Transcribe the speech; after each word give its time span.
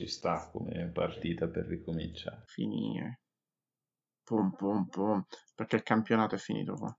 ci 0.00 0.06
sta 0.06 0.48
come 0.50 0.90
partita 0.92 1.46
per 1.46 1.66
ricominciare. 1.66 2.44
Finire. 2.46 3.20
Pum 4.24 4.54
pum 4.56 4.86
pum. 4.88 5.22
Perché 5.54 5.76
il 5.76 5.82
campionato 5.82 6.36
è 6.36 6.38
finito 6.38 6.74
qua. 6.74 6.96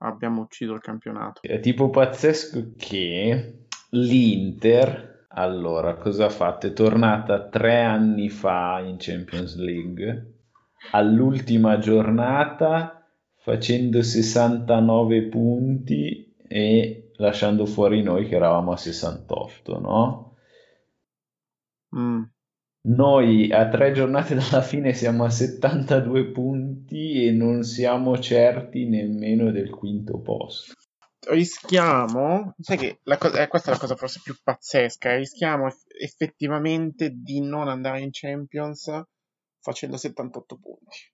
Abbiamo 0.00 0.42
ucciso 0.42 0.74
il 0.74 0.80
campionato. 0.80 1.40
È 1.42 1.58
tipo 1.60 1.88
pazzesco 1.88 2.74
che 2.76 3.66
l'Inter, 3.90 5.26
allora, 5.30 5.96
cosa 5.96 6.26
ha 6.26 6.30
fatto? 6.30 6.66
È 6.66 6.72
tornata 6.72 7.48
tre 7.48 7.82
anni 7.82 8.28
fa 8.28 8.80
in 8.80 8.96
Champions 8.98 9.56
League, 9.56 10.34
all'ultima 10.92 11.78
giornata 11.78 13.08
facendo 13.36 14.02
69 14.02 15.22
punti 15.28 16.36
e 16.46 17.12
lasciando 17.16 17.64
fuori 17.64 18.02
noi 18.02 18.28
che 18.28 18.36
eravamo 18.36 18.72
a 18.72 18.76
68, 18.76 19.80
no? 19.80 20.27
Mm. 21.96 22.22
Noi 22.88 23.52
a 23.52 23.68
tre 23.68 23.92
giornate 23.92 24.34
dalla 24.36 24.62
fine 24.62 24.92
siamo 24.92 25.24
a 25.24 25.30
72 25.30 26.30
punti 26.30 27.26
e 27.26 27.32
non 27.32 27.62
siamo 27.62 28.18
certi 28.18 28.88
nemmeno 28.88 29.50
del 29.50 29.70
quinto 29.70 30.20
posto. 30.20 30.74
Rischiamo, 31.30 32.54
sai 32.58 32.76
che 32.76 33.00
la 33.02 33.18
cosa, 33.18 33.42
eh, 33.42 33.48
questa 33.48 33.70
è 33.70 33.74
la 33.74 33.80
cosa 33.80 33.96
forse 33.96 34.20
più 34.22 34.36
pazzesca, 34.42 35.16
rischiamo 35.16 35.68
effettivamente 36.00 37.10
di 37.10 37.40
non 37.40 37.68
andare 37.68 38.00
in 38.00 38.10
Champions 38.12 39.02
facendo 39.60 39.96
78 39.96 40.56
punti. 40.58 41.12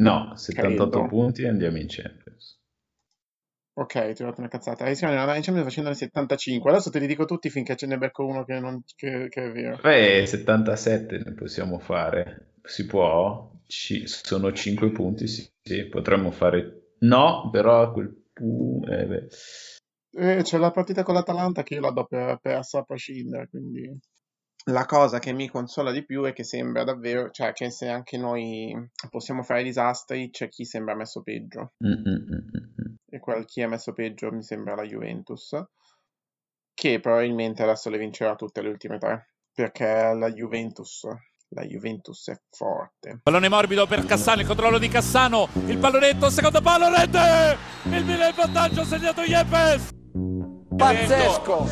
No, 0.00 0.36
78 0.36 0.90
Credo. 0.90 1.06
punti 1.06 1.42
e 1.42 1.48
andiamo 1.48 1.78
in 1.78 1.86
Champions. 1.88 2.60
Ok, 3.76 4.12
ti 4.12 4.22
ho 4.22 4.26
dato 4.26 4.40
una 4.40 4.48
cazzata. 4.48 4.88
Di 4.88 5.04
andare 5.04 5.36
in 5.36 5.42
Champions 5.42 5.64
facendo 5.66 5.90
le 5.90 5.96
75. 5.96 6.70
Adesso 6.70 6.90
te 6.90 7.00
li 7.00 7.08
dico 7.08 7.24
tutti 7.24 7.50
finché 7.50 7.74
ce 7.74 7.86
ne 7.86 7.98
becco 7.98 8.24
uno 8.24 8.44
che, 8.44 8.60
non, 8.60 8.82
che, 8.94 9.26
che 9.28 9.44
è 9.46 9.50
vero. 9.50 9.78
Beh, 9.82 10.24
77 10.26 11.22
ne 11.24 11.32
possiamo 11.32 11.80
fare. 11.80 12.54
Si 12.62 12.86
può? 12.86 13.50
Ci, 13.66 14.06
sono 14.06 14.52
5 14.52 14.92
punti, 14.92 15.26
sì, 15.26 15.48
sì, 15.62 15.86
potremmo 15.88 16.30
fare... 16.30 16.92
No, 17.00 17.50
però 17.50 17.82
a 17.82 17.92
quel 17.92 18.14
punto... 18.32 18.90
Eh, 18.90 19.28
eh, 20.16 20.42
c'è 20.42 20.58
la 20.58 20.70
partita 20.70 21.02
con 21.02 21.14
l'Atalanta 21.14 21.64
che 21.64 21.74
io 21.74 21.80
la 21.80 21.90
do 21.90 22.04
per, 22.04 22.38
persa 22.40 22.78
a 22.78 22.82
prescindere, 22.84 23.48
quindi 23.48 23.98
la 24.66 24.86
cosa 24.86 25.18
che 25.18 25.32
mi 25.32 25.48
consola 25.48 25.90
di 25.90 26.04
più 26.04 26.22
è 26.22 26.32
che 26.32 26.44
sembra 26.44 26.84
davvero, 26.84 27.30
cioè 27.30 27.52
che 27.52 27.70
se 27.70 27.88
anche 27.88 28.16
noi 28.16 28.72
possiamo 29.10 29.42
fare 29.42 29.62
disastri, 29.62 30.30
c'è 30.30 30.48
chi 30.48 30.64
sembra 30.64 30.94
messo 30.94 31.22
peggio. 31.22 31.72
Mm-mm-mm. 31.84 32.96
E 33.14 33.20
quel 33.20 33.44
chi 33.44 33.60
è 33.60 33.66
messo 33.66 33.92
peggio 33.92 34.32
mi 34.32 34.42
sembra 34.42 34.74
la 34.74 34.82
Juventus, 34.82 35.56
che 36.74 36.98
probabilmente 36.98 37.62
adesso 37.62 37.88
le 37.88 37.96
vincerà 37.96 38.34
tutte 38.34 38.60
le 38.60 38.70
ultime 38.70 38.98
tre, 38.98 39.34
perché 39.54 40.12
la 40.12 40.32
Juventus, 40.32 41.06
la 41.50 41.62
Juventus 41.62 42.28
è 42.30 42.36
forte. 42.50 43.20
Pallone 43.22 43.48
morbido 43.48 43.86
per 43.86 44.04
Cassano, 44.04 44.40
il 44.40 44.48
controllo 44.48 44.78
di 44.78 44.88
Cassano, 44.88 45.48
il 45.66 45.78
pallonetto, 45.78 46.28
secondo 46.28 46.60
palo, 46.60 46.88
rete! 46.88 47.56
Il 47.84 48.04
Milan 48.04 48.30
in 48.30 48.34
vantaggio, 48.34 48.80
ha 48.80 48.84
segnato 48.84 49.20
Yepes! 49.20 49.90
Pazzesco! 50.76 51.68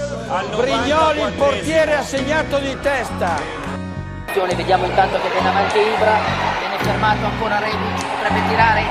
Brignoli, 0.58 1.22
il 1.22 1.34
portiere, 1.36 1.94
ha 1.94 2.02
segnato 2.04 2.60
di 2.60 2.78
testa. 2.78 3.40
Vediamo 4.32 4.86
intanto 4.86 5.20
che 5.20 5.28
viene 5.28 5.48
avanti 5.48 5.78
Ibra, 5.78 6.20
viene 6.60 6.78
fermato 6.84 7.26
ancora 7.26 7.58
Rebic, 7.58 8.06
potrebbe 8.14 8.48
tirare, 8.48 8.82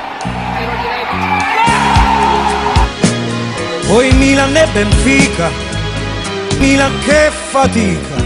tiro 0.58 0.72
di 0.72 0.88
Rebic. 0.90 1.71
Poi 3.92 4.10
Milan 4.14 4.56
e 4.56 4.66
Benfica, 4.72 5.50
Milan 6.60 6.98
che 7.04 7.30
fatica. 7.30 8.21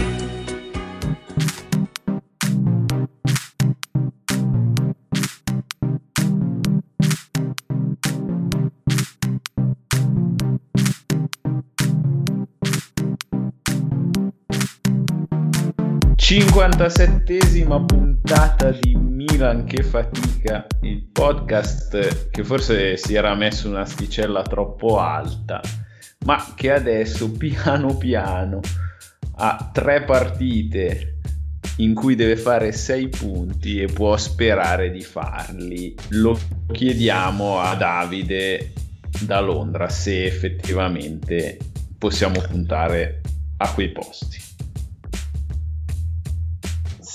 57esima 16.28 17.84
puntata 17.84 18.72
di 18.72 18.96
Milan 18.96 19.64
che 19.64 19.84
fatica, 19.84 20.66
il 20.80 21.06
podcast 21.12 22.30
che 22.30 22.42
forse 22.42 22.96
si 22.96 23.14
era 23.14 23.32
messo 23.36 23.68
un'asticella 23.68 24.42
troppo 24.42 24.98
alta, 24.98 25.60
ma 26.24 26.52
che 26.56 26.72
adesso 26.72 27.30
piano 27.30 27.96
piano 27.96 28.58
ha 29.36 29.70
tre 29.72 30.02
partite 30.02 31.20
in 31.76 31.94
cui 31.94 32.16
deve 32.16 32.36
fare 32.36 32.72
sei 32.72 33.08
punti 33.08 33.80
e 33.80 33.86
può 33.86 34.16
sperare 34.16 34.90
di 34.90 35.02
farli. 35.02 35.94
Lo 36.08 36.36
chiediamo 36.72 37.60
a 37.60 37.72
Davide 37.76 38.72
da 39.20 39.38
Londra 39.38 39.88
se 39.88 40.24
effettivamente 40.24 41.56
possiamo 41.96 42.40
puntare 42.40 43.20
a 43.58 43.72
quei 43.72 43.92
posti 43.92 44.46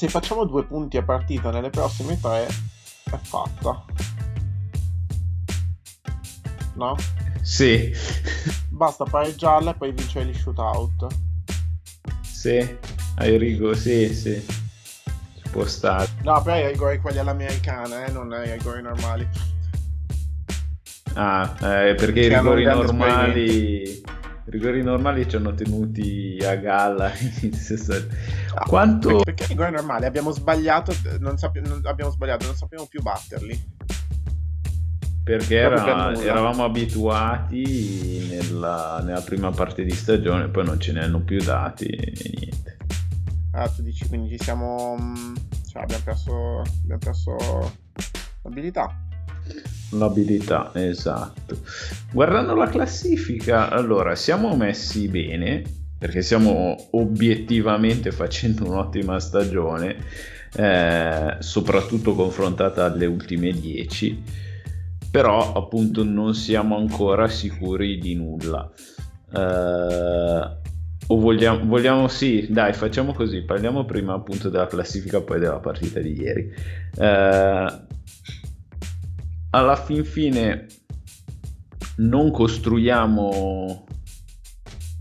se 0.02 0.08
facciamo 0.08 0.46
due 0.46 0.66
punti 0.66 0.98
a 0.98 1.04
partita 1.04 1.52
nelle 1.52 1.70
prossime 1.70 2.20
tre, 2.20 2.48
è 2.48 3.18
fatta. 3.22 3.86
No? 6.74 6.96
Sì. 7.44 7.94
Basta 8.70 9.04
pareggiarla 9.04 9.70
e 9.70 9.74
poi 9.76 9.92
vincere 9.92 10.26
gli 10.26 10.34
shootout. 10.34 11.06
Sì, 12.24 12.78
ai 13.18 13.38
rigori, 13.38 13.78
sì, 13.78 14.12
sì. 14.16 14.44
Ci 14.44 15.50
può 15.52 15.68
stare. 15.68 16.08
No, 16.24 16.42
però 16.42 16.56
ai 16.56 16.72
rigori 16.72 16.98
quelli 16.98 17.20
all'americana, 17.20 18.04
eh, 18.04 18.12
non 18.12 18.34
ai 18.34 18.54
rigori 18.54 18.82
normali. 18.82 19.30
Ah, 21.14 21.58
eh, 21.62 21.94
perché 21.94 22.22
i 22.22 22.28
rigori 22.28 22.64
normali 22.64 24.02
rigori 24.52 24.84
normali 24.84 25.28
ci 25.28 25.38
hanno 25.38 25.54
tenuti 25.54 26.38
a 26.44 26.56
galla. 26.56 27.12
Quanto... 28.68 29.08
Perché, 29.08 29.24
perché 29.24 29.46
rigori 29.48 29.72
normali 29.72 30.06
abbiamo 30.06 30.32
sbagliato, 30.32 30.94
non, 31.20 31.38
sapi- 31.38 31.62
non 31.62 31.82
abbiamo 31.86 32.12
sbagliato, 32.12 32.46
non 32.46 32.56
sappiamo 32.56 32.86
più 32.86 33.02
batterli. 33.02 33.80
Perché 35.24 35.56
era, 35.56 36.14
eravamo 36.20 36.66
abituati 36.66 38.28
nella, 38.30 39.02
nella, 39.04 39.22
prima 39.22 39.52
parte 39.52 39.84
di 39.84 39.92
stagione, 39.92 40.50
poi 40.50 40.66
non 40.66 40.80
ce 40.80 40.92
ne 40.92 41.04
hanno 41.04 41.22
più 41.22 41.42
dati 41.42 41.86
e 41.86 42.14
niente. 42.40 42.78
Ah, 43.52 43.70
tu 43.70 43.84
dici 43.84 44.08
quindi 44.08 44.30
ci 44.30 44.44
siamo. 44.44 44.98
Mm, 45.00 45.36
cioè 45.68 45.84
abbiamo 45.84 46.04
perso, 46.04 46.62
abbiamo 46.84 47.00
perso 47.00 47.36
l'abilità. 48.42 49.10
L'abilità, 49.92 50.72
esatto. 50.74 51.60
Guardando 52.12 52.56
la 52.56 52.68
classifica, 52.68 53.70
allora 53.70 54.16
siamo 54.16 54.56
messi 54.56 55.08
bene 55.08 55.80
perché 56.02 56.24
stiamo 56.24 56.76
obiettivamente 56.92 58.12
facendo 58.12 58.66
un'ottima 58.66 59.20
stagione, 59.20 59.98
eh, 60.56 61.36
soprattutto 61.38 62.16
confrontata 62.16 62.86
alle 62.86 63.06
ultime 63.06 63.52
10, 63.52 64.24
però 65.12 65.54
appunto 65.54 66.04
non 66.04 66.34
siamo 66.34 66.76
ancora 66.76 67.28
sicuri 67.28 68.00
di 68.00 68.16
nulla. 68.16 68.68
Eh, 69.32 70.60
o 71.08 71.20
vogliamo, 71.20 71.66
vogliamo, 71.66 72.08
sì, 72.08 72.48
dai, 72.50 72.74
facciamo 72.74 73.14
così, 73.14 73.44
parliamo 73.44 73.86
prima 73.86 74.14
appunto 74.16 74.50
della 74.50 74.66
classifica, 74.66 75.22
poi 75.22 75.40
della 75.40 75.60
partita 75.60 76.00
di 76.00 76.20
ieri. 76.20 76.52
Eh, 76.98 77.80
alla 79.52 79.76
fin 79.76 80.04
fine 80.04 80.68
non 81.98 82.32
costruiamo 82.32 83.86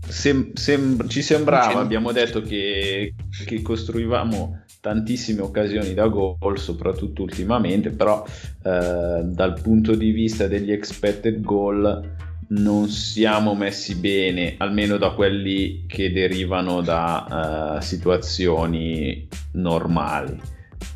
sem- 0.07 0.53
sem- 0.53 1.07
ci 1.07 1.21
sembrava 1.21 1.79
abbiamo 1.79 2.11
detto 2.11 2.41
che, 2.41 3.13
che, 3.45 3.61
costruivamo 3.61 4.63
tantissime 4.81 5.41
occasioni 5.41 5.93
da 5.93 6.07
gol 6.07 6.57
soprattutto 6.57 7.21
ultimamente 7.21 7.91
però 7.91 8.25
eh, 8.63 9.21
dal 9.23 9.59
punto 9.61 9.95
di 9.95 10.11
vista 10.11 10.47
degli 10.47 10.71
expected 10.71 11.41
goal 11.41 12.19
non 12.49 12.89
siamo 12.89 13.55
messi 13.55 13.95
bene 13.95 14.55
almeno 14.57 14.97
da 14.97 15.11
quelli 15.11 15.85
che 15.87 16.11
derivano 16.11 16.81
da 16.81 17.77
uh, 17.77 17.81
situazioni 17.81 19.27
normali 19.53 20.37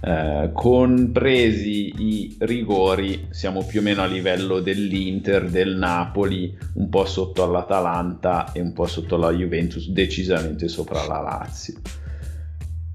eh, 0.02 0.50
compresi 0.54 1.94
i 1.98 2.36
rigori, 2.40 3.28
siamo 3.30 3.64
più 3.66 3.80
o 3.80 3.84
meno 3.84 4.02
a 4.02 4.06
livello 4.06 4.60
dell'Inter, 4.60 5.50
del 5.50 5.76
Napoli, 5.76 6.56
un 6.74 6.90
po' 6.90 7.06
sotto 7.06 7.44
all'Atalanta 7.44 8.52
e 8.52 8.62
un 8.62 8.74
po' 8.74 8.86
sotto 8.86 9.18
la 9.18 9.32
Juventus, 9.32 9.90
decisamente 9.90 10.68
sopra 10.68 11.06
la 11.06 11.22
Lazio. 11.22 11.76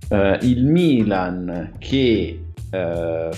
Eh, 0.08 0.38
il 0.42 0.64
Milan 0.64 1.74
che 1.78 2.44
eh, 2.70 3.30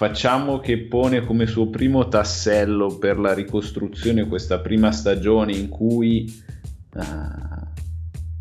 facciamo 0.00 0.60
che 0.60 0.78
pone 0.78 1.26
come 1.26 1.46
suo 1.46 1.68
primo 1.68 2.08
tassello 2.08 2.96
per 2.96 3.18
la 3.18 3.34
ricostruzione 3.34 4.26
questa 4.26 4.58
prima 4.60 4.92
stagione 4.92 5.52
in 5.52 5.68
cui 5.68 6.42
uh, 6.94 7.02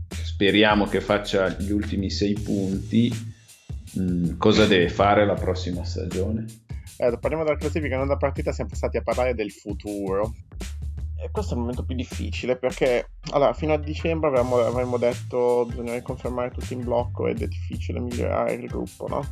speriamo 0.09 0.85
che 0.85 1.01
faccia 1.01 1.49
gli 1.49 1.71
ultimi 1.71 2.09
sei 2.09 2.33
punti. 2.33 3.11
Mm, 3.97 4.37
cosa 4.37 4.65
deve 4.65 4.89
fare 4.89 5.25
la 5.25 5.33
prossima 5.33 5.83
stagione? 5.83 6.45
Eh, 6.97 7.17
parliamo 7.17 7.45
della 7.45 7.57
classifica, 7.57 7.97
non 7.97 8.07
da 8.07 8.17
partita, 8.17 8.51
siamo 8.51 8.69
passati 8.69 8.97
a 8.97 9.01
parlare 9.01 9.33
del 9.33 9.51
futuro. 9.51 10.33
E 11.21 11.29
questo 11.31 11.51
è 11.51 11.55
il 11.55 11.61
momento 11.61 11.83
più 11.83 11.95
difficile 11.95 12.55
perché 12.55 13.09
allora, 13.31 13.53
fino 13.53 13.73
a 13.73 13.77
dicembre 13.77 14.29
avremmo, 14.29 14.57
avremmo 14.57 14.97
detto 14.97 15.65
bisogna 15.67 15.93
riconfermare 15.93 16.49
tutti 16.51 16.73
in 16.73 16.83
blocco 16.83 17.27
ed 17.27 17.41
è 17.41 17.47
difficile 17.47 17.99
migliorare 17.99 18.53
il 18.53 18.67
gruppo, 18.67 19.07
no? 19.07 19.25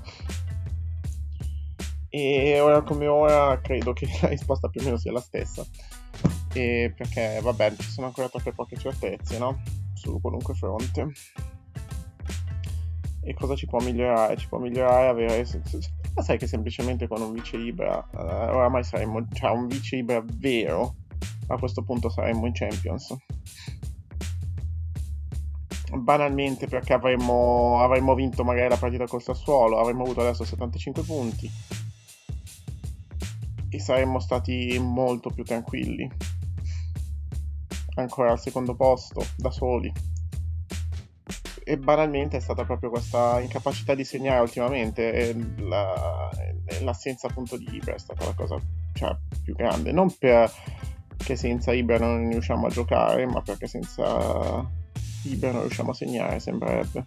E 2.10 2.60
ora 2.60 2.81
come 2.81 3.07
ora 3.07 3.60
credo 3.62 3.94
che 3.94 4.07
la 4.21 4.27
risposta 4.30 4.69
più 4.69 4.81
o 4.81 4.83
meno 4.83 4.98
sia 4.98 5.12
la 5.12 5.21
stessa. 5.21 5.65
E 6.53 6.94
perché, 6.95 7.39
vabbè, 7.42 7.75
ci 7.77 7.89
sono 7.89 8.07
ancora 8.07 8.30
troppe 8.30 8.51
poche 8.51 8.77
certezze, 8.77 9.38
no? 9.38 9.62
Su 9.94 10.19
qualunque 10.19 10.56
fronte. 10.56 11.12
E 13.27 13.33
cosa 13.33 13.56
ci 13.56 13.65
può 13.65 13.81
migliorare? 13.81 14.38
Ci 14.38 14.47
può 14.47 14.57
migliorare 14.57 15.07
avere... 15.09 15.45
Sai 15.45 16.38
che 16.38 16.47
semplicemente 16.47 17.09
con 17.09 17.21
un 17.21 17.33
vice 17.33 17.57
Ibra, 17.57 18.07
uh, 18.09 18.18
oramai 18.18 18.85
saremmo... 18.85 19.27
Cioè, 19.33 19.51
un 19.51 19.68
vice 19.68 19.97
Ibra 19.97 20.24
vero 20.25 20.95
a 21.47 21.57
questo 21.57 21.83
punto 21.83 22.07
saremmo 22.07 22.45
in 22.45 22.53
Champions. 22.53 23.13
Banalmente 25.94 26.68
perché 26.68 26.94
avremmo, 26.94 27.81
avremmo 27.81 28.15
vinto 28.15 28.45
magari 28.45 28.69
la 28.69 28.77
partita 28.77 29.06
col 29.07 29.21
Sassuolo, 29.21 29.77
avremmo 29.77 30.03
avuto 30.03 30.21
adesso 30.21 30.45
75 30.45 31.03
punti 31.03 31.51
e 33.69 33.79
saremmo 33.79 34.19
stati 34.19 34.79
molto 34.79 35.31
più 35.31 35.44
tranquilli. 35.44 36.09
Ancora 37.95 38.31
al 38.31 38.39
secondo 38.39 38.74
posto, 38.74 39.21
da 39.35 39.51
soli. 39.51 39.91
E 41.69 41.78
banalmente 41.78 42.38
è 42.38 42.40
stata 42.40 42.64
proprio 42.64 42.90
questa 42.90 43.42
incapacità 43.42 43.94
di 43.94 44.06
segnare 44.06 44.40
ultimamente, 44.40 45.36
la, 45.58 46.30
l'assenza 46.80 47.28
appunto 47.28 47.58
di 47.58 47.68
Ibra 47.69 47.94
è 47.94 48.00
stata 48.00 48.24
la 48.24 48.34
cosa 48.34 48.58
cioè, 48.94 49.14
più 49.44 49.54
grande. 49.54 49.92
Non 49.92 50.16
per 50.18 50.50
che 51.18 51.36
senza 51.36 51.74
Ibra 51.74 51.98
non 51.98 52.30
riusciamo 52.30 52.68
a 52.68 52.69
giocare, 52.69 53.25
ma 53.25 53.42
perché 53.42 53.68
senza 53.68 54.66
Ibra 55.24 55.52
non 55.52 55.64
riusciamo 55.64 55.92
a 55.92 55.94
segnare, 55.94 56.40
sembrerebbe. 56.40 57.06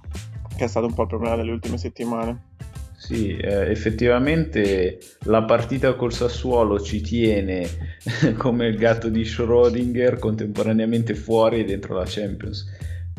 Che 0.55 0.65
è 0.65 0.69
stato 0.69 0.85
un 0.85 0.93
po' 0.93 1.03
il 1.03 1.09
problema 1.09 1.37
delle 1.37 1.53
ultime 1.53 1.79
settimane. 1.79 2.49
Sì, 2.99 3.35
eh, 3.35 3.71
effettivamente 3.71 4.99
la 5.21 5.43
partita 5.45 5.95
col 5.95 6.13
Sassuolo 6.13 6.79
ci 6.81 7.01
tiene 7.01 7.67
come 8.37 8.67
il 8.67 8.77
gatto 8.77 9.09
di 9.09 9.23
Schrödinger 9.23 10.19
contemporaneamente 10.19 11.15
fuori 11.15 11.61
e 11.61 11.65
dentro 11.65 11.95
la 11.95 12.05
Champions 12.07 12.67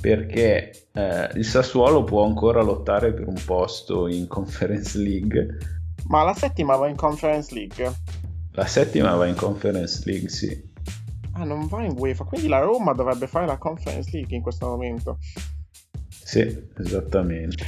perché 0.02 0.88
eh, 0.92 1.30
il 1.36 1.46
Sassuolo 1.46 2.04
può 2.04 2.26
ancora 2.26 2.62
lottare 2.64 3.14
per 3.14 3.28
un 3.28 3.40
posto 3.46 4.08
in 4.08 4.28
Conference 4.28 4.98
League. 4.98 5.58
Ma 6.08 6.24
la 6.24 6.34
settima 6.34 6.76
va 6.76 6.88
in 6.88 6.96
Conference 6.96 7.54
League? 7.54 7.94
La 8.54 8.66
settima 8.66 9.16
va 9.16 9.28
in 9.28 9.36
Conference 9.36 10.02
League, 10.06 10.28
sì. 10.28 10.70
Ah, 11.34 11.46
non 11.46 11.68
va 11.68 11.84
in 11.84 11.96
UEFA, 11.98 12.26
quindi 12.26 12.48
la 12.48 12.60
Roma 12.60 12.94
dovrebbe 12.94 13.28
fare 13.28 13.46
la 13.46 13.58
Conference 13.58 14.10
League 14.12 14.36
in 14.36 14.42
questo 14.42 14.68
momento. 14.68 15.20
Sì, 16.10 16.70
esattamente. 16.78 17.66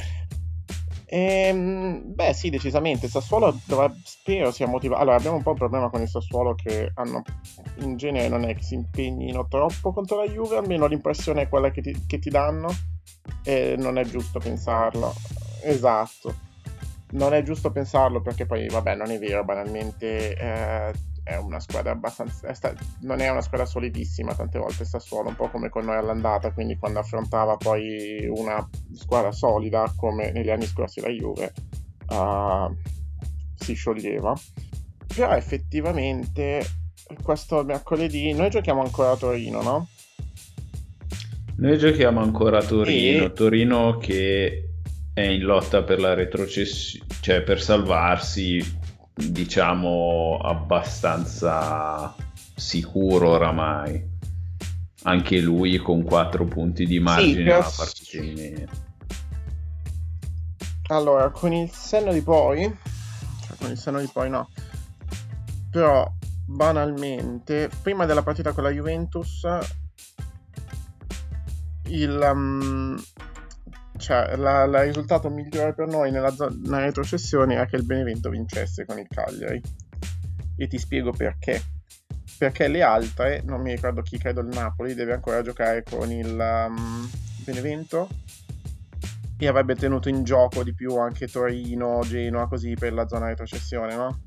Ehm, 1.06 2.12
beh, 2.12 2.34
sì, 2.34 2.50
decisamente. 2.50 3.06
Il 3.06 3.12
Sassuolo 3.12 3.56
dovrebbe, 3.66 4.00
spero 4.02 4.50
sia 4.50 4.66
motivato. 4.66 5.00
Allora, 5.00 5.16
abbiamo 5.16 5.36
un 5.36 5.42
po' 5.42 5.50
un 5.50 5.56
problema 5.56 5.88
con 5.88 6.02
il 6.02 6.08
Sassuolo 6.08 6.54
che 6.54 6.90
hanno, 6.94 7.22
in 7.78 7.96
genere 7.96 8.28
non 8.28 8.44
è 8.44 8.54
che 8.54 8.62
si 8.62 8.74
impegnino 8.74 9.46
troppo 9.48 9.92
contro 9.92 10.18
la 10.22 10.30
Juve, 10.30 10.56
almeno 10.56 10.86
l'impressione 10.86 11.42
è 11.42 11.48
quella 11.48 11.70
che 11.70 11.82
ti, 11.82 12.06
che 12.06 12.18
ti 12.18 12.30
danno 12.30 12.68
e 13.42 13.74
non 13.78 13.98
è 13.98 14.04
giusto 14.04 14.38
pensarlo. 14.38 15.12
Esatto. 15.62 16.52
Non 17.12 17.32
è 17.32 17.42
giusto 17.42 17.70
pensarlo 17.70 18.20
perché 18.20 18.44
poi, 18.44 18.66
vabbè, 18.68 18.96
non 18.96 19.10
è 19.10 19.18
vero, 19.18 19.44
banalmente 19.44 20.36
eh, 20.36 20.92
è 21.22 21.36
una 21.36 21.60
squadra 21.60 21.92
abbastanza. 21.92 22.48
È 22.48 22.54
sta, 22.54 22.74
non 23.00 23.20
è 23.20 23.28
una 23.28 23.40
squadra 23.40 23.66
solidissima, 23.66 24.34
tante 24.34 24.58
volte 24.58 24.84
sta 24.84 24.98
solo, 24.98 25.28
un 25.28 25.36
po' 25.36 25.48
come 25.48 25.68
con 25.68 25.84
noi 25.84 25.96
all'andata, 25.96 26.52
quindi 26.52 26.76
quando 26.76 26.98
affrontava 26.98 27.56
poi 27.56 28.26
una 28.28 28.68
squadra 28.94 29.32
solida 29.32 29.92
come 29.96 30.32
negli 30.32 30.50
anni 30.50 30.66
scorsi 30.66 31.00
la 31.00 31.08
Juve, 31.08 31.52
uh, 32.08 32.74
si 33.54 33.74
scioglieva. 33.74 34.34
Però 35.06 35.30
effettivamente 35.36 36.66
questo 37.22 37.64
mercoledì 37.64 38.32
noi 38.32 38.50
giochiamo 38.50 38.82
ancora 38.82 39.12
a 39.12 39.16
Torino, 39.16 39.62
no? 39.62 39.88
Noi 41.56 41.78
giochiamo 41.78 42.20
ancora 42.20 42.58
a 42.58 42.64
Torino, 42.64 43.24
e... 43.24 43.32
Torino 43.32 43.98
che 43.98 44.68
è 45.12 45.22
in 45.22 45.42
lotta 45.42 45.82
per 45.82 46.00
la 46.00 46.14
retrocessione, 46.14 47.06
cioè 47.20 47.42
per 47.42 47.62
salvarsi 47.62 48.80
diciamo 49.14 50.38
abbastanza 50.42 52.14
sicuro 52.54 53.30
oramai. 53.30 54.12
Anche 55.06 55.38
lui 55.38 55.76
con 55.76 56.02
4 56.02 56.46
punti 56.46 56.86
di 56.86 56.98
margine 56.98 57.44
sì, 57.44 57.50
alla 57.50 57.72
partita 57.76 58.22
in 58.22 58.66
allora 60.88 61.30
con 61.30 61.52
il 61.52 61.70
senno 61.70 62.12
di 62.12 62.20
poi 62.20 62.62
cioè 63.46 63.56
con 63.58 63.70
il 63.70 63.76
senno 63.78 64.00
di 64.00 64.08
poi 64.10 64.30
no. 64.30 64.48
Però 65.70 66.10
banalmente 66.46 67.70
prima 67.82 68.06
della 68.06 68.22
partita 68.22 68.52
con 68.52 68.64
la 68.64 68.70
Juventus 68.70 69.46
il 71.88 72.30
um, 72.32 72.96
cioè, 73.96 74.32
il 74.32 74.68
risultato 74.84 75.30
migliore 75.30 75.72
per 75.72 75.86
noi 75.86 76.10
nella, 76.10 76.34
nella 76.62 76.80
retrocessione 76.80 77.54
era 77.54 77.66
che 77.66 77.76
il 77.76 77.84
Benevento 77.84 78.28
vincesse 78.28 78.84
con 78.84 78.98
il 78.98 79.06
Cagliari. 79.08 79.60
E 80.56 80.66
ti 80.66 80.78
spiego 80.78 81.12
perché. 81.12 81.62
Perché 82.36 82.68
le 82.68 82.82
altre, 82.82 83.42
non 83.44 83.60
mi 83.60 83.72
ricordo 83.72 84.02
chi, 84.02 84.18
credo 84.18 84.40
il 84.40 84.48
Napoli, 84.48 84.94
deve 84.94 85.12
ancora 85.12 85.42
giocare 85.42 85.84
con 85.84 86.10
il 86.10 86.66
um, 86.68 87.08
Benevento 87.44 88.08
e 89.38 89.46
avrebbe 89.46 89.74
tenuto 89.74 90.08
in 90.08 90.24
gioco 90.24 90.64
di 90.64 90.74
più 90.74 90.96
anche 90.96 91.28
Torino, 91.28 92.00
Genoa, 92.02 92.48
così 92.48 92.74
per 92.74 92.92
la 92.92 93.06
zona 93.06 93.28
retrocessione, 93.28 93.94
no? 93.94 94.20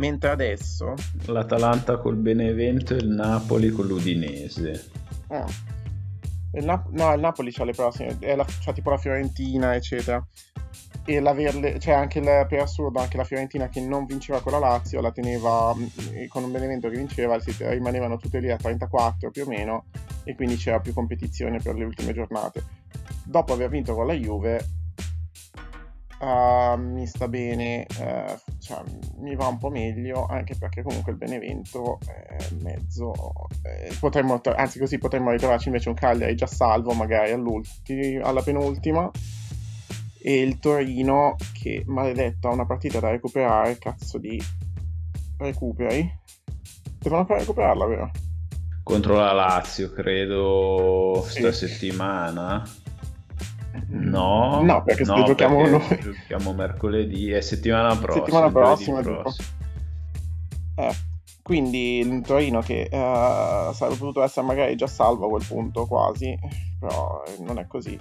Mentre 0.00 0.30
adesso... 0.30 0.94
L'Atalanta 1.26 1.98
col 1.98 2.16
Benevento 2.16 2.94
e 2.94 2.98
il 2.98 3.08
Napoli 3.08 3.70
con 3.70 3.86
l'Udinese. 3.86 4.90
Oh 5.28 5.78
il 6.52 6.64
Nap- 6.64 6.90
no, 6.90 7.12
il 7.14 7.20
Napoli 7.20 7.52
c'ha 7.52 7.64
le 7.64 7.72
prossime, 7.72 8.16
la, 8.20 8.44
c'ha 8.44 8.72
tipo 8.72 8.90
la 8.90 8.98
Fiorentina, 8.98 9.74
eccetera. 9.74 10.24
E 11.04 11.20
l'averle, 11.20 11.78
cioè 11.78 11.94
anche 11.94 12.20
la, 12.20 12.44
per 12.46 12.60
assurdo, 12.60 12.98
anche 12.98 13.16
la 13.16 13.24
Fiorentina 13.24 13.68
che 13.68 13.80
non 13.80 14.04
vinceva 14.04 14.40
con 14.40 14.52
la 14.52 14.58
Lazio, 14.58 15.00
la 15.00 15.12
teneva 15.12 15.72
mm, 15.74 16.26
con 16.28 16.44
un 16.44 16.52
Benevento 16.52 16.88
che 16.88 16.96
vinceva, 16.96 17.38
si, 17.40 17.54
rimanevano 17.58 18.16
tutte 18.16 18.40
lì 18.40 18.50
a 18.50 18.56
34 18.56 19.30
più 19.30 19.44
o 19.44 19.46
meno, 19.46 19.84
e 20.24 20.34
quindi 20.34 20.56
c'era 20.56 20.80
più 20.80 20.92
competizione 20.92 21.58
per 21.58 21.76
le 21.76 21.84
ultime 21.84 22.12
giornate. 22.12 22.64
Dopo 23.24 23.52
aver 23.52 23.70
vinto 23.70 23.94
con 23.94 24.06
la 24.06 24.14
Juve, 24.14 24.64
uh, 26.20 26.78
mi 26.78 27.06
sta 27.06 27.28
bene, 27.28 27.86
uh, 27.98 28.58
cioè, 28.58 28.82
mi 29.18 29.34
va 29.34 29.46
un 29.48 29.58
po' 29.58 29.70
meglio, 29.70 30.26
anche 30.26 30.54
perché 30.56 30.82
comunque 30.82 31.12
il 31.12 31.18
Benevento 31.18 31.98
è 32.06 32.36
mezzo... 32.62 33.12
Eh, 33.62 33.94
potremmo, 33.98 34.40
anzi 34.54 34.78
così 34.78 34.98
potremmo 34.98 35.30
ritrovarci 35.30 35.68
invece 35.68 35.88
un 35.88 35.94
Cagliari 35.94 36.34
già 36.34 36.46
salvo, 36.46 36.92
magari 36.92 37.32
alla 38.22 38.42
penultima, 38.42 39.10
e 40.22 40.40
il 40.40 40.58
Torino 40.58 41.36
che, 41.52 41.82
maledetto, 41.86 42.48
ha 42.48 42.52
una 42.52 42.66
partita 42.66 43.00
da 43.00 43.10
recuperare, 43.10 43.78
cazzo 43.78 44.18
di... 44.18 44.40
recuperi? 45.38 46.18
Devono 46.98 47.22
ancora 47.22 47.38
recuperarla, 47.38 47.86
vero? 47.86 48.10
Contro 48.82 49.14
la 49.14 49.32
Lazio, 49.32 49.92
credo, 49.92 51.24
sì. 51.26 51.38
sta 51.38 51.52
settimana. 51.52 52.62
No, 53.88 54.62
no 54.62 54.82
perché 54.82 55.04
no, 55.04 55.22
giochiamo 55.24 55.62
perché 55.62 56.04
noi. 56.04 56.14
Giochiamo 56.14 56.52
mercoledì 56.52 57.32
e 57.32 57.40
settimana 57.40 57.96
prossima. 57.96 58.24
Settimana 58.24 58.50
prossima, 58.50 59.00
prossima. 59.00 59.48
Eh, 60.76 60.94
quindi 61.42 61.98
il 61.98 62.20
Torino 62.22 62.60
che 62.60 62.88
uh, 62.90 63.72
sarebbe 63.72 63.96
potuto 63.98 64.22
essere 64.22 64.46
magari 64.46 64.76
già 64.76 64.86
salvo 64.86 65.26
a 65.26 65.28
quel 65.30 65.44
punto 65.46 65.86
quasi, 65.86 66.36
però 66.78 67.22
non 67.40 67.58
è 67.58 67.66
così. 67.66 67.98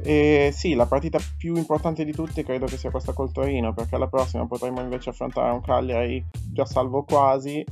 E 0.00 0.50
sì, 0.54 0.74
la 0.74 0.86
partita 0.86 1.18
più 1.36 1.56
importante 1.56 2.04
di 2.04 2.12
tutte 2.12 2.44
credo 2.44 2.66
che 2.66 2.76
sia 2.76 2.90
questa 2.90 3.12
col 3.12 3.32
Torino, 3.32 3.74
perché 3.74 3.96
alla 3.96 4.06
prossima 4.06 4.46
potremo 4.46 4.80
invece 4.80 5.10
affrontare 5.10 5.50
un 5.50 5.60
Cagliari 5.60 6.24
già 6.52 6.64
salvo 6.64 7.02
quasi. 7.02 7.64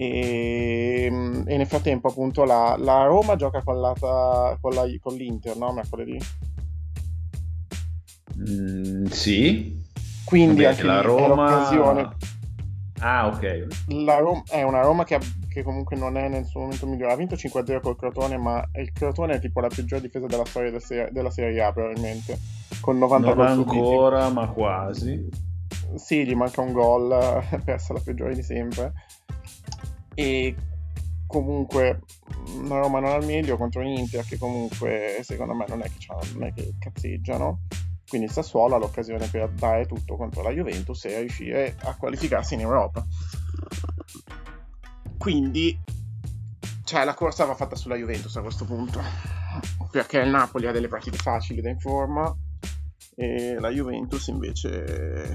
E, 0.00 1.10
e 1.44 1.56
nel 1.58 1.66
frattempo, 1.66 2.08
appunto, 2.08 2.44
la, 2.44 2.74
la 2.78 3.04
Roma 3.04 3.36
gioca 3.36 3.62
con, 3.62 3.82
la, 3.82 3.92
con, 3.98 4.72
la, 4.72 4.84
con 4.98 5.14
l'Inter, 5.14 5.58
no? 5.58 5.74
Mercoledì. 5.74 6.18
Mm, 8.38 9.04
sì. 9.04 9.78
Quindi 10.24 10.62
Vabbè, 10.62 10.74
anche 10.74 10.82
la 10.84 11.02
Roma... 11.02 12.16
Ah, 13.00 13.26
ok. 13.26 13.66
La 13.88 14.16
Roma 14.16 14.42
è 14.48 14.62
una 14.62 14.80
Roma 14.80 15.04
che, 15.04 15.18
che 15.50 15.62
comunque 15.62 15.96
non 15.96 16.16
è 16.16 16.28
nel 16.28 16.46
suo 16.46 16.60
momento 16.60 16.86
migliore. 16.86 17.12
Ha 17.12 17.16
vinto 17.16 17.34
5-0 17.34 17.80
col 17.80 17.96
Crotone, 17.96 18.38
ma 18.38 18.66
il 18.76 18.92
Crotone 18.92 19.34
è 19.34 19.40
tipo 19.40 19.60
la 19.60 19.68
peggior 19.68 20.00
difesa 20.00 20.26
della 20.26 20.46
storia 20.46 20.70
del 20.70 20.82
serie, 20.82 21.10
della 21.12 21.30
Serie 21.30 21.62
A, 21.62 21.72
probabilmente. 21.72 22.38
Con 22.80 22.96
90 22.96 23.34
non 23.34 23.46
ancora, 23.46 24.30
ma 24.30 24.48
quasi. 24.48 25.28
Sì, 25.96 26.24
gli 26.24 26.34
manca 26.34 26.62
un 26.62 26.72
gol, 26.72 27.12
è 27.50 27.58
persa 27.58 27.92
la 27.92 28.00
peggiore 28.02 28.34
di 28.34 28.42
sempre. 28.42 28.92
E 30.20 30.54
comunque 31.26 32.02
la 32.66 32.78
Roma 32.78 33.00
non 33.00 33.12
al 33.12 33.24
meglio 33.24 33.56
contro 33.56 33.80
l'Inter, 33.80 34.22
che 34.24 34.36
comunque 34.36 35.20
secondo 35.22 35.54
me 35.54 35.64
non 35.66 35.80
è 35.80 35.84
che, 35.84 35.94
non 36.34 36.44
è 36.44 36.52
che 36.52 36.74
cazzeggiano. 36.78 37.62
Quindi 38.06 38.26
il 38.26 38.32
Sassuolo 38.32 38.74
ha 38.74 38.78
l'occasione 38.78 39.28
per 39.28 39.48
dare 39.52 39.86
tutto 39.86 40.16
contro 40.16 40.42
la 40.42 40.50
Juventus 40.50 41.06
e 41.06 41.20
riuscire 41.20 41.74
a 41.84 41.96
qualificarsi 41.96 42.52
in 42.52 42.60
Europa. 42.60 43.02
Quindi, 45.16 45.80
cioè, 46.84 47.04
la 47.04 47.14
corsa 47.14 47.46
va 47.46 47.54
fatta 47.54 47.76
sulla 47.76 47.96
Juventus 47.96 48.36
a 48.36 48.42
questo 48.42 48.66
punto. 48.66 49.00
Perché 49.90 50.18
il 50.18 50.28
Napoli 50.28 50.66
ha 50.66 50.72
delle 50.72 50.88
partite 50.88 51.16
facili 51.16 51.62
da 51.62 51.70
informa 51.70 52.30
e 53.14 53.56
la 53.58 53.70
Juventus 53.70 54.26
invece 54.26 55.32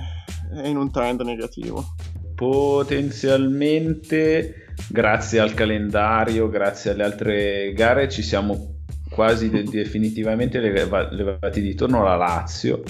è 0.51 0.67
in 0.67 0.77
un 0.77 0.91
trend 0.91 1.21
negativo. 1.21 1.95
Potenzialmente, 2.35 4.64
grazie 4.87 5.39
al 5.39 5.53
calendario, 5.53 6.49
grazie 6.49 6.91
alle 6.91 7.03
altre 7.03 7.73
gare, 7.73 8.09
ci 8.09 8.21
siamo 8.21 8.83
quasi 9.09 9.49
de- 9.49 9.63
definitivamente 9.63 10.59
levati 10.59 11.61
di 11.61 11.75
torno 11.75 12.03
la 12.03 12.15
Lazio 12.15 12.83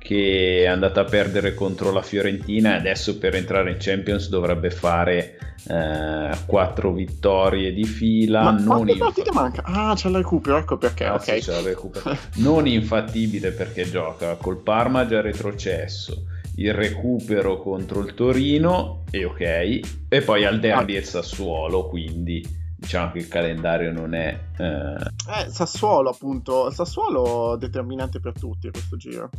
che 0.00 0.62
è 0.64 0.66
andata 0.66 1.02
a 1.02 1.04
perdere 1.04 1.54
contro 1.54 1.92
la 1.92 2.00
Fiorentina 2.00 2.72
e 2.72 2.78
adesso 2.78 3.18
per 3.18 3.34
entrare 3.34 3.70
in 3.70 3.76
Champions 3.78 4.28
dovrebbe 4.30 4.70
fare 4.70 5.36
eh, 5.68 6.30
quattro 6.46 6.92
vittorie 6.92 7.72
di 7.72 7.84
fila. 7.84 8.42
Ma 8.42 8.50
non 8.52 8.88
in... 8.88 8.96
partite 8.96 9.30
manca? 9.32 9.62
Ah, 9.62 9.94
c'è 9.94 10.08
il 10.08 10.16
recupero, 10.16 10.56
ecco 10.56 10.78
perché. 10.78 11.04
Ah, 11.04 11.14
ok. 11.14 11.42
Sì, 11.42 12.40
non 12.40 12.66
infattibile 12.66 13.52
perché 13.52 13.88
gioca 13.88 14.34
col 14.36 14.56
Parma 14.56 15.06
già 15.06 15.20
retrocesso. 15.20 16.24
Il 16.60 16.74
recupero 16.74 17.56
contro 17.56 18.00
il 18.00 18.12
Torino 18.12 19.04
e 19.10 19.24
ok, 19.24 19.80
e 20.08 20.20
poi 20.22 20.44
al 20.44 20.60
derby 20.60 20.96
ah. 20.96 20.98
e 20.98 21.02
Sassuolo, 21.02 21.88
quindi 21.88 22.46
diciamo 22.76 23.12
che 23.12 23.18
il 23.18 23.28
calendario 23.28 23.90
non 23.92 24.14
è... 24.14 24.38
Eh... 24.58 25.44
eh, 25.44 25.48
Sassuolo 25.48 26.10
appunto, 26.10 26.70
Sassuolo 26.70 27.56
determinante 27.56 28.20
per 28.20 28.34
tutti 28.38 28.70
questo 28.70 28.98
giro. 28.98 29.30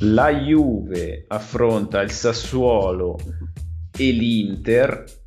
La 0.00 0.30
Juve 0.30 1.24
affronta 1.28 2.02
il 2.02 2.10
Sassuolo 2.10 3.16
e 3.96 4.10
l'Inter 4.10 5.19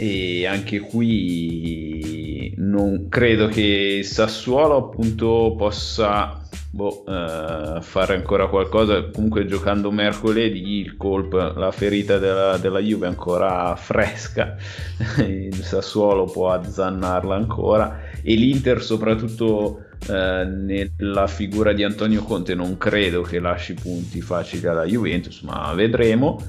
e 0.00 0.46
anche 0.46 0.78
qui 0.78 2.54
non 2.58 3.08
credo 3.08 3.48
che 3.48 4.02
Sassuolo 4.04 4.76
appunto 4.76 5.56
possa 5.58 6.40
boh, 6.70 7.02
uh, 7.04 7.80
fare 7.80 8.14
ancora 8.14 8.46
qualcosa. 8.46 9.10
Comunque 9.10 9.44
giocando 9.46 9.90
mercoledì 9.90 10.78
il 10.78 10.96
colpo 10.96 11.38
la 11.38 11.72
ferita 11.72 12.18
della, 12.18 12.56
della 12.58 12.78
Juve 12.78 13.06
è 13.06 13.08
ancora 13.08 13.74
fresca. 13.74 14.54
Il 15.26 15.62
Sassuolo 15.64 16.26
può 16.26 16.52
azzannarla 16.52 17.34
ancora. 17.34 18.00
E 18.22 18.34
l'Inter 18.36 18.80
soprattutto 18.80 19.82
uh, 20.06 20.12
nella 20.12 21.26
figura 21.26 21.72
di 21.72 21.82
Antonio 21.82 22.22
Conte 22.22 22.54
non 22.54 22.78
credo 22.78 23.22
che 23.22 23.40
lasci 23.40 23.74
punti 23.74 24.20
facili 24.20 24.64
alla 24.68 24.84
Juventus 24.84 25.40
ma 25.40 25.72
vedremo. 25.74 26.40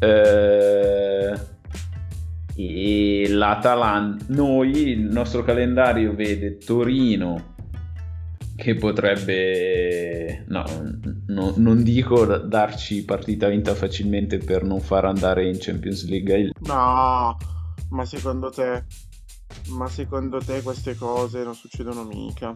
Uh, 0.00 0.06
e 0.06 1.59
l'Atalanta 3.28 4.24
noi 4.28 4.88
il 4.88 5.00
nostro 5.02 5.42
calendario 5.42 6.14
vede 6.14 6.58
Torino 6.58 7.50
che 8.60 8.74
potrebbe, 8.74 10.44
no, 10.48 10.64
no, 11.28 11.54
non 11.56 11.82
dico 11.82 12.26
darci 12.26 13.06
partita 13.06 13.48
vinta 13.48 13.74
facilmente 13.74 14.36
per 14.36 14.64
non 14.64 14.80
far 14.80 15.06
andare 15.06 15.48
in 15.48 15.56
Champions 15.58 16.06
League. 16.06 16.50
No, 16.60 17.36
ma 17.88 18.04
secondo 18.04 18.50
te, 18.50 18.84
ma 19.70 19.88
secondo 19.88 20.38
te 20.38 20.60
queste 20.60 20.94
cose 20.94 21.42
non 21.42 21.54
succedono 21.54 22.04
mica? 22.04 22.54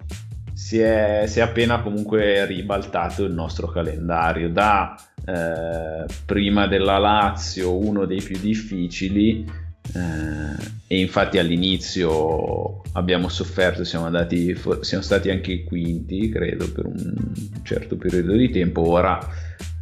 Si 0.53 0.79
è, 0.79 1.25
si 1.27 1.39
è 1.39 1.43
appena 1.43 1.81
comunque 1.81 2.45
ribaltato 2.45 3.25
il 3.25 3.33
nostro 3.33 3.69
calendario 3.69 4.51
da 4.51 4.95
eh, 5.25 6.05
prima 6.27 6.67
della 6.67 6.99
Lazio 6.99 7.79
uno 7.79 8.05
dei 8.05 8.23
più 8.23 8.39
difficili 8.39 9.63
eh, 9.93 10.73
e 10.87 10.99
infatti 10.99 11.39
all'inizio 11.39 12.83
abbiamo 12.93 13.29
sofferto, 13.29 13.85
siamo, 13.85 14.07
andati, 14.07 14.57
siamo 14.81 15.03
stati 15.03 15.31
anche 15.31 15.65
quinti, 15.65 16.29
credo, 16.29 16.71
per 16.71 16.87
un 16.87 17.15
certo 17.63 17.97
periodo 17.97 18.35
di 18.35 18.51
tempo. 18.51 18.89
Ora 18.89 19.19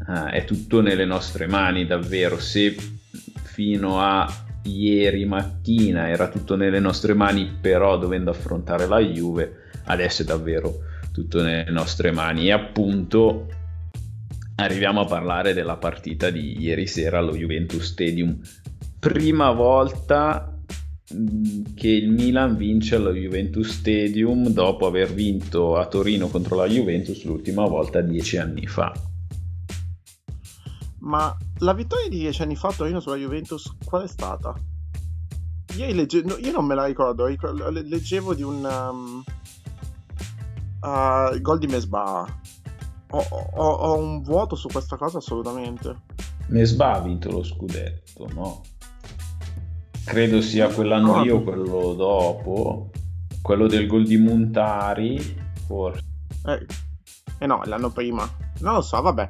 eh, 0.09 0.31
è 0.31 0.45
tutto 0.45 0.81
nelle 0.81 1.05
nostre 1.05 1.47
mani, 1.47 1.87
davvero. 1.87 2.39
Se 2.39 2.75
fino 3.43 4.01
a 4.01 4.27
ieri 4.65 5.25
mattina 5.25 6.09
era 6.09 6.29
tutto 6.29 6.57
nelle 6.57 6.81
nostre 6.81 7.15
mani, 7.15 7.59
però 7.61 7.99
dovendo 7.99 8.31
affrontare 8.31 8.87
la 8.87 9.01
Juve, 9.01 9.71
adesso 9.85 10.23
è 10.23 10.25
davvero 10.25 10.79
tutto 11.13 11.43
nelle 11.43 11.71
nostre 11.71 12.11
mani. 12.11 12.47
E 12.47 12.53
appunto 12.53 13.49
arriviamo 14.57 15.01
a 15.01 15.07
parlare 15.07 15.53
della 15.55 15.77
partita 15.77 16.31
di 16.31 16.61
ieri 16.61 16.87
sera 16.87 17.19
allo 17.19 17.35
Juventus 17.35 17.85
Stadium 17.85 18.39
prima 19.03 19.51
volta 19.51 20.57
che 21.75 21.89
il 21.89 22.13
Milan 22.13 22.55
vince 22.55 22.95
allo 22.95 23.11
Juventus 23.11 23.69
Stadium 23.69 24.47
dopo 24.51 24.87
aver 24.87 25.13
vinto 25.13 25.77
a 25.77 25.87
Torino 25.87 26.29
contro 26.29 26.55
la 26.55 26.69
Juventus 26.69 27.25
l'ultima 27.25 27.67
volta 27.67 28.01
dieci 28.01 28.37
anni 28.37 28.65
fa. 28.69 28.93
Ma 31.01 31.37
la 31.59 31.75
vittoria 31.75 32.09
di 32.09 32.19
dieci 32.19 32.43
anni 32.43 32.55
fa 32.55 32.69
a 32.69 32.73
Torino 32.75 33.01
sulla 33.01 33.17
Juventus 33.17 33.75
qual 33.85 34.05
è 34.05 34.07
stata? 34.07 34.55
Io, 35.79 35.93
legge... 35.93 36.23
no, 36.23 36.37
io 36.37 36.53
non 36.53 36.65
me 36.65 36.77
la 36.77 36.87
ricordo, 36.87 37.27
leggevo 37.27 38.35
di 38.35 38.43
un 38.45 38.65
um, 38.65 39.25
uh, 40.81 41.41
gol 41.41 41.59
di 41.59 41.67
Mesba. 41.67 42.25
Ho, 43.11 43.19
ho, 43.19 43.69
ho, 43.69 43.99
un 43.99 44.23
vuoto 44.23 44.55
su 44.55 44.69
questa 44.69 44.97
cosa 44.97 45.19
assolutamente. 45.19 46.03
Mesba 46.51 46.93
ha 46.93 47.01
vinto 47.01 47.33
lo 47.33 47.43
scudetto, 47.43 48.29
no? 48.35 48.63
Credo 50.05 50.41
sia 50.41 50.69
quell'anno 50.69 51.23
lì 51.23 51.31
o 51.31 51.43
quello 51.43 51.95
dopo, 51.95 52.91
quello 53.41 53.67
del 53.67 53.87
gol 53.87 54.05
di 54.05 54.17
Montari, 54.17 55.19
forse. 55.67 56.05
Eh, 56.47 56.67
eh 57.39 57.47
no, 57.47 57.63
l'anno 57.65 57.91
prima. 57.91 58.29
Non 58.61 58.75
lo 58.75 58.81
so, 58.81 59.01
vabbè. 59.01 59.27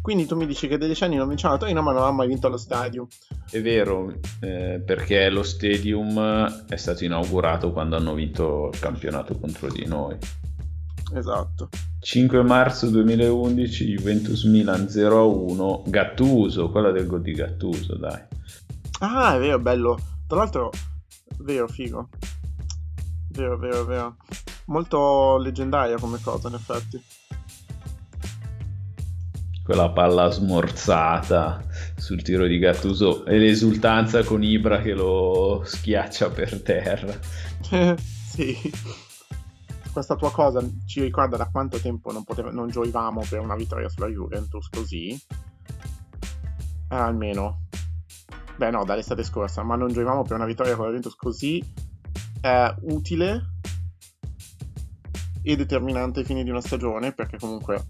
Quindi 0.00 0.26
tu 0.26 0.36
mi 0.36 0.46
dici 0.46 0.68
che 0.68 0.76
dei 0.76 0.88
decenni 0.88 1.16
non 1.16 1.28
vinciamo 1.28 1.54
a 1.54 1.56
Torino, 1.58 1.80
ma 1.80 1.92
non 1.92 2.02
ha 2.02 2.10
mai 2.10 2.28
vinto 2.28 2.48
lo 2.48 2.58
stadium. 2.58 3.06
È 3.50 3.60
vero, 3.62 4.12
eh, 4.40 4.82
perché 4.84 5.30
lo 5.30 5.42
stadium 5.42 6.66
è 6.68 6.76
stato 6.76 7.04
inaugurato 7.04 7.72
quando 7.72 7.96
hanno 7.96 8.12
vinto 8.12 8.68
il 8.70 8.78
campionato 8.78 9.38
contro 9.38 9.70
di 9.70 9.86
noi. 9.86 10.18
Esatto. 11.14 11.70
5 12.00 12.42
marzo 12.42 12.90
2011, 12.90 13.84
Juventus 13.86 14.44
Milan 14.44 14.88
0-1, 14.88 15.84
Gattuso, 15.86 16.70
quella 16.70 16.90
del 16.90 17.06
gol 17.06 17.22
di 17.22 17.32
Gattuso, 17.32 17.96
dai. 17.96 18.20
Ah, 19.00 19.34
è 19.34 19.38
vero, 19.38 19.58
bello. 19.58 19.98
Tra 20.26 20.38
l'altro, 20.38 20.70
vero, 21.38 21.68
figo. 21.68 22.08
Vero, 23.30 23.58
vero, 23.58 23.84
vero. 23.84 24.16
Molto 24.66 25.36
leggendaria 25.38 25.98
come 25.98 26.20
cosa, 26.22 26.48
in 26.48 26.54
effetti. 26.54 27.02
Quella 29.64 29.90
palla 29.90 30.30
smorzata 30.30 31.64
sul 31.96 32.22
tiro 32.22 32.46
di 32.46 32.58
Gattuso 32.58 33.24
e 33.24 33.38
l'esultanza 33.38 34.22
con 34.22 34.42
Ibra 34.42 34.80
che 34.80 34.92
lo 34.92 35.62
schiaccia 35.64 36.30
per 36.30 36.62
terra. 36.62 37.18
sì. 37.96 38.56
Questa 39.90 40.16
tua 40.16 40.30
cosa 40.32 40.60
ci 40.86 41.00
ricorda 41.00 41.36
da 41.36 41.48
quanto 41.50 41.78
tempo 41.78 42.12
non, 42.12 42.24
poteva, 42.24 42.50
non 42.50 42.68
gioivamo 42.68 43.24
per 43.28 43.40
una 43.40 43.54
vittoria 43.54 43.88
sulla 43.88 44.08
Juventus 44.08 44.68
così. 44.68 45.10
Eh, 45.10 46.96
almeno 46.96 47.63
beh 48.56 48.70
no, 48.70 48.84
dall'estate 48.84 49.22
scorsa, 49.22 49.62
ma 49.62 49.76
non 49.76 49.92
giocavamo 49.92 50.22
per 50.22 50.36
una 50.36 50.46
vittoria 50.46 50.74
con 50.74 50.84
la 50.84 50.90
Juventus 50.90 51.16
così 51.16 51.62
eh, 52.40 52.74
utile 52.82 53.52
e 55.42 55.56
determinante 55.56 56.20
ai 56.20 56.24
fini 56.24 56.44
di 56.44 56.50
una 56.50 56.60
stagione, 56.60 57.12
perché 57.12 57.38
comunque 57.38 57.82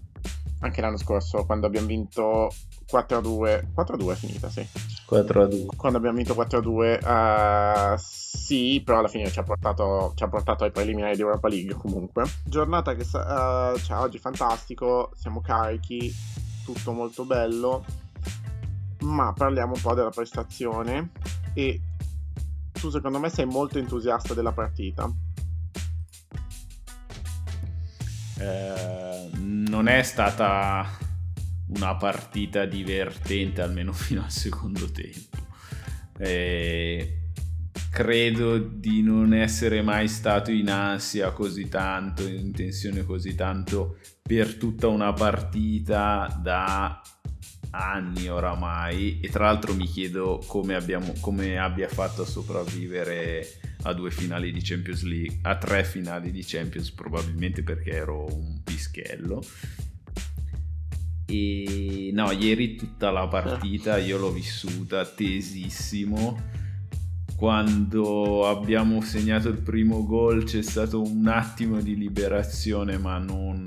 anche 0.61 0.81
l'anno 0.81 0.97
scorso 0.97 1.45
quando 1.45 1.67
abbiamo 1.67 1.87
vinto 1.87 2.51
4-2, 2.91 3.67
4-2 3.75 4.11
è 4.11 4.15
finita, 4.15 4.49
sì. 4.49 4.65
4-2. 5.09 5.67
Quando 5.75 5.97
abbiamo 5.97 6.17
vinto 6.17 6.33
4-2, 6.33 7.93
uh, 7.93 7.95
sì, 7.97 8.81
però 8.83 8.99
alla 8.99 9.07
fine 9.07 9.29
ci 9.29 9.39
ha, 9.39 9.43
portato, 9.43 10.13
ci 10.15 10.23
ha 10.23 10.27
portato 10.27 10.63
ai 10.63 10.71
preliminari 10.71 11.15
di 11.15 11.21
Europa 11.21 11.47
League 11.47 11.75
comunque. 11.75 12.23
Giornata 12.43 12.93
che 12.95 13.03
uh, 13.03 13.77
cioè, 13.77 13.97
oggi 13.97 14.17
fantastico, 14.17 15.11
siamo 15.15 15.41
carichi, 15.41 16.13
tutto 16.63 16.91
molto 16.91 17.25
bello 17.25 17.83
ma 19.05 19.33
parliamo 19.33 19.73
un 19.75 19.81
po' 19.81 19.93
della 19.93 20.09
prestazione 20.09 21.11
e 21.53 21.79
tu 22.71 22.89
secondo 22.89 23.19
me 23.19 23.29
sei 23.29 23.45
molto 23.45 23.77
entusiasta 23.77 24.33
della 24.33 24.51
partita. 24.51 25.09
Eh, 28.37 29.29
non 29.37 29.87
è 29.87 30.03
stata 30.03 30.85
una 31.67 31.95
partita 31.95 32.65
divertente 32.65 33.61
almeno 33.61 33.93
fino 33.93 34.23
al 34.23 34.31
secondo 34.31 34.91
tempo. 34.91 35.43
Eh, 36.17 37.19
credo 37.91 38.57
di 38.57 39.01
non 39.01 39.33
essere 39.33 39.81
mai 39.81 40.07
stato 40.07 40.51
in 40.51 40.69
ansia 40.69 41.31
così 41.31 41.67
tanto, 41.69 42.27
in 42.27 42.51
tensione 42.51 43.03
così 43.03 43.35
tanto 43.35 43.97
per 44.21 44.55
tutta 44.55 44.87
una 44.87 45.13
partita 45.13 46.39
da 46.41 47.01
anni 47.75 48.27
oramai 48.27 49.19
e 49.19 49.29
tra 49.29 49.45
l'altro 49.45 49.73
mi 49.75 49.85
chiedo 49.85 50.41
come, 50.47 50.75
abbiamo, 50.75 51.13
come 51.19 51.57
abbia 51.57 51.87
fatto 51.87 52.21
a 52.21 52.25
sopravvivere 52.25 53.59
a 53.83 53.93
due 53.93 54.11
finali 54.11 54.51
di 54.51 54.61
Champions 54.61 55.03
League, 55.03 55.39
a 55.43 55.57
tre 55.57 55.83
finali 55.83 56.31
di 56.31 56.43
Champions 56.45 56.91
probabilmente 56.91 57.63
perché 57.63 57.91
ero 57.91 58.25
un 58.25 58.61
pischello. 58.63 59.43
E 61.27 62.11
no, 62.13 62.31
ieri 62.31 62.75
tutta 62.75 63.11
la 63.11 63.27
partita 63.27 63.97
io 63.99 64.17
l'ho 64.17 64.31
vissuta 64.31 65.05
tesissimo. 65.05 66.53
Quando 67.35 68.47
abbiamo 68.47 69.01
segnato 69.01 69.49
il 69.49 69.57
primo 69.57 70.05
gol 70.05 70.45
c'è 70.45 70.61
stato 70.61 71.01
un 71.01 71.27
attimo 71.27 71.81
di 71.81 71.97
liberazione, 71.97 72.97
ma 72.97 73.17
non, 73.17 73.63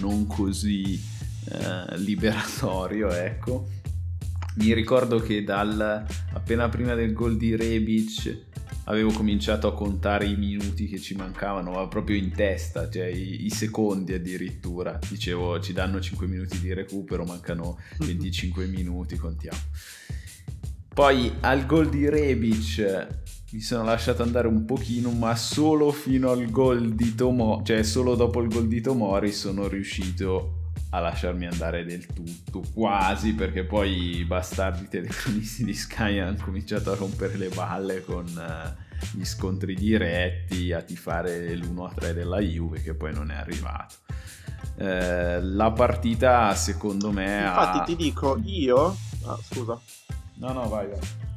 non 0.00 0.26
così 0.26 1.00
eh, 1.50 1.98
liberatorio, 1.98 3.10
ecco. 3.14 3.68
Mi 4.56 4.74
ricordo 4.74 5.20
che 5.20 5.44
dal, 5.44 6.04
appena 6.32 6.68
prima 6.68 6.94
del 6.94 7.12
gol 7.12 7.36
di 7.36 7.54
Rebic 7.54 8.46
avevo 8.84 9.12
cominciato 9.12 9.68
a 9.68 9.74
contare 9.74 10.26
i 10.26 10.36
minuti 10.36 10.88
che 10.88 10.98
ci 10.98 11.14
mancavano, 11.14 11.72
ma 11.72 11.86
proprio 11.86 12.16
in 12.16 12.32
testa, 12.32 12.90
cioè 12.90 13.06
i, 13.06 13.44
i, 13.44 13.50
secondi 13.50 14.14
addirittura. 14.14 14.98
Dicevo, 15.08 15.60
ci 15.60 15.72
danno 15.72 16.00
5 16.00 16.26
minuti 16.26 16.58
di 16.58 16.72
recupero, 16.72 17.24
mancano 17.24 17.78
25 17.98 18.66
minuti, 18.66 19.16
contiamo. 19.16 19.58
Poi 20.92 21.32
al 21.40 21.64
gol 21.64 21.88
di 21.88 22.08
Rebic 22.08 23.06
mi 23.52 23.60
sono 23.60 23.84
lasciato 23.84 24.22
andare 24.22 24.48
un 24.48 24.64
pochino, 24.64 25.10
ma 25.10 25.36
solo 25.36 25.92
fino 25.92 26.30
al 26.30 26.50
gol 26.50 26.94
di 26.94 27.14
Tomori, 27.14 27.64
cioè 27.64 27.82
solo 27.84 28.16
dopo 28.16 28.40
il 28.40 28.48
gol 28.48 28.66
di 28.66 28.80
Tomori 28.80 29.30
sono 29.30 29.68
riuscito 29.68 30.57
a 30.90 31.00
lasciarmi 31.00 31.46
andare 31.46 31.84
del 31.84 32.06
tutto, 32.06 32.62
quasi, 32.72 33.34
perché 33.34 33.64
poi 33.64 34.16
i 34.16 34.24
bastardi 34.24 34.88
telecronisti 34.88 35.64
di 35.64 35.74
Sky 35.74 36.18
hanno 36.18 36.38
cominciato 36.42 36.90
a 36.90 36.94
rompere 36.94 37.36
le 37.36 37.48
balle 37.48 38.02
con 38.02 38.24
uh, 38.24 38.96
gli 39.12 39.24
scontri 39.24 39.74
diretti, 39.74 40.72
a 40.72 40.80
tifare 40.80 41.54
l'1-3 41.54 42.12
della 42.12 42.38
Juve, 42.40 42.80
che 42.82 42.94
poi 42.94 43.12
non 43.12 43.30
è 43.30 43.34
arrivato. 43.34 43.96
Uh, 44.76 45.40
la 45.42 45.72
partita, 45.72 46.54
secondo 46.54 47.10
me... 47.12 47.42
Infatti 47.44 47.78
ha... 47.78 47.82
ti 47.82 47.96
dico, 47.96 48.40
io... 48.44 48.96
Ah, 49.24 49.38
scusa. 49.42 49.78
No, 50.36 50.52
no, 50.52 50.68
vai, 50.68 50.88
vai. 50.88 51.27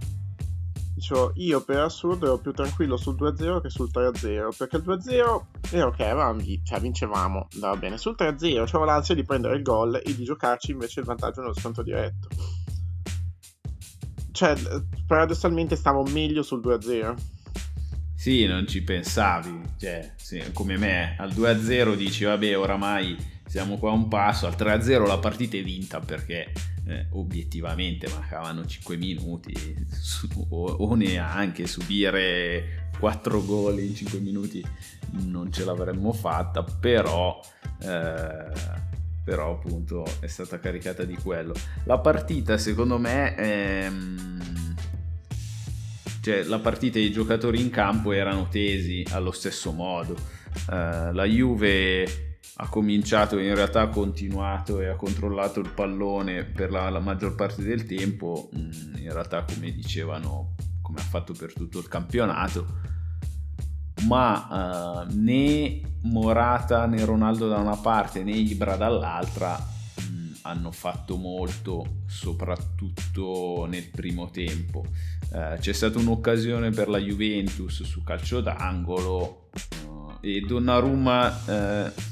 Dicevo, 1.01 1.31
io 1.38 1.63
per 1.63 1.79
assurdo 1.79 2.27
ero 2.27 2.38
più 2.38 2.51
tranquillo 2.51 2.96
sul 2.96 3.15
2-0 3.15 3.60
che 3.60 3.72
sul 3.72 3.89
3-0, 3.91 4.55
perché 4.55 4.75
il 4.75 4.84
2-0 4.86 5.41
era 5.72 5.88
ok, 5.88 6.00
avevamo, 6.00 6.39
cioè 6.63 6.79
vincevamo, 6.79 7.48
andava 7.55 7.75
bene. 7.75 7.98
Sul 7.98 8.13
3-0 8.15 8.60
avevo 8.60 8.86
l'ansia 8.86 9.15
di 9.15 9.24
prendere 9.24 9.55
il 9.55 9.63
gol 9.63 9.96
e 9.96 10.15
di 10.15 10.24
giocarci 10.24 10.70
invece 10.70 11.00
il 11.00 11.08
vantaggio 11.08 11.41
nello 11.41 11.55
scontro 11.55 11.81
diretto. 11.81 12.27
Cioè, 14.31 14.55
paradossalmente 15.08 15.75
stavo 15.75 16.03
meglio 16.03 16.43
sul 16.43 16.62
2-0. 16.62 17.15
Sì, 18.13 18.46
non 18.46 18.67
ci 18.67 18.84
pensavi, 18.84 19.60
cioè, 19.79 20.13
sì, 20.17 20.51
come 20.53 20.77
me, 20.77 21.15
al 21.17 21.31
2-0 21.31 21.96
dici, 21.96 22.25
vabbè, 22.25 22.55
oramai 22.55 23.17
siamo 23.48 23.79
qua 23.79 23.89
a 23.89 23.96
un 23.96 24.08
passo, 24.08 24.46
al 24.46 24.53
3-0 24.55 25.08
la 25.08 25.17
partita 25.17 25.58
è 25.58 25.63
vinta 25.63 26.00
perché 26.00 26.51
eh, 26.85 27.08
obiettivamente 27.12 28.08
mancavano 28.10 28.65
5 28.65 28.97
minuti 28.97 29.53
su, 29.89 30.27
o, 30.49 30.65
o, 30.65 30.95
neanche 30.95 31.67
subire 31.67 32.89
4 32.99 33.45
gol 33.45 33.79
in 33.79 33.95
5 33.95 34.19
minuti 34.19 34.65
non 35.12 35.51
ce 35.51 35.63
l'avremmo 35.63 36.12
fatta 36.12 36.63
però 36.63 37.39
eh, 37.82 38.89
però 39.23 39.51
appunto 39.51 40.06
è 40.19 40.27
stata 40.27 40.60
caricata 40.60 41.03
di 41.03 41.15
quello. 41.15 41.53
La 41.84 41.99
partita 41.99 42.58
secondo 42.58 42.97
me 42.97 43.36
ehm, 43.36 44.75
cioè 46.21 46.43
la 46.43 46.60
partita 46.60 46.97
e 46.97 47.03
i 47.03 47.12
giocatori 47.12 47.62
in 47.62 47.69
campo 47.69 48.12
erano 48.12 48.47
tesi 48.47 49.06
allo 49.12 49.32
stesso 49.32 49.71
modo. 49.71 50.15
Eh, 50.69 51.13
la 51.13 51.25
Juve 51.25 52.31
ha 52.62 52.69
cominciato, 52.69 53.39
in 53.39 53.56
realtà 53.56 53.82
ha 53.82 53.88
continuato 53.89 54.82
e 54.82 54.88
ha 54.88 54.95
controllato 54.95 55.60
il 55.60 55.71
pallone 55.74 56.43
per 56.43 56.69
la, 56.69 56.89
la 56.91 57.00
maggior 57.00 57.34
parte 57.34 57.63
del 57.63 57.86
tempo, 57.86 58.52
mm, 58.56 58.97
in 58.97 59.12
realtà 59.12 59.43
come 59.43 59.71
dicevano, 59.71 60.54
come 60.80 61.00
ha 61.00 61.04
fatto 61.04 61.34
per 61.34 61.54
tutto 61.54 61.80
il 61.80 61.88
campionato, 61.88 62.67
ma 64.06 65.08
uh, 65.08 65.19
né 65.19 65.82
Morata 66.04 66.86
né 66.86 67.04
Ronaldo 67.04 67.47
da 67.47 67.58
una 67.58 67.78
parte 67.78 68.24
né 68.24 68.32
Ibra 68.32 68.76
dall'altra 68.76 69.58
mm, 69.58 70.34
hanno 70.43 70.71
fatto 70.71 71.17
molto, 71.17 72.04
soprattutto 72.06 73.65
nel 73.67 73.89
primo 73.89 74.30
tempo. 74.30 74.86
Uh, 75.32 75.58
c'è 75.58 75.74
stata 75.74 75.97
un'occasione 75.97 76.69
per 76.69 76.89
la 76.89 77.00
Juventus 77.00 77.82
su 77.82 78.04
calcio 78.04 78.39
d'angolo 78.39 79.50
uh, 79.88 80.17
e 80.21 80.41
Donnarumma 80.41 82.11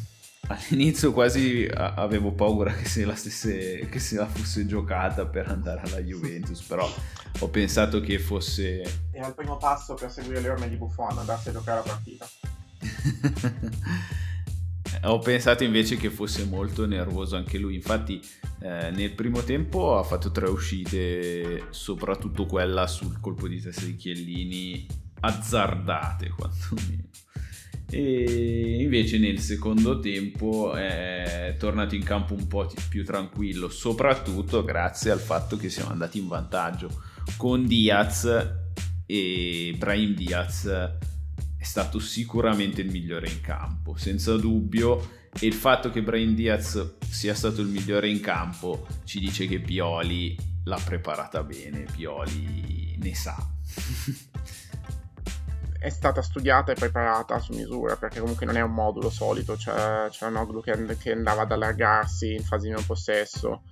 all'inizio 0.49 1.13
quasi 1.13 1.69
avevo 1.71 2.31
paura 2.31 2.73
che 2.73 2.85
se, 2.85 3.05
la 3.05 3.15
stesse, 3.15 3.87
che 3.89 3.99
se 3.99 4.15
la 4.15 4.25
fosse 4.25 4.65
giocata 4.65 5.25
per 5.25 5.47
andare 5.47 5.81
alla 5.81 6.01
Juventus, 6.01 6.61
però 6.61 6.91
ho 7.39 7.47
pensato 7.49 8.01
che 8.01 8.17
fosse... 8.19 8.81
Era 9.11 9.27
il 9.27 9.35
primo 9.35 9.57
passo 9.57 9.93
per 9.93 10.11
seguire 10.11 10.41
le 10.41 10.49
orme 10.49 10.67
di 10.69 10.75
Buffon, 10.75 11.17
andarsi 11.17 11.49
a 11.49 11.51
giocare 11.51 11.83
la 11.85 11.91
partita. 11.91 12.27
ho 15.07 15.19
pensato 15.19 15.63
invece 15.63 15.97
che 15.97 16.09
fosse 16.09 16.45
molto 16.45 16.87
nervoso 16.87 17.35
anche 17.35 17.59
lui, 17.59 17.75
infatti 17.75 18.19
eh, 18.61 18.89
nel 18.89 19.13
primo 19.13 19.43
tempo 19.43 19.97
ha 19.97 20.03
fatto 20.03 20.31
tre 20.31 20.47
uscite, 20.49 21.67
soprattutto 21.69 22.47
quella 22.47 22.87
sul 22.87 23.19
colpo 23.19 23.47
di 23.47 23.61
testa 23.61 23.85
di 23.85 23.95
Chiellini, 23.95 24.87
azzardate 25.19 26.29
quantomeno 26.29 27.07
e 27.89 28.81
invece 28.81 29.17
nel 29.17 29.39
secondo 29.39 29.99
tempo 29.99 30.73
è 30.75 31.55
tornato 31.57 31.95
in 31.95 32.03
campo 32.03 32.33
un 32.33 32.47
po' 32.47 32.71
più 32.89 33.03
tranquillo, 33.03 33.69
soprattutto 33.69 34.63
grazie 34.63 35.11
al 35.11 35.19
fatto 35.19 35.57
che 35.57 35.69
siamo 35.69 35.91
andati 35.91 36.19
in 36.19 36.27
vantaggio 36.27 36.89
con 37.37 37.65
Diaz 37.65 38.25
e 39.05 39.75
Brahim 39.77 40.13
Diaz 40.13 40.65
è 40.65 41.63
stato 41.63 41.99
sicuramente 41.99 42.81
il 42.81 42.89
migliore 42.89 43.27
in 43.27 43.41
campo, 43.41 43.97
senza 43.97 44.35
dubbio, 44.37 45.17
e 45.37 45.45
il 45.45 45.53
fatto 45.53 45.89
che 45.89 46.01
Brahim 46.01 46.33
Diaz 46.33 46.95
sia 47.09 47.33
stato 47.33 47.61
il 47.61 47.67
migliore 47.67 48.09
in 48.09 48.19
campo 48.19 48.87
ci 49.03 49.19
dice 49.19 49.45
che 49.45 49.59
Pioli 49.59 50.37
l'ha 50.63 50.81
preparata 50.83 51.43
bene, 51.43 51.85
Pioli 51.91 52.97
ne 52.99 53.15
sa. 53.15 53.35
è 55.79 55.89
stata 55.89 56.21
studiata 56.21 56.71
e 56.71 56.75
preparata 56.75 57.39
su 57.39 57.53
misura 57.53 57.95
perché 57.95 58.19
comunque 58.19 58.45
non 58.45 58.57
è 58.57 58.61
un 58.61 58.73
modulo 58.73 59.09
solito, 59.09 59.57
cioè, 59.57 60.07
c'era 60.09 60.29
Noglu 60.29 60.61
che, 60.61 60.97
che, 60.97 61.11
andava 61.13 61.43
ad 61.43 61.51
allargarsi 61.51 62.33
in 62.33 62.43
fase 62.43 62.67
di 62.67 62.73
non 62.73 62.85
possesso 62.85 63.63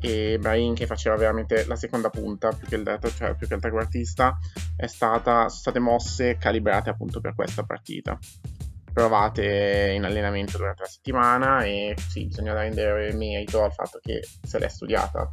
e 0.00 0.38
Brahim 0.38 0.74
che 0.74 0.86
faceva 0.86 1.16
veramente 1.16 1.66
la 1.66 1.74
seconda 1.74 2.10
punta 2.10 2.50
più 2.50 2.68
che 2.68 2.76
il, 2.76 2.84
detto, 2.84 3.12
cioè 3.12 3.34
più 3.34 3.48
che 3.48 3.54
il 3.54 3.60
trequartista 3.60 4.38
è 4.76 4.86
stata, 4.86 5.48
sono 5.48 5.48
state 5.48 5.78
mosse 5.80 6.36
calibrate 6.38 6.90
appunto 6.90 7.20
per 7.20 7.34
questa 7.34 7.64
partita 7.64 8.16
provate 8.92 9.92
in 9.94 10.04
allenamento 10.04 10.56
durante 10.56 10.82
la 10.82 10.88
settimana 10.88 11.62
e 11.62 11.94
sì, 12.08 12.26
bisogna 12.26 12.52
rendere 12.52 13.12
merito 13.14 13.62
al 13.62 13.72
fatto 13.72 14.00
che 14.02 14.26
se 14.42 14.58
l'è 14.58 14.68
studiata 14.68 15.30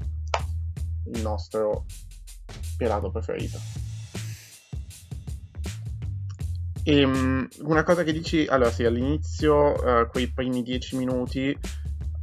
il 1.13 1.21
nostro 1.21 1.85
pelato 2.77 3.09
preferito. 3.09 3.94
E 6.87 7.03
um, 7.03 7.47
una 7.61 7.81
cosa 7.81 8.03
che 8.03 8.13
dici, 8.13 8.45
allora 8.47 8.69
sì, 8.69 8.83
all'inizio, 8.83 9.73
uh, 9.73 10.07
quei 10.07 10.31
primi 10.31 10.61
dieci 10.61 10.95
minuti, 10.95 11.57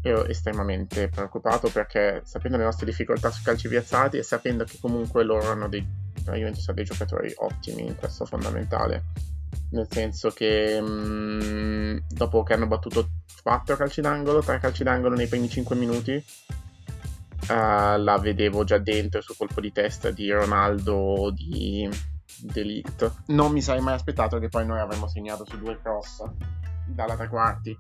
ero 0.01 0.25
estremamente 0.25 1.09
preoccupato 1.09 1.69
perché 1.69 2.23
sapendo 2.25 2.59
le 2.59 2.63
nostre 2.63 2.87
difficoltà 2.87 3.33
su 3.33 3.43
calci 3.43 3.67
piazzati 3.67 4.19
e 4.19 4.23
sapendo 4.23 4.63
che 4.63 4.79
comunque 4.81 5.25
loro 5.25 5.51
hanno 5.51 5.69
dei, 5.69 5.85
sono 6.23 6.75
dei 6.75 6.85
giocatori 6.85 7.33
ottimi 7.39 7.89
in 7.89 7.97
questo 7.97 8.25
fondamentale. 8.25 9.03
Nel 9.71 9.89
senso 9.91 10.31
che 10.31 10.79
um, 10.81 12.01
dopo 12.09 12.45
che 12.45 12.53
hanno 12.53 12.69
battuto 12.69 13.09
4 13.43 13.77
calci 13.77 14.01
d'angolo, 14.01 14.43
3 14.43 14.61
calci 14.61 14.85
d'angolo 14.85 15.17
nei 15.17 15.27
primi 15.27 15.49
5 15.49 15.75
minuti, 15.75 16.13
uh, 16.13 17.99
la 17.99 18.17
vedevo 18.21 18.63
già 18.63 18.79
dentro 18.79 19.21
sul 19.21 19.37
colpo 19.37 19.61
di 19.61 19.73
testa 19.73 20.13
di 20.13 20.31
Ronaldo, 20.31 21.33
di 21.35 21.89
Delict. 22.41 23.23
Non 23.27 23.53
mi 23.53 23.63
sarei 23.63 23.83
mai 23.83 23.95
aspettato 23.95 24.39
che 24.39 24.49
poi 24.49 24.67
noi 24.67 24.81
avremmo 24.81 25.09
segnato 25.09 25.45
su 25.45 25.59
due 25.59 25.79
cross 25.81 26.23
dalla 26.87 27.17
tre 27.17 27.29
quarti. 27.29 27.79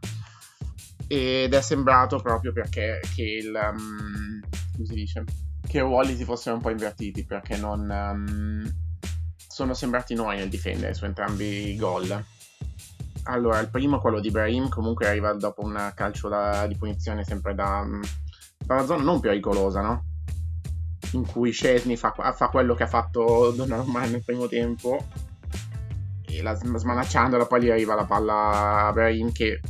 Ed 1.06 1.52
è 1.52 1.60
sembrato 1.60 2.18
proprio 2.20 2.52
perché 2.52 3.00
che 3.14 3.22
il. 3.22 3.52
Um, 3.54 4.40
come 4.72 4.86
si 4.86 4.94
dice? 4.94 5.24
Che 5.66 5.80
ruoli 5.80 6.16
si 6.16 6.24
fossero 6.24 6.56
un 6.56 6.62
po' 6.62 6.70
invertiti 6.70 7.24
perché 7.24 7.56
non. 7.56 7.88
Um, 7.88 8.80
sono 9.36 9.74
sembrati 9.74 10.14
noi 10.14 10.38
nel 10.38 10.48
difendere 10.48 10.94
su 10.94 11.04
entrambi 11.04 11.68
i 11.72 11.76
gol. 11.76 12.24
Allora, 13.24 13.58
il 13.60 13.68
primo, 13.68 14.00
quello 14.00 14.18
di 14.18 14.30
Brahim, 14.30 14.68
comunque 14.68 15.06
arriva 15.06 15.32
dopo 15.34 15.62
un 15.62 15.92
calcio 15.94 16.28
da, 16.28 16.66
di 16.66 16.76
punizione 16.76 17.22
sempre 17.22 17.54
da, 17.54 17.86
da 18.64 18.84
zona 18.84 19.02
non 19.02 19.20
pericolosa, 19.20 19.82
no? 19.82 20.11
In 21.12 21.26
cui 21.26 21.50
Scesni 21.50 21.96
fa, 21.96 22.12
fa, 22.12 22.48
quello 22.48 22.74
che 22.74 22.84
ha 22.84 22.88
fatto 22.88 23.50
Donnarumma 23.50 24.06
nel 24.06 24.24
primo 24.24 24.48
tempo 24.48 25.06
e 26.26 26.42
la, 26.42 26.54
smanacciandola 26.54 27.46
poi 27.46 27.62
gli 27.62 27.70
arriva 27.70 27.94
la 27.94 28.04
palla 28.04 28.86
a 28.86 28.92
Brahim 28.92 29.32
che 29.32 29.60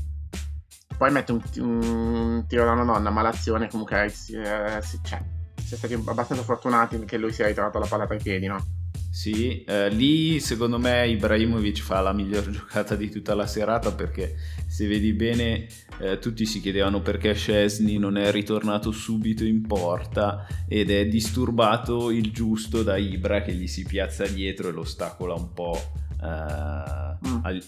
poi 0.96 1.10
mette 1.10 1.32
un, 1.32 1.42
un 1.56 2.44
tiro 2.46 2.64
da 2.64 2.72
una 2.72 2.84
nonna, 2.84 3.10
ma 3.10 3.22
l'azione 3.22 3.68
comunque 3.68 4.08
si, 4.08 4.34
eh, 4.34 4.80
si, 4.82 5.00
cioè, 5.02 5.20
si 5.60 5.74
è 5.74 5.76
stati 5.76 5.94
abbastanza 5.94 6.44
fortunati 6.44 7.04
che 7.04 7.16
lui 7.16 7.32
si 7.32 7.42
è 7.42 7.46
ritrovato 7.46 7.80
la 7.80 7.86
palla 7.86 8.06
tra 8.06 8.14
i 8.14 8.22
piedi, 8.22 8.46
no? 8.46 8.64
Sì, 9.10 9.62
eh, 9.64 9.90
lì 9.90 10.40
secondo 10.40 10.78
me 10.78 11.06
Ibrahimovic 11.08 11.82
fa 11.82 12.00
la 12.00 12.12
miglior 12.12 12.48
giocata 12.50 12.94
di 12.94 13.10
tutta 13.10 13.34
la 13.34 13.46
serata 13.46 13.92
perché 13.92 14.36
se 14.72 14.86
vedi 14.86 15.12
bene 15.12 15.66
eh, 15.98 16.18
tutti 16.18 16.46
si 16.46 16.58
chiedevano 16.62 17.02
perché 17.02 17.34
Scesni 17.34 17.98
non 17.98 18.16
è 18.16 18.30
ritornato 18.30 18.90
subito 18.90 19.44
in 19.44 19.66
porta 19.66 20.46
ed 20.66 20.90
è 20.90 21.06
disturbato 21.06 22.10
il 22.10 22.32
giusto 22.32 22.82
da 22.82 22.96
Ibra 22.96 23.42
che 23.42 23.52
gli 23.52 23.66
si 23.66 23.84
piazza 23.84 24.26
dietro 24.26 24.70
e 24.70 24.72
lo 24.72 24.80
ostacola 24.80 25.34
un 25.34 25.52
po' 25.52 25.78
eh, 26.22 27.28
mm. 27.28 27.38
al, 27.42 27.62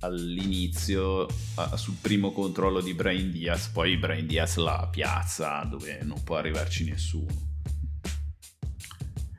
all'inizio 0.00 1.26
a, 1.54 1.74
sul 1.78 1.96
primo 1.98 2.32
controllo 2.32 2.82
di 2.82 2.92
Brain 2.92 3.30
Diaz, 3.30 3.68
poi 3.68 3.96
Brain 3.96 4.26
Diaz 4.26 4.56
la 4.56 4.86
piazza 4.92 5.66
dove 5.66 6.00
non 6.02 6.22
può 6.22 6.36
arrivarci 6.36 6.84
nessuno. 6.84 7.50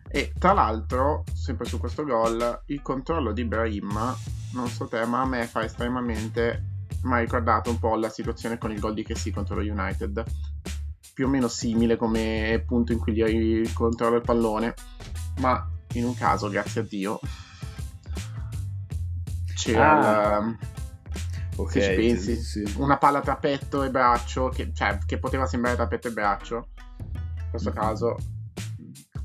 E 0.10 0.34
tra 0.39 0.54
l'altro, 0.54 1.26
sempre 1.32 1.67
su 1.67 1.78
questo 1.78 2.06
gol, 2.06 2.63
il 2.67 2.82
controllo 2.82 3.34
di 3.34 3.45
Brahim, 3.45 4.15
non 4.54 4.67
so 4.67 4.88
te, 4.88 5.06
ma 5.06 5.21
a 5.21 5.26
me 5.28 5.45
fa 5.45 5.63
estremamente. 5.63 6.72
Mi 7.03 7.13
ha 7.13 7.19
ricordato 7.19 7.69
un 7.69 7.79
po' 7.79 7.95
la 7.95 8.09
situazione 8.09 8.57
con 8.57 8.71
il 8.71 8.79
gol 8.79 8.93
di 8.93 9.03
Kessi 9.03 9.31
contro 9.31 9.55
lo 9.55 9.61
United. 9.61 10.23
Più 11.13 11.27
o 11.27 11.29
meno 11.29 11.47
simile 11.47 11.95
come 11.95 12.63
punto 12.65 12.91
in 12.91 12.99
cui 12.99 13.13
gli 13.13 13.71
controlla 13.73 14.15
il 14.15 14.23
pallone, 14.23 14.73
ma 15.39 15.69
in 15.93 16.05
un 16.05 16.15
caso, 16.15 16.49
grazie 16.49 16.81
a 16.81 16.83
Dio, 16.83 17.19
c'era. 19.53 20.37
Ah. 20.37 20.39
La, 20.39 20.57
okay, 21.57 21.81
se 21.81 21.89
ci 21.89 21.95
pensi, 21.95 22.35
sì, 22.35 22.65
sì. 22.65 22.81
una 22.81 22.97
palla 22.97 23.21
tra 23.21 23.35
petto 23.35 23.83
e 23.83 23.91
braccio, 23.91 24.49
che, 24.49 24.71
cioè, 24.73 24.97
che 25.05 25.19
poteva 25.19 25.45
sembrare 25.45 25.75
tra 25.75 25.87
petto 25.87 26.07
e 26.07 26.11
braccio. 26.11 26.69
In 27.13 27.49
questo 27.51 27.69
mm-hmm. 27.69 27.79
caso 27.79 28.17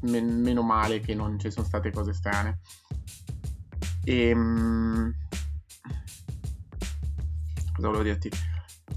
men- 0.03 0.41
meno 0.41 0.63
male 0.63 1.01
che 1.01 1.15
non 1.15 1.39
ci 1.39 1.51
sono 1.51 1.67
state 1.67 1.91
cose 1.91 2.13
strane. 2.13 2.61
E, 4.05 4.33
um, 4.33 5.15
cosa 7.79 7.89
volevo 7.89 8.03
dirti? 8.03 8.31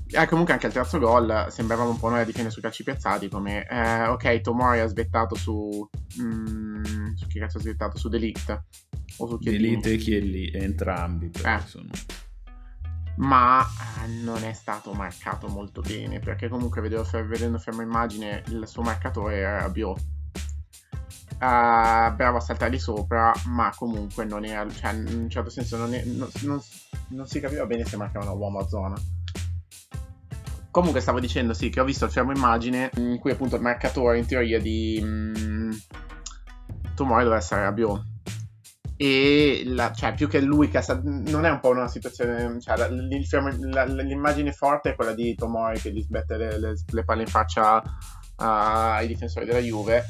Eh, 0.08 0.28
comunque 0.28 0.54
anche 0.54 0.66
al 0.66 0.74
terzo 0.74 1.00
gol 1.00 1.48
sembravamo 1.50 1.92
un 1.92 2.00
po' 2.00 2.10
noi 2.10 2.22
a 2.22 2.26
difendere 2.26 2.52
sui 2.52 2.62
calci 2.62 2.84
piazzati 2.84 3.30
come 3.30 3.66
eh, 3.68 4.08
ok 4.08 4.42
Tomori 4.42 4.80
ha 4.80 4.88
svettato 4.88 5.36
su 5.36 5.88
mm, 6.22 7.14
su 7.16 7.28
chi 7.28 7.40
cazzo 7.40 7.58
ha 7.58 7.62
svettato? 7.62 7.98
Su 7.98 8.10
Delict. 8.10 8.64
O 9.18 9.28
su 9.28 9.38
Chiellini 9.38 9.80
Delict 9.80 9.86
e 9.88 9.98
Chiellini 9.98 10.64
entrambi 10.64 11.32
eh. 11.44 11.60
sono... 11.66 11.90
ma 13.18 13.66
eh, 14.04 14.08
non 14.24 14.44
è 14.44 14.54
stato 14.54 14.94
marcato 14.94 15.48
molto 15.48 15.82
bene 15.82 16.20
perché 16.20 16.48
comunque 16.48 16.82
vedevo, 16.82 17.06
vedendo 17.26 17.58
fermo 17.60 17.82
immagine 17.82 18.44
il 18.48 18.64
suo 18.68 18.82
marcatore 18.82 19.38
era 19.38 19.70
Bio 19.70 19.96
uh, 21.42 22.14
bravo 22.16 22.38
a 22.38 22.40
saltare 22.40 22.72
di 22.72 22.80
sopra, 22.80 23.34
ma 23.48 23.74
comunque 23.76 24.26
non 24.26 24.46
era, 24.46 24.70
cioè, 24.70 24.94
in 24.94 25.22
un 25.24 25.30
certo 25.30 25.50
senso 25.50 25.78
non, 25.78 25.94
è, 25.94 26.04
non, 26.06 26.30
non, 26.42 26.62
non 27.10 27.28
si 27.28 27.40
capiva 27.40 27.66
bene 27.66 27.84
se 27.86 27.98
mancava 27.98 28.32
uomo 28.32 28.60
a 28.60 28.68
zona. 28.68 28.96
Comunque 30.70 31.02
stavo 31.02 31.20
dicendo 31.20 31.54
sì 31.54 31.70
che 31.70 31.82
ho 31.82 31.84
visto 31.84 32.06
il 32.06 32.12
fermo 32.12 32.32
immagine 32.32 32.92
in 32.96 33.18
cui 33.20 33.32
appunto 33.32 33.58
il 33.58 33.62
marcatore 33.62 34.20
in 34.20 34.26
teoria 34.26 34.58
di 34.58 35.02
mm, 35.04 35.72
Tomori 36.96 37.24
doveva 37.24 37.42
essere 37.42 37.64
Rabiot 37.64 38.06
e 38.96 39.64
la, 39.66 39.92
cioè, 39.92 40.14
più 40.14 40.30
che 40.30 40.40
lui 40.40 40.70
che 40.70 40.82
non 41.04 41.44
è 41.44 41.50
un 41.50 41.60
po' 41.60 41.72
una 41.72 41.90
situazione 41.90 42.62
cioè, 42.62 42.78
la, 42.78 42.88
la, 42.88 43.84
l'immagine 43.84 44.54
forte 44.54 44.92
è 44.92 44.96
quella 44.96 45.14
di 45.14 45.36
Tomori 45.36 45.78
che 45.82 45.92
gli 45.92 46.02
sbette 46.02 46.38
le, 46.38 46.58
le, 46.58 46.76
le 46.90 47.04
palle 47.04 47.24
in 47.24 47.28
faccia 47.28 47.84
ai 48.38 49.08
difensori 49.08 49.46
della 49.46 49.60
Juve 49.60 50.06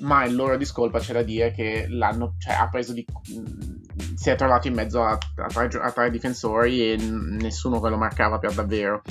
ma 0.00 0.24
il 0.24 0.34
loro 0.34 0.56
discolpa 0.56 0.98
c'è 0.98 1.12
da 1.12 1.22
dire 1.22 1.52
che 1.52 1.86
l'hanno, 1.88 2.34
cioè, 2.38 2.54
ha 2.54 2.68
preso 2.68 2.92
di, 2.92 3.04
si 4.14 4.30
è 4.30 4.36
trovato 4.36 4.66
in 4.66 4.74
mezzo 4.74 5.02
a, 5.02 5.12
a, 5.12 5.46
tre, 5.46 5.68
a 5.80 5.90
tre 5.92 6.10
difensori 6.10 6.92
e 6.92 6.96
nessuno 6.96 7.80
ve 7.80 7.90
lo 7.90 7.96
marcava 7.96 8.38
per 8.38 8.52
davvero. 8.52 9.02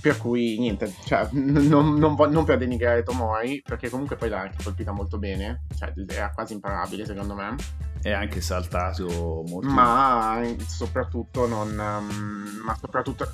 Per 0.00 0.18
cui 0.18 0.58
niente, 0.58 0.92
cioè, 1.06 1.28
non, 1.32 1.96
non, 1.96 2.30
non, 2.30 2.44
per 2.44 2.58
denigrare 2.58 3.02
Tomori, 3.02 3.62
perché 3.64 3.88
comunque 3.88 4.16
poi 4.16 4.28
l'ha 4.28 4.40
anche 4.40 4.62
colpita 4.62 4.92
molto 4.92 5.18
bene, 5.18 5.64
cioè 5.74 5.94
era 6.08 6.30
quasi 6.30 6.52
imparabile 6.52 7.06
secondo 7.06 7.34
me. 7.34 7.56
È 8.02 8.12
anche 8.12 8.42
saltato 8.42 9.42
molto. 9.48 9.66
Ma 9.66 10.42
soprattutto 10.66 11.46
non... 11.46 11.70
Um, 11.70 12.62
ma 12.66 12.76
soprattutto... 12.78 13.32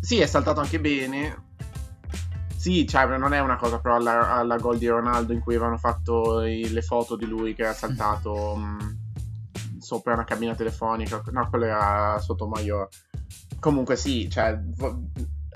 Sì, 0.00 0.20
è 0.20 0.26
saltato 0.26 0.60
anche 0.60 0.78
bene, 0.78 1.47
sì, 2.68 2.86
cioè, 2.86 3.16
non 3.16 3.32
è 3.32 3.40
una 3.40 3.56
cosa 3.56 3.78
però 3.78 3.96
alla, 3.96 4.32
alla 4.32 4.58
gol 4.58 4.76
di 4.76 4.86
Ronaldo 4.86 5.32
in 5.32 5.40
cui 5.40 5.54
avevano 5.54 5.78
fatto 5.78 6.42
i, 6.42 6.68
le 6.68 6.82
foto 6.82 7.16
di 7.16 7.24
lui 7.24 7.54
che 7.54 7.62
era 7.62 7.72
saltato 7.72 8.56
mh, 8.56 8.84
mm, 9.72 9.80
sopra 9.80 10.12
una 10.12 10.24
cabina 10.24 10.54
telefonica. 10.54 11.22
No, 11.30 11.48
quello 11.48 11.64
era 11.64 12.18
sotto 12.18 12.46
Maior. 12.46 12.86
Comunque 13.58 13.96
sì, 13.96 14.28
cioè, 14.28 14.60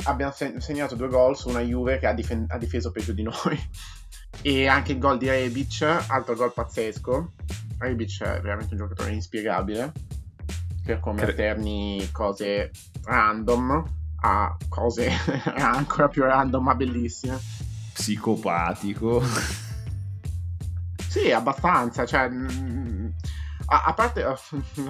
abbiamo 0.05 0.33
segnato 0.33 0.95
due 0.95 1.09
gol 1.09 1.37
su 1.37 1.51
una 1.51 1.61
Juve 1.61 1.99
che 1.99 2.07
ha, 2.07 2.15
difen- 2.15 2.47
ha 2.49 2.57
difeso 2.57 2.91
peggio 2.91 3.13
di 3.13 3.25
noi. 3.25 3.61
e 4.41 4.67
anche 4.67 4.93
il 4.93 4.99
gol 4.99 5.19
di 5.19 5.29
Rebic, 5.29 5.83
altro 6.09 6.35
gol 6.35 6.55
pazzesco. 6.55 7.33
Rebic 7.77 8.23
è 8.23 8.41
veramente 8.41 8.73
un 8.73 8.81
giocatore 8.81 9.13
inspiegabile 9.13 9.93
per 10.83 10.99
come 10.99 11.23
alterni 11.23 12.09
cose 12.11 12.71
random 13.05 14.01
a 14.23 14.57
cose 14.69 15.11
ancora 15.57 16.09
più 16.09 16.23
random 16.23 16.63
ma 16.63 16.75
bellissime. 16.75 17.39
Psicopatico. 17.93 19.23
sì, 21.09 21.31
abbastanza, 21.31 22.07
cioè... 22.07 22.29
Mm, 22.29 23.09
a, 23.67 23.85
a, 23.87 23.95
parte 23.95 24.23
la 24.23 24.37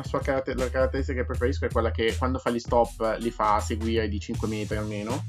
sua 0.03 0.21
caratter- 0.21 0.59
la 0.59 0.71
caratteristica 0.71 1.21
che 1.21 1.27
preferisco 1.27 1.67
è 1.67 1.71
quella 1.71 1.91
che 1.91 2.15
quando 2.17 2.39
fa 2.39 2.51
gli 2.51 2.59
stop 2.59 3.17
li 3.19 3.31
fa 3.31 3.61
seguire 3.61 4.09
di 4.09 4.19
5 4.19 4.49
metri 4.49 4.77
almeno. 4.77 5.25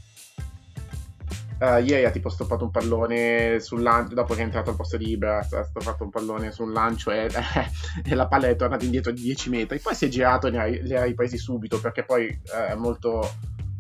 Uh, 1.60 1.78
ieri 1.78 2.04
ha 2.04 2.10
tipo 2.10 2.28
stoppato 2.28 2.66
un 2.66 2.72
pallone 2.72 3.60
sul 3.62 3.84
lancio 3.84 4.16
dopo 4.16 4.34
che 4.34 4.42
è 4.42 4.44
entrato 4.44 4.72
al 4.72 4.76
posto 4.76 4.98
di 4.98 5.12
Ibra 5.12 5.38
ha 5.38 5.64
stoppato 5.64 6.04
un 6.04 6.10
pallone 6.10 6.52
su 6.52 6.64
un 6.64 6.74
lancio 6.74 7.12
e, 7.12 7.30
e, 8.04 8.16
la 8.16 8.28
palla 8.28 8.48
è 8.48 8.56
tornata 8.58 8.84
indietro 8.84 9.12
di 9.14 9.22
10 9.22 9.50
metri 9.50 9.80
poi 9.80 9.96
si 9.96 10.06
è 10.06 10.08
girato 10.10 10.48
e 10.48 10.50
li 10.50 10.58
ha, 10.58 10.66
li 10.66 10.96
ha 10.96 11.04
ripresi 11.04 11.38
subito 11.38 11.80
perché 11.80 12.04
poi 12.04 12.28
uh, 12.28 12.72
è 12.72 12.76
molto 12.76 13.30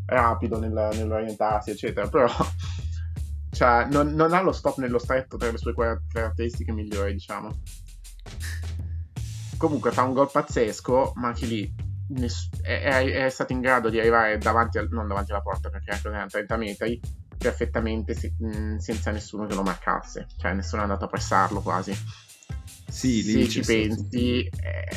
rapido 0.05 0.59
nel, 0.59 0.89
nell'orientarsi, 0.93 1.71
eccetera, 1.71 2.07
però 2.07 2.27
cioè, 3.51 3.87
non, 3.91 4.13
non, 4.13 4.33
ha 4.33 4.41
lo 4.41 4.51
stop 4.51 4.77
nello 4.77 4.99
stretto 4.99 5.37
tra 5.37 5.51
le 5.51 5.57
sue 5.57 5.73
caratteristiche 5.73 6.71
migliori, 6.71 7.13
diciamo. 7.13 7.61
Comunque 9.57 9.91
fa 9.91 10.03
un 10.03 10.13
gol 10.13 10.31
pazzesco, 10.31 11.13
ma 11.15 11.27
anche 11.27 11.45
lì 11.45 11.73
ness- 12.09 12.61
è, 12.61 13.25
è, 13.25 13.29
stato 13.29 13.53
in 13.53 13.61
grado 13.61 13.89
di 13.89 13.99
arrivare 13.99 14.37
davanti, 14.37 14.77
al, 14.77 14.89
non 14.91 15.07
davanti 15.07 15.31
alla 15.31 15.41
porta 15.41 15.69
perché 15.69 15.91
erano 15.91 16.27
30 16.27 16.57
metri, 16.57 16.99
perfettamente 17.37 18.13
se, 18.13 18.33
senza 18.79 19.11
nessuno 19.11 19.45
che 19.45 19.55
lo 19.55 19.63
marcasse, 19.63 20.27
cioè 20.37 20.53
nessuno 20.53 20.81
è 20.81 20.85
andato 20.85 21.05
a 21.05 21.09
pressarlo 21.09 21.61
quasi. 21.61 21.93
Sì, 22.89 23.23
se 23.23 23.47
ci 23.49 23.61
pensi, 23.61 24.47
è, 24.47 24.87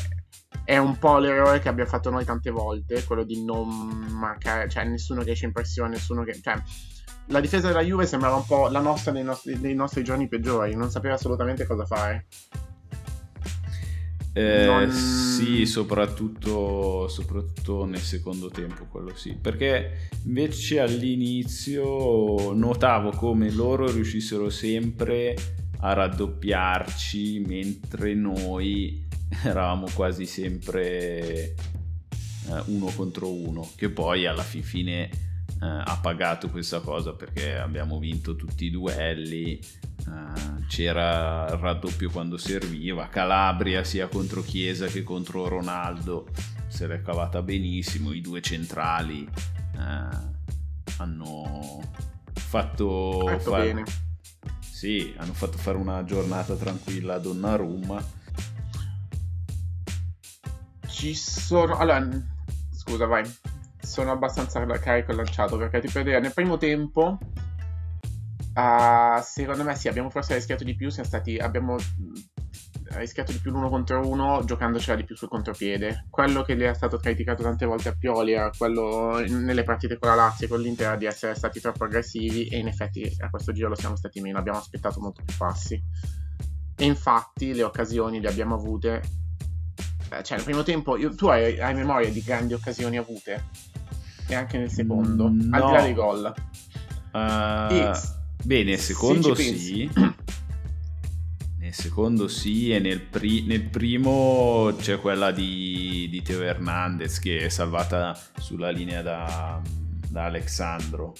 è 0.67 0.75
un 0.75 0.97
po' 0.97 1.17
l'errore 1.17 1.61
che 1.61 1.69
abbiamo 1.69 1.89
fatto 1.89 2.09
noi 2.09 2.25
tante 2.25 2.49
volte, 2.49 3.05
quello 3.05 3.23
di 3.23 3.41
non 3.41 3.69
marcare, 4.11 4.67
cioè 4.67 4.83
nessuno 4.83 5.23
che 5.23 5.31
esce 5.31 5.45
in 5.45 5.53
pressione, 5.53 5.91
nessuno 5.91 6.25
che... 6.25 6.37
Cioè, 6.41 6.61
la 7.27 7.39
difesa 7.39 7.67
della 7.67 7.79
Juve 7.79 8.05
sembrava 8.05 8.35
un 8.35 8.45
po' 8.45 8.67
la 8.67 8.81
nostra 8.81 9.13
nei 9.13 9.23
nostri, 9.23 9.57
nei 9.57 9.75
nostri 9.75 10.03
giorni 10.03 10.27
peggiori, 10.27 10.75
non 10.75 10.91
sapeva 10.91 11.13
assolutamente 11.13 11.65
cosa 11.65 11.85
fare. 11.85 12.25
Eh, 14.33 14.65
non... 14.65 14.91
Sì, 14.91 15.65
soprattutto, 15.65 17.07
soprattutto, 17.07 17.85
nel 17.85 18.01
secondo 18.01 18.49
tempo, 18.49 18.87
quello 18.91 19.15
sì. 19.15 19.37
Perché 19.41 20.09
invece 20.25 20.81
all'inizio 20.81 22.51
notavo 22.51 23.11
come 23.11 23.49
loro 23.51 23.89
riuscissero 23.89 24.49
sempre 24.49 25.33
a 25.79 25.93
raddoppiarci 25.93 27.41
mentre 27.47 28.13
noi 28.15 29.06
eravamo 29.43 29.87
quasi 29.93 30.25
sempre 30.25 31.55
eh, 32.49 32.63
uno 32.65 32.87
contro 32.95 33.31
uno, 33.31 33.69
che 33.75 33.89
poi 33.89 34.25
alla 34.25 34.43
fin 34.43 34.63
fine 34.63 35.03
eh, 35.05 35.11
ha 35.59 35.97
pagato 36.01 36.49
questa 36.49 36.79
cosa 36.79 37.13
perché 37.13 37.57
abbiamo 37.57 37.99
vinto 37.99 38.35
tutti 38.35 38.65
i 38.65 38.71
duelli, 38.71 39.57
eh, 39.57 40.65
c'era 40.67 41.47
il 41.49 41.57
raddoppio 41.57 42.09
quando 42.09 42.37
serviva, 42.37 43.07
Calabria 43.07 43.83
sia 43.83 44.07
contro 44.07 44.41
Chiesa 44.41 44.87
che 44.87 45.03
contro 45.03 45.47
Ronaldo 45.47 46.27
se 46.67 46.85
l'è 46.85 47.01
cavata 47.01 47.41
benissimo, 47.41 48.13
i 48.13 48.21
due 48.21 48.41
centrali 48.41 49.27
eh, 49.75 50.35
hanno 50.97 51.81
fatto... 52.33 53.37
Fare... 53.39 53.73
bene. 53.73 53.83
Sì, 54.59 55.13
hanno 55.17 55.33
fatto 55.33 55.57
fare 55.57 55.77
una 55.77 56.03
giornata 56.03 56.55
tranquilla 56.55 57.15
a 57.15 57.19
Donnarumma. 57.19 58.03
Ci 60.97 61.13
sono... 61.13 61.77
Allora, 61.77 62.09
scusa, 62.71 63.05
vai. 63.05 63.23
Sono 63.79 64.11
abbastanza 64.11 64.65
carico 64.79 65.11
e 65.11 65.15
lanciato 65.15 65.55
perché 65.55 65.79
ti 65.79 65.91
per 65.91 66.03
dire, 66.03 66.19
nel 66.19 66.33
primo 66.33 66.57
tempo 66.57 67.19
uh, 68.55 69.21
secondo 69.21 69.63
me 69.63 69.75
sì, 69.75 69.87
abbiamo 69.87 70.09
forse 70.09 70.33
rischiato 70.33 70.63
di 70.63 70.75
più, 70.75 70.89
stati, 70.89 71.37
abbiamo 71.37 71.75
rischiato 72.93 73.31
di 73.31 73.37
più 73.37 73.51
l'uno 73.51 73.69
contro 73.69 74.07
uno 74.07 74.43
giocandocela 74.43 74.97
di 74.97 75.03
più 75.03 75.15
sul 75.15 75.29
contropiede. 75.29 76.07
Quello 76.09 76.41
che 76.41 76.57
gli 76.57 76.63
è 76.63 76.73
stato 76.73 76.97
criticato 76.97 77.43
tante 77.43 77.67
volte 77.67 77.89
a 77.89 77.95
Pioli 77.95 78.33
era 78.33 78.49
quello 78.57 79.19
nelle 79.19 79.63
partite 79.63 79.99
con 79.99 80.09
la 80.09 80.15
Lazio 80.15 80.47
e 80.47 80.49
con 80.49 80.59
l'Inter 80.59 80.97
di 80.97 81.05
essere 81.05 81.35
stati 81.35 81.61
troppo 81.61 81.83
aggressivi 81.83 82.47
e 82.47 82.57
in 82.57 82.67
effetti 82.67 83.07
a 83.19 83.29
questo 83.29 83.51
giro 83.51 83.69
lo 83.69 83.75
siamo 83.75 83.95
stati 83.95 84.19
meno, 84.19 84.39
abbiamo 84.39 84.57
aspettato 84.57 84.99
molto 84.99 85.21
più 85.23 85.37
passi. 85.37 85.79
E 86.75 86.85
infatti 86.85 87.53
le 87.53 87.61
occasioni 87.61 88.19
le 88.19 88.29
abbiamo 88.29 88.55
avute 88.55 89.25
cioè 90.23 90.37
nel 90.37 90.43
primo 90.43 90.63
tempo 90.63 90.97
io, 90.97 91.13
tu 91.15 91.27
hai, 91.27 91.59
hai, 91.59 91.73
memoria 91.73 92.09
di 92.11 92.21
grandi 92.21 92.53
occasioni 92.53 92.97
avute? 92.97 93.45
E 94.27 94.35
anche 94.35 94.57
nel 94.57 94.69
secondo 94.69 95.29
no. 95.29 95.55
al 95.55 95.65
di 95.65 95.71
là 95.71 95.81
dei 95.81 95.93
gol. 95.93 96.33
Uh, 97.11 97.97
bene 98.43 98.77
secondo 98.77 99.35
sì. 99.35 99.89
Nel 101.59 101.73
secondo 101.73 102.27
sì 102.27 102.71
e 102.71 102.79
nel, 102.79 103.01
pri- 103.01 103.45
nel 103.45 103.63
primo 103.63 104.73
c'è 104.79 104.99
quella 104.99 105.31
di, 105.31 106.07
di, 106.09 106.21
Teo 106.21 106.41
Hernandez 106.41 107.19
che 107.19 107.39
è 107.39 107.49
salvata 107.49 108.17
sulla 108.37 108.69
linea 108.69 109.01
da, 109.01 109.61
da 110.07 110.25
Alexandro 110.25 111.13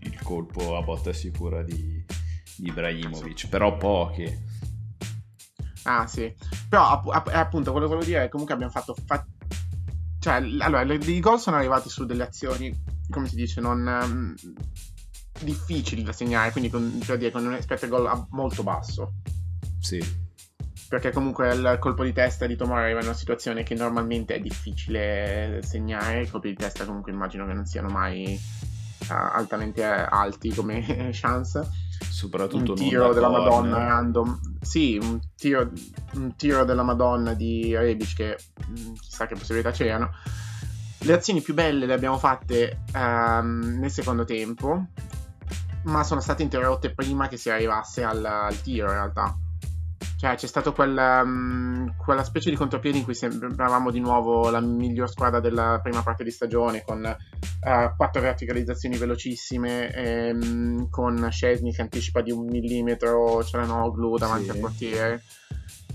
il 0.00 0.16
colpo 0.22 0.76
a 0.76 0.82
botta 0.82 1.12
sicura 1.12 1.62
di, 1.62 2.04
di 2.56 2.68
Ibrahimovic. 2.68 3.48
Però 3.48 3.76
poche 3.76 4.46
Ah, 5.84 6.06
sì. 6.06 6.34
Però 6.68 6.88
app- 6.88 7.08
app- 7.08 7.28
appunto 7.28 7.72
quello 7.72 7.86
che 7.86 7.92
volevo 7.92 8.10
dire 8.10 8.20
è 8.20 8.24
che 8.24 8.30
comunque 8.30 8.54
abbiamo 8.54 8.72
fatto. 8.72 8.94
Fa- 9.06 9.26
cioè, 10.18 10.34
allora, 10.34 10.82
le- 10.82 10.96
i 10.96 11.20
gol 11.20 11.38
sono 11.38 11.56
arrivati 11.56 11.88
su 11.88 12.04
delle 12.04 12.24
azioni, 12.24 12.76
come 13.08 13.28
si 13.28 13.36
dice, 13.36 13.60
non. 13.60 13.86
Um, 13.86 14.34
difficili 15.40 16.02
da 16.02 16.12
segnare, 16.12 16.50
quindi 16.50 16.70
con, 16.70 17.00
per 17.06 17.16
dire 17.16 17.30
con 17.30 17.46
un 17.46 17.54
expected 17.54 17.88
goal 17.88 18.26
molto 18.30 18.62
basso. 18.62 19.14
Sì. 19.78 20.26
Perché 20.88 21.12
comunque 21.12 21.54
il 21.54 21.76
colpo 21.78 22.02
di 22.02 22.12
testa 22.12 22.46
di 22.46 22.56
Tomori 22.56 22.82
arriva 22.82 23.00
in 23.00 23.06
una 23.06 23.14
situazione 23.14 23.62
che 23.62 23.74
normalmente 23.74 24.34
è 24.34 24.40
difficile 24.40 25.60
segnare. 25.62 26.22
I 26.22 26.28
colpi 26.28 26.48
di 26.48 26.54
testa 26.54 26.84
comunque 26.84 27.12
immagino 27.12 27.46
che 27.46 27.52
non 27.52 27.66
siano 27.66 27.88
mai 27.88 28.36
altamente 29.08 29.84
alti 29.84 30.54
come 30.54 31.10
chance. 31.12 31.86
Soprattutto 32.10 32.72
un 32.72 32.78
tiro 32.78 33.12
della 33.12 33.28
Madonna 33.28 33.78
random. 33.78 34.40
Sì 34.60 34.98
un 35.00 35.20
tiro, 35.36 35.70
un 36.14 36.34
tiro 36.36 36.64
della 36.64 36.82
Madonna 36.82 37.34
di 37.34 37.74
Rebic 37.76 38.14
che 38.14 38.38
mm, 38.68 38.94
chissà 39.00 39.26
che 39.26 39.34
possibilità 39.34 39.70
c'erano. 39.70 40.10
Le 41.00 41.12
azioni 41.12 41.40
più 41.40 41.54
belle 41.54 41.86
le 41.86 41.92
abbiamo 41.92 42.18
fatte 42.18 42.84
um, 42.94 43.76
nel 43.78 43.90
secondo 43.90 44.24
tempo 44.24 44.86
ma 45.84 46.02
sono 46.02 46.20
state 46.20 46.42
interrotte 46.42 46.92
prima 46.92 47.28
che 47.28 47.36
si 47.36 47.50
arrivasse 47.50 48.02
al, 48.02 48.24
al 48.24 48.60
tiro 48.60 48.88
in 48.88 48.94
realtà 48.94 49.38
cioè 50.18 50.34
c'è 50.34 50.48
stato 50.48 50.72
quel, 50.72 50.96
um, 51.24 51.94
quella 51.96 52.24
specie 52.24 52.50
di 52.50 52.56
contropiede 52.56 52.98
in 52.98 53.04
cui 53.04 53.14
sembravamo 53.14 53.92
di 53.92 54.00
nuovo 54.00 54.50
la 54.50 54.58
miglior 54.60 55.08
squadra 55.08 55.38
della 55.38 55.78
prima 55.80 56.02
parte 56.02 56.24
di 56.24 56.32
stagione 56.32 56.82
con 56.82 57.04
uh, 57.04 57.96
quattro 57.96 58.20
verticalizzazioni 58.20 58.96
velocissime 58.96 59.92
ehm, 59.94 60.90
con 60.90 61.28
Scesni 61.30 61.72
che 61.72 61.82
anticipa 61.82 62.20
di 62.20 62.32
un 62.32 62.46
millimetro 62.46 63.44
Celanoglu 63.44 64.16
davanti 64.16 64.46
sì. 64.46 64.50
al 64.50 64.58
portiere 64.58 65.22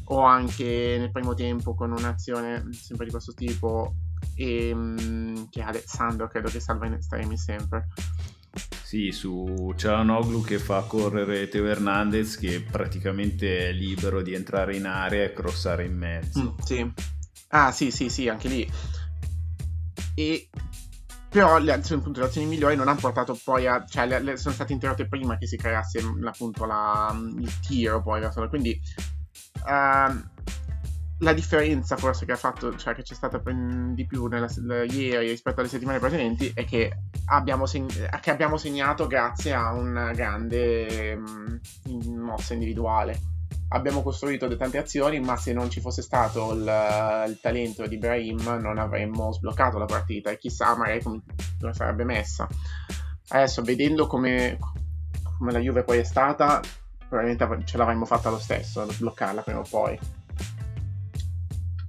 o 0.05 0.21
anche 0.21 0.95
nel 0.97 1.11
primo 1.11 1.33
tempo 1.33 1.75
con 1.75 1.91
un'azione 1.91 2.69
sempre 2.71 3.03
di 3.03 3.11
questo 3.11 3.33
tipo 3.33 3.93
e, 4.35 4.71
um, 4.71 5.49
che 5.49 5.61
Alessandro 5.61 6.29
credo 6.29 6.49
che 6.49 6.61
salva 6.61 6.85
in 6.85 6.93
estremi 6.93 7.37
sempre 7.37 7.89
sì, 8.83 9.11
su 9.11 9.73
Cialanoglu 9.75 10.43
che 10.43 10.59
fa 10.59 10.81
correre 10.81 11.47
Teo 11.47 11.65
Hernandez 11.65 12.37
che 12.37 12.61
praticamente 12.61 13.69
è 13.69 13.71
libero 13.71 14.21
di 14.21 14.33
entrare 14.33 14.75
in 14.75 14.85
area 14.85 15.23
e 15.23 15.33
crossare 15.33 15.85
in 15.85 15.97
mezzo. 15.97 16.41
Mm, 16.43 16.63
sì. 16.63 16.93
Ah, 17.49 17.71
sì, 17.71 17.89
sì, 17.89 18.09
sì, 18.09 18.27
anche 18.29 18.47
lì. 18.47 18.71
E 20.15 20.49
però 21.33 21.57
le 21.57 21.73
appunto, 21.73 22.19
le 22.19 22.27
azioni 22.27 22.45
migliori 22.45 22.75
non 22.75 22.87
hanno 22.87 22.99
portato 22.99 23.37
poi 23.43 23.65
a 23.65 23.83
cioè 23.87 24.05
le, 24.05 24.19
le 24.19 24.37
sono 24.37 24.53
state 24.53 24.71
interrotte 24.71 25.07
prima 25.07 25.35
che 25.39 25.47
si 25.47 25.57
creasse 25.57 25.99
appunto 26.25 26.65
la, 26.65 27.11
il 27.39 27.59
tiro 27.59 28.03
poi 28.03 28.21
quindi 28.49 28.79
uh, 29.65 30.13
la 31.19 31.33
differenza 31.33 31.95
forse 31.95 32.25
che 32.25 32.33
ha 32.33 32.37
fatto, 32.37 32.75
cioè 32.75 32.93
che 32.93 33.03
c'è 33.03 33.13
stata 33.13 33.41
di 33.45 34.05
più 34.05 34.27
nella, 34.27 34.49
ieri 34.83 35.29
rispetto 35.29 35.59
alle 35.59 35.69
settimane 35.69 35.99
precedenti 35.99 36.51
è 36.53 36.65
che 36.65 36.91
abbiamo, 37.25 37.65
seg- 37.65 38.19
che 38.19 38.31
abbiamo 38.31 38.57
segnato 38.57 39.07
grazie 39.07 39.53
a 39.53 39.71
una 39.71 40.11
grande 40.11 41.15
mm, 41.15 42.19
mossa 42.19 42.53
individuale. 42.53 43.31
Abbiamo 43.69 44.03
costruito 44.03 44.55
tante 44.55 44.77
azioni, 44.77 45.19
ma 45.19 45.35
se 45.35 45.51
non 45.51 45.69
ci 45.69 45.79
fosse 45.79 46.03
stato 46.03 46.53
il, 46.53 46.61
il 47.27 47.39
talento 47.41 47.87
di 47.87 47.95
Ibrahim 47.95 48.39
non 48.61 48.77
avremmo 48.77 49.31
sbloccato 49.31 49.79
la 49.79 49.85
partita 49.85 50.29
e 50.29 50.37
chissà 50.37 50.75
magari 50.75 51.01
come, 51.01 51.21
come 51.59 51.73
sarebbe 51.73 52.03
messa. 52.03 52.47
Adesso 53.29 53.63
vedendo 53.63 54.05
come, 54.05 54.59
come 55.37 55.51
la 55.51 55.59
Juve 55.59 55.83
poi 55.83 55.99
è 55.99 56.03
stata, 56.03 56.61
probabilmente 57.07 57.65
ce 57.65 57.77
l'avremmo 57.77 58.05
fatta 58.05 58.29
lo 58.29 58.37
stesso, 58.37 58.89
sbloccarla 58.91 59.41
prima 59.41 59.59
o 59.59 59.65
poi 59.67 59.97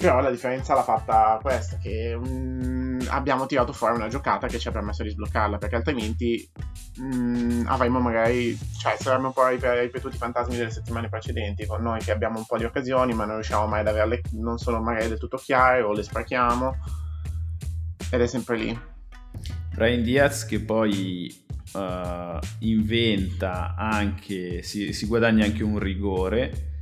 però 0.05 0.21
la 0.21 0.31
differenza 0.31 0.75
l'ha 0.75 0.83
fatta 0.83 1.39
questa, 1.41 1.79
che 1.79 2.13
um, 2.13 2.99
abbiamo 3.09 3.47
tirato 3.47 3.73
fuori 3.73 3.95
una 3.95 4.09
giocata 4.09 4.47
che 4.47 4.59
ci 4.59 4.69
ha 4.69 4.71
permesso 4.71 5.03
di 5.03 5.09
sbloccarla, 5.09 5.57
perché 5.57 5.77
altrimenti 5.77 6.47
um, 6.99 7.65
avremmo 7.67 8.01
magari, 8.01 8.55
cioè 8.79 8.97
saremmo 8.99 9.29
un 9.29 9.33
po' 9.33 9.49
ripetuti 9.49 10.17
i 10.17 10.19
fantasmi 10.19 10.57
delle 10.57 10.71
settimane 10.71 11.09
precedenti, 11.09 11.65
con 11.65 11.81
noi 11.81 12.01
che 12.01 12.13
abbiamo 12.13 12.37
un 12.37 12.45
po' 12.45 12.59
di 12.59 12.65
occasioni, 12.65 13.15
ma 13.15 13.25
non 13.25 13.37
riusciamo 13.37 13.67
mai 13.67 13.81
ad 13.81 13.89
averle, 13.89 14.21
non 14.33 14.59
sono 14.59 14.79
magari 14.83 15.09
del 15.09 15.19
tutto 15.19 15.39
chiare 15.39 15.81
o 15.81 15.93
le 15.95 16.03
sprechiamo, 16.03 16.77
ed 18.11 18.21
è 18.21 18.27
sempre 18.27 18.57
lì. 18.59 18.79
Brian 19.75 20.03
Diaz 20.03 20.45
che 20.45 20.61
poi 20.61 21.35
uh, 21.73 22.39
inventa 22.59 23.75
anche, 23.75 24.63
si, 24.63 24.93
si 24.93 25.07
guadagna 25.07 25.47
anche 25.47 25.63
un 25.63 25.79
rigore 25.79 26.73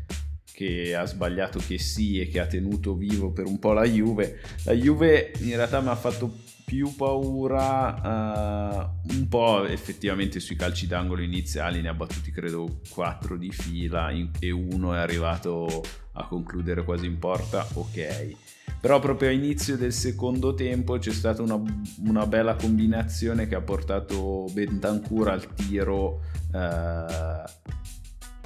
che 0.63 0.95
ha 0.95 1.05
sbagliato 1.05 1.59
che 1.59 1.77
sì 1.79 2.21
e 2.21 2.29
che 2.29 2.39
ha 2.39 2.47
tenuto 2.47 2.95
vivo 2.95 3.33
per 3.33 3.47
un 3.47 3.59
po' 3.59 3.73
la 3.73 3.85
Juve. 3.85 4.41
La 4.65 4.73
Juve 4.73 5.33
in 5.41 5.57
realtà 5.57 5.81
mi 5.81 5.89
ha 5.89 5.97
fatto 5.97 6.33
più 6.65 6.95
paura 6.95 8.93
uh, 9.09 9.15
un 9.15 9.29
po' 9.29 9.67
effettivamente 9.67 10.39
sui 10.39 10.55
calci 10.55 10.87
d'angolo 10.87 11.23
iniziali, 11.23 11.83
ne 11.83 11.89
ha 11.89 11.95
battuti 11.95 12.31
credo 12.31 12.81
4 12.91 13.37
di 13.37 13.51
fila 13.51 14.13
in, 14.13 14.31
e 14.39 14.51
uno 14.53 14.95
è 14.95 14.99
arrivato 14.99 15.83
a 16.13 16.27
concludere 16.29 16.85
quasi 16.85 17.07
in 17.07 17.19
porta, 17.19 17.67
ok. 17.75 18.37
Però 18.81 19.01
proprio 19.01 19.29
a 19.29 19.33
inizio 19.33 19.77
del 19.77 19.93
secondo 19.93 20.55
tempo 20.55 20.97
c'è 20.99 21.13
stata 21.13 21.43
una, 21.43 21.61
una 22.05 22.27
bella 22.27 22.55
combinazione 22.55 23.47
che 23.47 23.55
ha 23.55 23.61
portato 23.61 24.47
Bentancur 24.53 25.29
al 25.29 25.55
tiro. 25.55 26.21
Uh, 26.53 27.45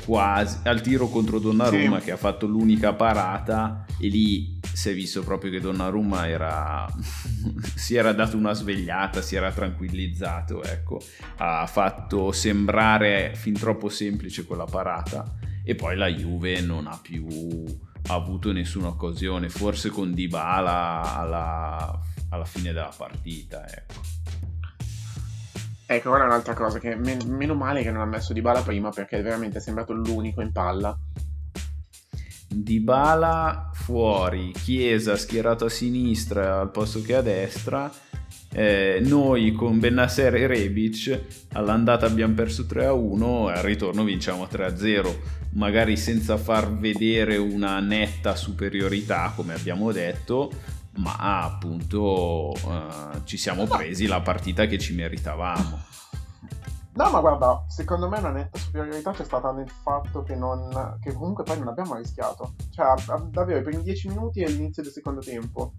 quasi 0.06 0.60
al 0.62 0.80
tiro 0.80 1.08
contro 1.08 1.40
Donnarumma 1.40 1.98
sì. 1.98 2.06
che 2.06 2.12
ha 2.12 2.16
fatto 2.16 2.46
l'unica 2.46 2.94
parata 2.94 3.84
e 3.98 4.06
lì 4.06 4.60
si 4.72 4.90
è 4.90 4.94
visto 4.94 5.22
proprio 5.24 5.50
che 5.50 5.58
Donnarumma 5.60 6.28
era 6.28 6.86
si 7.74 7.96
era 7.96 8.12
dato 8.12 8.36
una 8.36 8.52
svegliata, 8.52 9.20
si 9.20 9.34
era 9.36 9.50
tranquillizzato, 9.50 10.62
ecco, 10.62 11.00
ha 11.38 11.66
fatto 11.66 12.30
sembrare 12.32 13.32
fin 13.34 13.54
troppo 13.54 13.88
semplice 13.88 14.44
quella 14.44 14.64
parata 14.64 15.34
e 15.64 15.74
poi 15.74 15.96
la 15.96 16.08
Juve 16.08 16.60
non 16.60 16.86
ha 16.86 16.98
più 17.02 17.26
avuto 18.08 18.52
nessuna 18.52 18.86
occasione, 18.86 19.48
forse 19.48 19.88
con 19.88 20.14
Dybala 20.14 21.16
alla, 21.16 22.00
alla 22.30 22.44
fine 22.44 22.72
della 22.72 22.94
partita, 22.96 23.68
ecco. 23.68 24.00
Ecco, 25.88 26.10
ora 26.10 26.24
è 26.24 26.26
un'altra 26.26 26.54
cosa 26.54 26.80
che 26.80 26.96
men- 26.96 27.28
meno 27.28 27.54
male 27.54 27.82
che 27.82 27.92
non 27.92 28.02
ha 28.02 28.06
messo 28.06 28.32
Di 28.32 28.40
Bala 28.40 28.60
prima 28.60 28.90
perché 28.90 29.22
veramente 29.22 29.58
è 29.58 29.60
sembrato 29.60 29.92
l'unico 29.92 30.40
in 30.40 30.50
palla. 30.50 30.96
Dybala 32.48 33.70
fuori, 33.72 34.52
Chiesa 34.52 35.16
schierato 35.16 35.66
a 35.66 35.68
sinistra 35.68 36.60
al 36.60 36.70
posto 36.70 37.02
che 37.02 37.14
a 37.14 37.22
destra. 37.22 37.90
Eh, 38.52 39.00
noi 39.04 39.52
con 39.52 39.78
Benasser 39.78 40.34
e 40.34 40.46
Rebic 40.46 41.20
all'andata 41.52 42.06
abbiamo 42.06 42.34
perso 42.34 42.62
3-1 42.62 43.50
e 43.50 43.58
al 43.58 43.62
ritorno 43.62 44.02
vinciamo 44.02 44.44
3-0 44.44 45.14
magari 45.56 45.96
senza 45.96 46.36
far 46.36 46.72
vedere 46.72 47.36
una 47.36 47.80
netta 47.80 48.34
superiorità 48.34 49.32
come 49.34 49.52
abbiamo 49.52 49.92
detto 49.92 50.50
ma 50.96 51.44
appunto 51.44 52.52
eh, 52.54 53.20
ci 53.24 53.36
siamo 53.36 53.66
presi 53.66 54.06
la 54.06 54.20
partita 54.20 54.66
che 54.66 54.78
ci 54.78 54.94
meritavamo 54.94 55.94
No, 56.96 57.10
ma 57.10 57.20
guarda, 57.20 57.62
secondo 57.68 58.08
me 58.08 58.18
una 58.18 58.30
netta 58.30 58.58
superiorità 58.58 59.10
c'è 59.10 59.24
stata 59.24 59.52
nel 59.52 59.68
fatto 59.68 60.22
che, 60.22 60.34
non, 60.34 60.96
che 61.02 61.12
comunque 61.12 61.44
poi 61.44 61.58
non 61.58 61.68
abbiamo 61.68 61.94
rischiato. 61.94 62.54
Cioè, 62.70 62.94
davvero, 63.28 63.58
i 63.58 63.62
primi 63.62 63.82
10 63.82 64.08
minuti 64.08 64.40
e 64.40 64.48
l'inizio 64.48 64.82
del 64.82 64.92
secondo 64.92 65.20
tempo. 65.20 65.74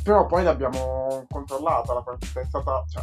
Però 0.00 0.26
poi 0.26 0.44
l'abbiamo 0.44 1.26
controllata 1.28 1.92
la 1.92 2.02
partita, 2.02 2.40
è 2.40 2.44
stata, 2.44 2.84
cioè, 2.88 3.02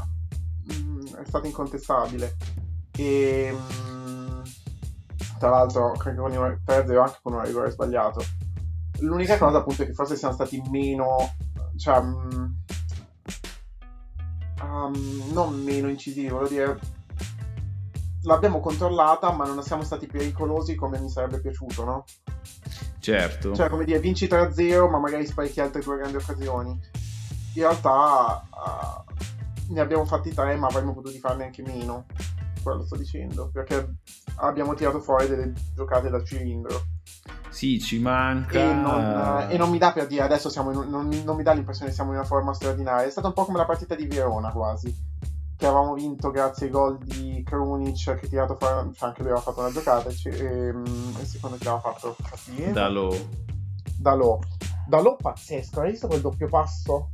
mm, 0.73 1.07
è 1.21 1.25
stata 1.25 1.45
incontestabile. 1.45 2.37
E 2.95 3.53
mm, 3.53 4.41
tra 5.39 5.49
l'altro, 5.49 5.91
credo 5.97 6.25
il 6.27 6.61
3-0 6.65 7.01
anche 7.01 7.19
con 7.21 7.33
un 7.33 7.43
rigore 7.43 7.71
sbagliato. 7.71 8.23
L'unica 9.01 9.37
cosa 9.37 9.59
appunto 9.59 9.83
è 9.83 9.85
che 9.85 9.93
forse 9.93 10.15
siamo 10.15 10.33
stati 10.33 10.61
meno, 10.69 11.35
cioè, 11.77 11.97
um, 11.99 12.55
um, 14.61 15.31
non 15.31 15.63
meno 15.63 15.89
incisivi, 15.89 16.27
voglio 16.29 16.47
dire, 16.47 16.79
l'abbiamo 18.23 18.59
controllata, 18.59 19.31
ma 19.31 19.45
non 19.45 19.63
siamo 19.63 19.83
stati 19.83 20.07
pericolosi 20.07 20.75
come 20.75 20.99
mi 20.99 21.09
sarebbe 21.09 21.39
piaciuto, 21.39 21.83
no? 21.83 22.03
Certo. 22.99 23.55
Cioè, 23.55 23.69
come 23.69 23.85
dire, 23.85 23.99
vinci 23.99 24.27
3-0, 24.27 24.89
ma 24.89 24.99
magari 24.99 25.25
sparichi 25.25 25.61
altre 25.61 25.81
due 25.81 25.97
grandi 25.97 26.17
occasioni. 26.17 26.71
In 26.71 27.61
realtà 27.61 28.43
uh, 28.51 29.73
ne 29.73 29.79
abbiamo 29.79 30.05
fatti 30.05 30.33
tre, 30.33 30.55
ma 30.55 30.67
avremmo 30.67 30.93
potuto 30.93 31.17
farne 31.19 31.45
anche 31.45 31.63
meno. 31.63 32.05
Quello 32.61 32.83
sto 32.85 32.97
dicendo, 32.97 33.49
perché 33.51 33.95
abbiamo 34.37 34.73
tirato 34.73 34.99
fuori 34.99 35.27
delle 35.27 35.53
giocate 35.73 36.09
da 36.09 36.23
cilindro. 36.23 36.83
Sì, 37.59 37.77
ci 37.77 37.99
manca. 37.99 38.57
E 38.57 38.71
non, 38.71 39.47
e 39.49 39.57
non 39.57 39.69
mi 39.69 39.77
dà 39.77 39.91
per 39.91 40.07
dire 40.07 40.21
adesso 40.21 40.47
siamo 40.47 40.71
in, 40.71 40.89
non, 40.89 41.09
non 41.25 41.35
mi 41.35 41.43
dà 41.43 41.51
l'impressione 41.51 41.89
che 41.89 41.95
siamo 41.95 42.11
in 42.11 42.15
una 42.15 42.25
forma 42.25 42.53
straordinaria. 42.53 43.05
È 43.05 43.11
stata 43.11 43.27
un 43.27 43.33
po' 43.33 43.43
come 43.43 43.57
la 43.57 43.65
partita 43.65 43.95
di 43.95 44.07
Verona 44.07 44.49
quasi 44.49 44.95
che 45.57 45.65
avevamo 45.65 45.93
vinto 45.93 46.31
grazie 46.31 46.67
ai 46.67 46.71
gol 46.71 46.99
di 46.99 47.43
Krunic 47.45 48.15
che 48.15 48.25
ha 48.27 48.29
tirato 48.29 48.55
fuori, 48.57 48.93
cioè 48.93 49.09
anche 49.09 49.23
lui 49.23 49.31
aveva 49.31 49.43
fatto 49.43 49.59
una 49.59 49.71
giocata 49.71 50.07
e, 50.07 50.15
e, 50.23 50.67
ehm, 50.67 51.17
e 51.19 51.25
secondo 51.25 51.57
chi 51.57 51.67
aveva 51.67 51.81
fatto 51.81 52.15
Dalò 52.71 53.13
Dalò 53.97 54.39
Dalò 54.87 55.17
pazzesco 55.17 55.81
hai 55.81 55.91
visto 55.91 56.07
quel 56.07 56.21
doppio 56.21 56.47
passo? 56.47 57.09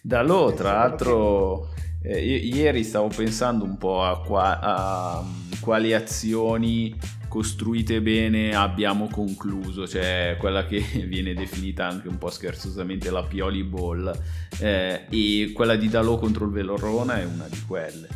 Dalò 0.00 0.52
tra 0.52 0.74
l'altro 0.74 1.70
eh, 2.04 2.20
ieri 2.20 2.84
stavo 2.84 3.08
pensando 3.08 3.64
un 3.64 3.76
po' 3.76 4.04
a, 4.04 4.20
qua, 4.20 4.60
a 4.60 5.24
quali 5.60 5.92
azioni 5.92 7.18
costruite 7.30 8.02
bene 8.02 8.56
abbiamo 8.56 9.06
concluso, 9.06 9.86
cioè 9.86 10.36
quella 10.36 10.66
che 10.66 10.80
viene 11.06 11.32
definita 11.32 11.86
anche 11.86 12.08
un 12.08 12.18
po' 12.18 12.28
scherzosamente 12.28 13.08
la 13.12 13.22
Pioli 13.22 13.62
Ball 13.62 14.12
eh, 14.58 15.06
e 15.08 15.52
quella 15.54 15.76
di 15.76 15.88
Dalò 15.88 16.18
contro 16.18 16.44
il 16.44 16.50
Velorona 16.50 17.20
è 17.20 17.24
una 17.24 17.46
di 17.46 17.64
quelle. 17.64 18.08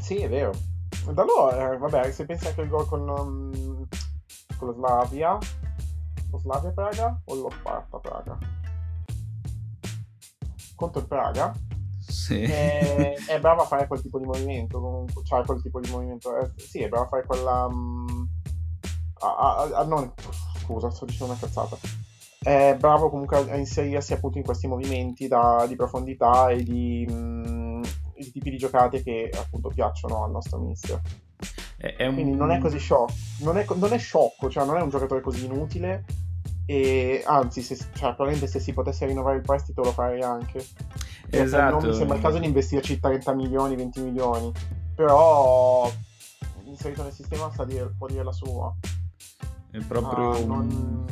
Sì, 0.00 0.16
è 0.16 0.28
vero. 0.28 0.52
Dalò, 1.12 1.52
eh, 1.52 1.78
vabbè, 1.78 2.10
se 2.10 2.26
pensi 2.26 2.48
anche 2.48 2.60
al 2.60 2.68
gol 2.68 2.88
con, 2.88 3.08
um, 3.08 3.86
con 4.56 4.68
lo 4.68 4.74
Slavia, 4.74 5.38
lo 6.32 6.38
Slavia 6.38 6.70
Praga 6.70 7.20
o 7.24 7.34
lo 7.36 7.50
Sparta 7.56 7.98
Praga? 7.98 8.38
Contro 10.74 11.00
il 11.00 11.06
Praga? 11.06 11.69
Sì. 12.10 12.42
È, 12.42 13.14
è, 13.26 13.40
brava 13.40 13.62
a 13.62 13.66
fare 13.66 13.86
quel 13.86 14.02
tipo 14.02 14.18
di 14.18 14.24
movimento, 14.24 14.80
comunque, 14.80 15.22
cioè 15.24 15.44
quel 15.44 15.62
tipo 15.62 15.80
di 15.80 15.90
movimento, 15.90 16.36
è, 16.36 16.44
eh, 16.44 16.50
sì, 16.56 16.80
è 16.80 16.88
brava 16.88 17.06
a 17.06 17.08
fare 17.08 17.24
quella... 17.24 17.66
Um, 17.66 18.28
a, 19.22 19.36
a, 19.36 19.78
a, 19.80 19.84
non, 19.84 20.12
scusa, 20.58 20.90
sto 20.90 21.04
dicendo 21.04 21.32
una 21.32 21.40
cazzata. 21.40 21.76
È 22.42 22.74
bravo 22.78 23.10
comunque 23.10 23.36
a, 23.36 23.56
inserirsi 23.56 24.14
appunto 24.14 24.38
in 24.38 24.44
questi 24.44 24.66
movimenti 24.66 25.28
da, 25.28 25.66
di 25.68 25.76
profondità 25.76 26.48
e 26.48 26.62
di, 26.62 27.06
um, 27.08 27.82
di, 28.16 28.30
tipi 28.32 28.50
di 28.50 28.56
giocate 28.56 29.02
che 29.02 29.30
appunto 29.34 29.68
piacciono 29.68 30.24
al 30.24 30.30
nostro 30.30 30.58
mister. 30.58 31.00
È 31.76 32.06
un... 32.06 32.14
Quindi 32.14 32.34
non 32.34 32.50
è 32.50 32.58
così 32.58 32.78
sciocco, 32.78 33.12
non 33.40 33.58
è, 33.58 33.66
non 33.74 33.92
è 33.92 33.98
sciocco, 33.98 34.50
cioè 34.50 34.64
non 34.64 34.76
è 34.76 34.82
un 34.82 34.88
giocatore 34.88 35.20
così 35.20 35.44
inutile 35.44 36.04
e 36.70 37.24
anzi, 37.26 37.62
se, 37.62 37.74
cioè, 37.74 38.14
probabilmente 38.14 38.46
se 38.46 38.60
si 38.60 38.72
potesse 38.72 39.04
rinnovare 39.04 39.38
il 39.38 39.42
prestito 39.42 39.82
lo 39.82 39.90
farei 39.90 40.22
anche. 40.22 40.64
Esatto. 41.30 41.80
Non 41.80 41.88
mi 41.88 41.94
sembra 41.94 42.16
il 42.16 42.22
caso 42.22 42.38
di 42.38 42.46
investirci 42.46 42.98
30 42.98 43.34
milioni, 43.34 43.76
20 43.76 44.00
milioni, 44.00 44.52
però 44.94 45.90
inserito 46.64 47.02
nel 47.02 47.12
sistema 47.12 47.50
sta 47.52 47.64
dire, 47.64 47.92
può 47.96 48.06
dire 48.06 48.24
la 48.24 48.32
sua. 48.32 48.74
È 49.70 49.78
proprio... 49.78 50.32
Ah, 50.32 50.44
non... 50.44 51.08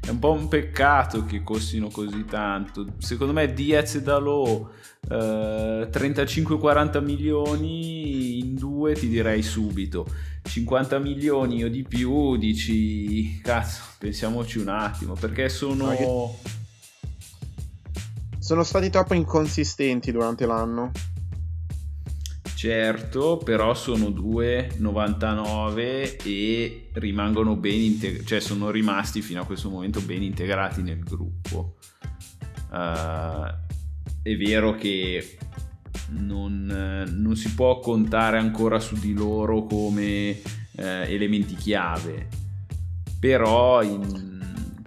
È 0.00 0.08
un 0.08 0.18
po' 0.18 0.32
un 0.32 0.48
peccato 0.48 1.24
che 1.24 1.44
costino 1.44 1.90
così 1.90 2.24
tanto. 2.24 2.86
Secondo 2.98 3.32
me 3.32 3.52
Diaz 3.52 3.94
e 3.94 4.02
Dalò 4.02 4.68
eh, 5.08 5.88
35-40 5.92 7.04
milioni 7.04 8.38
in 8.40 8.56
due 8.56 8.94
ti 8.94 9.08
direi 9.08 9.42
subito 9.42 10.06
50 10.42 10.98
milioni 10.98 11.62
o 11.62 11.68
di 11.68 11.84
più 11.84 12.36
dici 12.36 13.40
cazzo 13.40 13.82
pensiamoci 13.98 14.58
un 14.58 14.68
attimo 14.68 15.14
perché 15.14 15.48
sono 15.48 15.90
sono 18.50 18.64
stati 18.64 18.90
troppo 18.90 19.14
inconsistenti 19.14 20.10
durante 20.10 20.44
l'anno. 20.44 20.90
Certo 22.56 23.36
però 23.36 23.74
sono 23.74 24.06
2,99 24.06 26.16
e 26.24 26.88
rimangono 26.94 27.54
ben 27.54 27.80
integrati 27.80 28.26
cioè 28.26 28.40
sono 28.40 28.70
rimasti 28.70 29.22
fino 29.22 29.40
a 29.40 29.46
questo 29.46 29.70
momento 29.70 30.00
ben 30.00 30.24
integrati 30.24 30.82
nel 30.82 30.98
gruppo. 30.98 31.76
Uh, 32.72 33.46
è 34.20 34.36
vero 34.36 34.74
che 34.74 35.38
non, 36.08 37.06
non, 37.08 37.36
si 37.36 37.54
può 37.54 37.78
contare 37.78 38.38
ancora 38.38 38.80
su 38.80 38.96
di 38.96 39.12
loro 39.12 39.62
come 39.62 40.30
eh, 40.30 40.42
elementi 40.74 41.54
chiave, 41.54 42.26
però 43.20 43.80
in, 43.84 44.29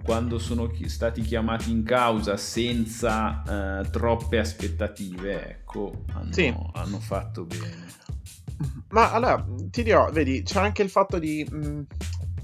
quando 0.04 0.38
sono 0.38 0.70
stati 0.84 1.22
chiamati 1.22 1.70
in 1.70 1.82
causa 1.82 2.36
senza 2.36 3.80
eh, 3.80 3.90
troppe 3.90 4.38
aspettative, 4.38 5.48
ecco, 5.48 6.04
hanno, 6.12 6.32
sì. 6.32 6.54
hanno, 6.74 7.00
fatto 7.00 7.44
bene. 7.44 7.86
Ma 8.90 9.12
allora, 9.12 9.44
ti 9.70 9.82
dirò, 9.82 10.10
vedi, 10.10 10.42
c'è 10.42 10.60
anche 10.60 10.82
il 10.82 10.90
fatto 10.90 11.18
di, 11.18 11.46
mh, 11.50 11.56
mm, 11.56 11.80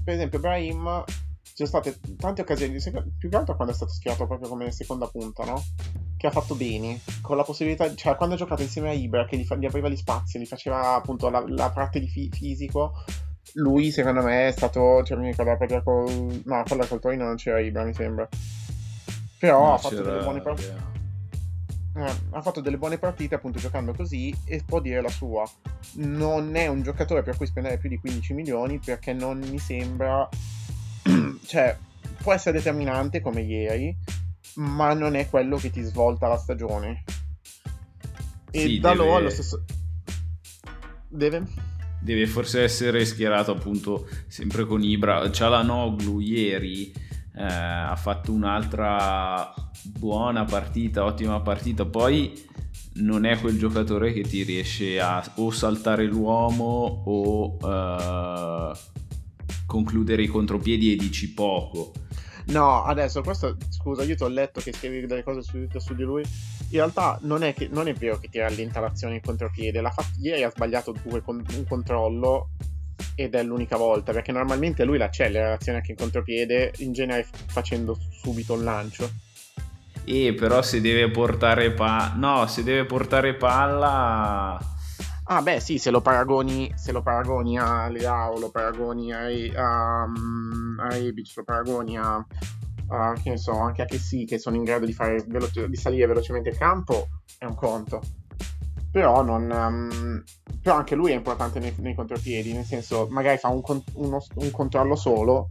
per 0.03 0.13
esempio, 0.15 0.39
Brahim 0.39 1.03
ci 1.53 1.67
sono 1.67 1.81
state 1.81 1.99
tante 2.17 2.41
occasioni, 2.41 2.79
più 3.17 3.29
che 3.29 3.35
altro 3.35 3.55
quando 3.55 3.73
è 3.73 3.75
stato 3.75 3.91
schierato 3.91 4.25
proprio 4.25 4.49
come 4.49 4.71
seconda 4.71 5.05
punta, 5.05 5.45
no? 5.45 5.63
Che 6.17 6.27
ha 6.27 6.31
fatto 6.31 6.55
bene, 6.55 7.01
con 7.21 7.37
la 7.37 7.43
possibilità, 7.43 7.93
cioè 7.93 8.15
quando 8.15 8.35
ha 8.35 8.37
giocato 8.39 8.63
insieme 8.63 8.89
a 8.89 8.93
Ibra, 8.93 9.25
che 9.25 9.37
gli, 9.37 9.45
fa, 9.45 9.55
gli 9.55 9.65
apriva 9.65 9.87
gli 9.87 9.95
spazi, 9.95 10.39
gli 10.39 10.45
faceva 10.45 10.95
appunto 10.95 11.29
la, 11.29 11.43
la 11.47 11.69
parte 11.69 11.99
di 11.99 12.07
fi- 12.07 12.29
fisico, 12.31 12.93
lui 13.53 13.91
secondo 13.91 14.21
me 14.21 14.47
è 14.47 14.51
stato, 14.51 15.03
cioè 15.03 15.17
mi 15.17 15.27
ricordo 15.27 15.51
la 15.51 15.57
partita 15.57 15.81
col, 15.81 16.41
no, 16.45 16.63
quella 16.67 16.85
col 16.85 16.99
Torino 16.99 17.25
non 17.25 17.35
c'era 17.35 17.59
Ibra 17.59 17.83
mi 17.83 17.93
sembra, 17.93 18.27
però 19.37 19.59
no, 19.59 19.73
ha 19.73 19.77
fatto 19.77 20.01
delle 20.01 20.23
buone 20.23 20.41
partite. 20.41 20.89
Eh, 21.93 22.13
ha 22.29 22.41
fatto 22.41 22.61
delle 22.61 22.77
buone 22.77 22.97
partite 22.97 23.35
appunto 23.35 23.59
giocando 23.59 23.93
così 23.93 24.33
e 24.45 24.63
può 24.65 24.79
dire 24.79 25.01
la 25.01 25.09
sua. 25.09 25.43
Non 25.95 26.55
è 26.55 26.67
un 26.67 26.81
giocatore 26.83 27.21
per 27.21 27.35
cui 27.35 27.45
spendere 27.45 27.77
più 27.77 27.89
di 27.89 27.99
15 27.99 28.33
milioni 28.33 28.79
perché 28.79 29.11
non 29.11 29.39
mi 29.39 29.59
sembra 29.59 30.29
cioè, 31.45 31.77
può 32.21 32.33
essere 32.33 32.57
determinante 32.57 33.21
come 33.21 33.41
ieri, 33.41 33.95
ma 34.55 34.93
non 34.93 35.15
è 35.15 35.29
quello 35.29 35.57
che 35.57 35.69
ti 35.69 35.81
svolta 35.81 36.27
la 36.27 36.37
stagione. 36.37 37.03
E 38.51 38.59
sì, 38.59 38.79
da 38.79 38.93
deve... 38.93 39.13
allo 39.13 39.29
stesso... 39.29 39.63
Deve? 41.07 41.70
Deve 42.01 42.25
forse 42.27 42.63
essere 42.63 43.05
schierato 43.05 43.51
appunto 43.51 44.07
sempre 44.27 44.65
con 44.65 44.83
Ibra. 44.83 45.29
Cialanoglu 45.29 46.19
ieri 46.19 46.91
eh, 47.35 47.43
ha 47.43 47.95
fatto 47.95 48.31
un'altra 48.31 49.53
buona 49.83 50.43
partita, 50.45 51.05
ottima 51.05 51.39
partita. 51.41 51.85
Poi 51.85 52.49
non 52.93 53.25
è 53.25 53.39
quel 53.39 53.57
giocatore 53.57 54.11
che 54.13 54.21
ti 54.21 54.43
riesce 54.43 54.99
a 54.99 55.23
o 55.35 55.51
saltare 55.51 56.05
l'uomo 56.05 57.03
o 57.05 57.57
uh, 57.61 58.75
concludere 59.65 60.23
i 60.23 60.27
contropiedi 60.27 60.91
e 60.91 60.95
dici 60.97 61.33
poco. 61.33 61.93
No, 62.47 62.83
adesso 62.83 63.21
questo, 63.21 63.55
scusa, 63.69 64.03
io 64.03 64.15
ti 64.15 64.23
ho 64.23 64.27
letto 64.27 64.59
che 64.59 64.73
scrivi 64.73 65.05
delle 65.05 65.23
cose 65.23 65.41
su, 65.41 65.65
su 65.77 65.95
di 65.95 66.03
lui. 66.03 66.23
In 66.71 66.77
realtà 66.77 67.19
non 67.23 67.43
è, 67.43 67.53
che, 67.53 67.67
non 67.69 67.87
è 67.87 67.93
vero 67.93 68.17
che 68.17 68.29
ti 68.29 68.39
rallenta 68.39 68.79
l'azione 68.79 69.15
in 69.15 69.21
contropiede. 69.21 69.81
L'ha 69.81 69.91
fatto, 69.91 70.11
ieri 70.21 70.43
ha 70.43 70.49
sbagliato 70.49 70.95
due, 71.03 71.21
un 71.25 71.65
controllo 71.67 72.51
ed 73.15 73.35
è 73.35 73.43
l'unica 73.43 73.75
volta, 73.75 74.13
perché 74.13 74.31
normalmente 74.31 74.85
lui 74.85 74.97
l'accelera 74.97 75.49
l'azione 75.49 75.79
anche 75.79 75.91
in 75.91 75.97
contropiede, 75.97 76.73
in 76.77 76.93
genere 76.93 77.27
facendo 77.47 77.97
subito 78.21 78.53
un 78.53 78.63
lancio. 78.63 79.09
E 80.05 80.33
però 80.33 80.61
se 80.61 80.79
deve 80.79 81.11
portare 81.11 81.71
palla... 81.71 82.13
No, 82.15 82.47
se 82.47 82.63
deve 82.63 82.85
portare 82.85 83.35
palla... 83.35 84.59
Ah 85.25 85.41
beh 85.41 85.59
sì, 85.59 85.77
se 85.77 85.91
lo 85.91 86.01
paragoni, 86.01 86.73
se 86.75 86.91
lo 86.91 87.01
paragoni 87.01 87.57
a 87.57 87.87
Leao, 87.87 88.39
lo 88.39 88.49
paragoni 88.49 89.13
a, 89.13 89.27
a, 89.55 90.03
a 90.03 90.89
Rebic, 90.89 91.31
lo 91.35 91.43
paragoni 91.43 91.97
a, 91.97 92.25
a, 92.91 93.13
che 93.21 93.29
ne 93.29 93.37
so, 93.37 93.57
anche 93.57 93.81
a 93.81 93.85
che 93.85 93.97
sì, 93.97 94.25
che 94.25 94.37
sono 94.37 94.55
in 94.55 94.63
grado 94.63 94.85
di, 94.85 94.93
fare 94.93 95.23
veloce, 95.27 95.69
di 95.69 95.75
salire 95.75 96.07
velocemente 96.07 96.49
il 96.49 96.57
campo, 96.57 97.07
è 97.37 97.45
un 97.45 97.55
conto. 97.55 98.01
Però, 98.91 99.23
non, 99.23 99.49
um, 99.49 100.23
però 100.61 100.75
anche 100.75 100.95
lui 100.95 101.11
è 101.11 101.15
importante 101.15 101.59
nei, 101.59 101.73
nei 101.77 101.95
contropiedi, 101.95 102.53
nel 102.53 102.65
senso 102.65 103.07
magari 103.09 103.37
fa 103.37 103.47
un, 103.47 103.61
uno, 103.93 104.21
un 104.35 104.51
controllo 104.51 104.95
solo 104.95 105.47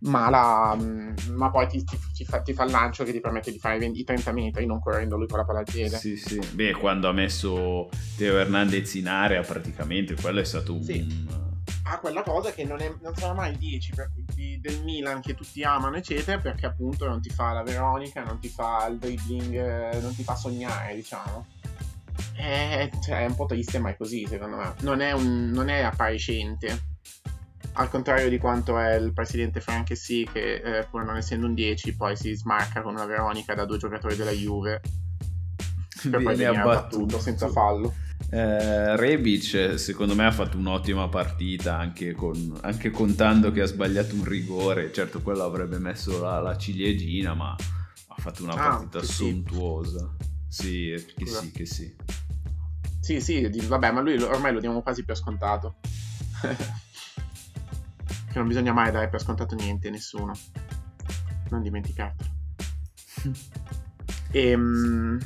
ma, 0.00 0.30
la, 0.30 0.76
mm, 0.80 1.14
ma 1.34 1.50
poi 1.50 1.66
ti, 1.66 1.82
ti, 1.82 1.98
ti, 2.14 2.24
fa, 2.24 2.40
ti, 2.40 2.52
fa, 2.52 2.64
il 2.64 2.70
lancio 2.70 3.04
che 3.04 3.12
ti 3.12 3.20
permette 3.20 3.50
di 3.50 3.58
fare 3.58 3.84
i 3.84 4.04
30 4.04 4.32
metri 4.32 4.66
non 4.66 4.80
correndo 4.80 5.16
lui 5.16 5.26
con 5.26 5.38
la 5.38 5.44
palla 5.44 5.60
al 5.60 5.64
piede. 5.64 5.96
Sì, 5.96 6.16
sì. 6.16 6.38
Beh, 6.52 6.72
quando 6.72 7.08
ha 7.08 7.12
messo 7.12 7.88
Teo 8.16 8.38
Hernandez 8.38 8.94
in 8.94 9.08
area 9.08 9.42
praticamente 9.42 10.14
quello 10.14 10.40
è 10.40 10.44
stato 10.44 10.74
un... 10.74 10.82
Sì. 10.82 11.47
Ha 11.90 11.98
quella 12.00 12.22
cosa 12.22 12.52
che 12.52 12.64
non, 12.64 12.80
è, 12.80 12.94
non 13.00 13.14
sarà 13.16 13.32
mai 13.32 13.52
il 13.52 13.58
10 13.58 13.94
per, 13.94 14.10
di, 14.34 14.60
del 14.60 14.82
Milan 14.82 15.22
che 15.22 15.34
tutti 15.34 15.62
amano, 15.62 15.96
eccetera, 15.96 16.38
perché 16.38 16.66
appunto 16.66 17.08
non 17.08 17.22
ti 17.22 17.30
fa 17.30 17.52
la 17.52 17.62
Veronica, 17.62 18.22
non 18.22 18.38
ti 18.38 18.48
fa 18.48 18.86
il 18.88 18.98
dribbling, 18.98 19.54
eh, 19.54 20.00
non 20.00 20.14
ti 20.14 20.22
fa 20.22 20.34
sognare, 20.34 20.94
diciamo. 20.94 21.46
È, 22.34 22.90
cioè, 23.02 23.22
è 23.22 23.26
un 23.26 23.34
po' 23.34 23.46
triste, 23.46 23.78
ma 23.78 23.88
è 23.88 23.96
così, 23.96 24.26
secondo 24.26 24.56
me. 24.56 24.74
Non 24.80 25.00
è, 25.00 25.12
un, 25.12 25.50
non 25.50 25.70
è 25.70 25.80
appariscente 25.80 26.96
al 27.72 27.90
contrario 27.90 28.28
di 28.28 28.38
quanto 28.38 28.76
è 28.78 28.94
il 28.96 29.12
presidente 29.12 29.60
Franchesi 29.60 30.28
che 30.30 30.54
eh, 30.54 30.84
pur 30.90 31.04
non 31.04 31.16
essendo 31.16 31.46
un 31.46 31.54
10 31.54 31.94
poi 31.94 32.16
si 32.16 32.34
smarca 32.34 32.82
con 32.82 32.94
una 32.94 33.04
Veronica 33.04 33.54
da 33.54 33.64
due 33.64 33.78
giocatori 33.78 34.16
della 34.16 34.32
Juve 34.32 34.80
per 36.02 36.10
Viene 36.10 36.24
poi 36.24 36.36
venire 36.36 36.56
abbattuto 36.56 37.20
senza 37.20 37.48
fallo 37.48 37.94
eh, 38.30 38.96
Rebic 38.96 39.78
secondo 39.78 40.14
me 40.14 40.26
ha 40.26 40.30
fatto 40.30 40.56
un'ottima 40.58 41.08
partita 41.08 41.78
anche, 41.78 42.12
con, 42.12 42.58
anche, 42.62 42.90
contando 42.90 43.50
che 43.50 43.62
ha 43.62 43.66
sbagliato 43.66 44.14
un 44.14 44.24
rigore 44.24 44.92
certo 44.92 45.22
quello 45.22 45.44
avrebbe 45.44 45.78
messo 45.78 46.20
la, 46.20 46.40
la 46.40 46.56
ciliegina 46.56 47.34
ma 47.34 47.54
ha 47.54 48.14
fatto 48.16 48.42
una 48.42 48.54
ah, 48.54 48.56
partita 48.56 49.02
sontuosa 49.02 50.14
sì. 50.46 50.94
sì 50.96 51.14
che 51.16 51.26
sì 51.26 51.52
che 51.52 51.66
sì 51.66 51.96
sì 53.00 53.20
sì 53.20 53.66
vabbè 53.66 53.92
ma 53.92 54.00
lui 54.00 54.20
ormai 54.22 54.52
lo 54.52 54.60
diamo 54.60 54.82
quasi 54.82 55.04
per 55.04 55.16
scontato 55.16 55.76
che 58.30 58.38
non 58.38 58.46
bisogna 58.46 58.72
mai 58.72 58.92
dare 58.92 59.08
per 59.08 59.20
scontato 59.20 59.54
niente, 59.54 59.90
nessuno. 59.90 60.32
Non 61.50 61.62
dimenticartelo. 61.62 62.30
e, 64.30 64.54
um, 64.54 65.18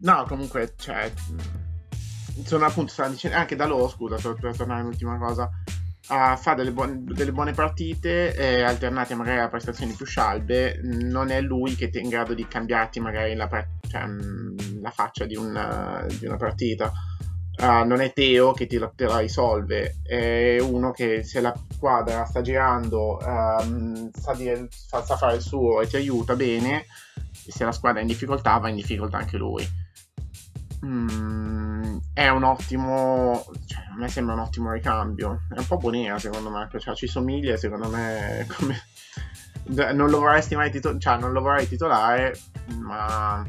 no, 0.00 0.24
comunque, 0.26 0.74
cioè, 0.76 1.12
sono 2.44 2.64
appunto, 2.64 2.92
dicendo, 3.08 3.36
anche 3.36 3.56
da 3.56 3.66
loro, 3.66 3.88
scusa, 3.88 4.16
per, 4.16 4.56
tornare 4.56 4.80
all'ultima 4.80 5.18
cosa, 5.18 5.50
uh, 6.08 6.36
fa 6.36 6.54
delle, 6.54 6.72
buone, 6.72 7.02
delle 7.04 7.32
buone 7.32 7.52
partite 7.52 8.34
eh, 8.34 8.62
alternate 8.62 9.14
magari 9.14 9.40
a 9.40 9.48
prestazioni 9.48 9.92
più 9.92 10.06
scialbe, 10.06 10.80
non 10.82 11.30
è 11.30 11.40
lui 11.40 11.74
che 11.74 11.90
è 11.92 11.98
in 11.98 12.08
grado 12.08 12.34
di 12.34 12.46
cambiarti 12.46 13.00
magari 13.00 13.34
la, 13.34 13.48
cioè, 13.88 14.06
mm, 14.06 14.82
la 14.82 14.90
faccia 14.90 15.24
di 15.24 15.36
una, 15.36 16.04
di 16.18 16.26
una 16.26 16.36
partita 16.36 16.92
uh, 17.58 17.86
non 17.86 18.00
è 18.00 18.12
Teo 18.12 18.52
che 18.52 18.66
ti, 18.66 18.78
te 18.94 19.06
la 19.06 19.18
risolve, 19.18 19.96
è 20.02 20.58
uno 20.60 20.90
che 20.90 21.22
se 21.22 21.40
la 21.40 21.54
squadra 21.70 22.24
sta 22.24 22.40
girando 22.42 23.18
um, 23.22 24.10
sa, 24.12 24.34
dire, 24.34 24.68
sa, 24.70 25.02
sa, 25.02 25.16
fare 25.16 25.36
il 25.36 25.42
suo 25.42 25.80
e 25.80 25.86
ti 25.86 25.96
aiuta 25.96 26.34
bene, 26.34 26.86
e 27.46 27.52
se 27.52 27.64
la 27.64 27.72
squadra 27.72 28.00
è 28.00 28.02
in 28.02 28.08
difficoltà 28.08 28.58
va 28.58 28.68
in 28.68 28.76
difficoltà 28.76 29.18
anche 29.18 29.36
lui. 29.36 29.84
Mm, 30.84 31.96
è 32.12 32.28
un 32.28 32.42
ottimo, 32.42 33.46
cioè, 33.66 33.84
a 33.92 33.96
me 33.96 34.08
sembra 34.08 34.34
un 34.34 34.40
ottimo 34.40 34.72
ricambio, 34.72 35.42
è 35.54 35.58
un 35.58 35.66
po' 35.66 35.78
bonea 35.78 36.18
secondo 36.18 36.50
me, 36.50 36.68
cioè, 36.78 36.94
ci 36.94 37.06
somiglia 37.06 37.56
secondo 37.56 37.88
me 37.88 38.46
come... 38.56 38.82
Non 39.68 40.10
lo 40.10 40.20
vorrei 40.20 40.44
mai 40.52 40.70
titolare, 40.70 41.00
cioè 41.00 41.18
non 41.18 41.32
lo 41.32 41.40
vorrei 41.40 41.66
titolare, 41.66 42.38
ma 42.78 43.44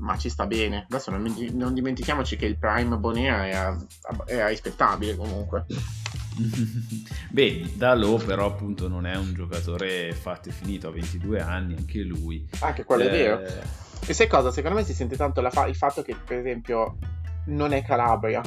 ma 0.00 0.16
ci 0.16 0.28
sta 0.28 0.46
bene. 0.46 0.86
Adesso 0.88 1.10
non, 1.10 1.34
non 1.52 1.74
dimentichiamoci 1.74 2.36
che 2.36 2.46
il 2.46 2.58
Prime 2.58 2.96
Bonea 2.96 3.46
era, 3.46 3.76
era 4.26 4.48
rispettabile 4.48 5.16
comunque. 5.16 5.66
Beh, 7.30 7.72
Dalò 7.74 8.16
però 8.16 8.46
appunto 8.46 8.88
non 8.88 9.06
è 9.06 9.16
un 9.16 9.34
giocatore 9.34 10.12
fatto 10.12 10.48
e 10.48 10.52
finito, 10.52 10.88
ha 10.88 10.92
22 10.92 11.40
anni, 11.40 11.76
anche 11.76 12.00
lui. 12.02 12.48
Anche 12.60 12.84
quello 12.84 13.04
eh... 13.04 13.08
è 13.08 13.10
vero. 13.10 13.42
E 14.06 14.12
sai 14.12 14.26
cosa? 14.26 14.50
Secondo 14.50 14.78
me 14.78 14.84
si 14.84 14.94
sente 14.94 15.16
tanto 15.16 15.48
fa- 15.50 15.66
il 15.66 15.76
fatto 15.76 16.02
che 16.02 16.16
per 16.16 16.38
esempio 16.38 16.98
non 17.46 17.72
è 17.72 17.82
Calabria. 17.82 18.42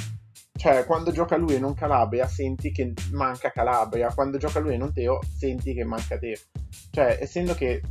Cioè, 0.55 0.85
quando 0.85 1.11
gioca 1.11 1.35
lui 1.35 1.55
e 1.55 1.59
non 1.59 1.73
Calabria, 1.73 2.27
senti 2.27 2.71
che 2.71 2.93
manca 3.11 3.51
Calabria. 3.51 4.13
Quando 4.13 4.37
gioca 4.37 4.59
lui 4.59 4.75
e 4.75 4.77
non 4.77 4.93
Teo, 4.93 5.19
senti 5.23 5.73
che 5.73 5.83
manca 5.83 6.17
Teo. 6.17 6.37
Cioè, 6.91 7.17
essendo 7.21 7.53
che 7.53 7.81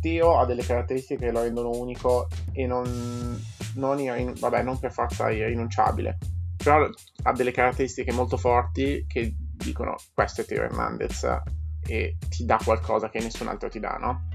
Teo 0.00 0.38
ha 0.38 0.46
delle 0.46 0.64
caratteristiche 0.64 1.26
che 1.26 1.32
lo 1.32 1.42
rendono 1.42 1.70
unico 1.70 2.28
e 2.52 2.66
non, 2.66 3.42
non, 3.74 3.98
in, 3.98 4.32
vabbè, 4.38 4.62
non 4.62 4.78
per 4.78 4.92
forza 4.92 5.30
irrinunciabile, 5.30 6.18
però 6.56 6.88
ha 7.22 7.32
delle 7.32 7.52
caratteristiche 7.52 8.12
molto 8.12 8.36
forti 8.36 9.04
che 9.06 9.34
dicono 9.36 9.96
questo 10.14 10.42
è 10.42 10.44
Teo 10.44 10.62
Hernandez 10.62 11.24
e 11.86 12.16
ti 12.28 12.44
dà 12.44 12.58
qualcosa 12.62 13.08
che 13.08 13.20
nessun 13.20 13.48
altro 13.48 13.68
ti 13.68 13.80
dà, 13.80 13.96
no? 14.00 14.28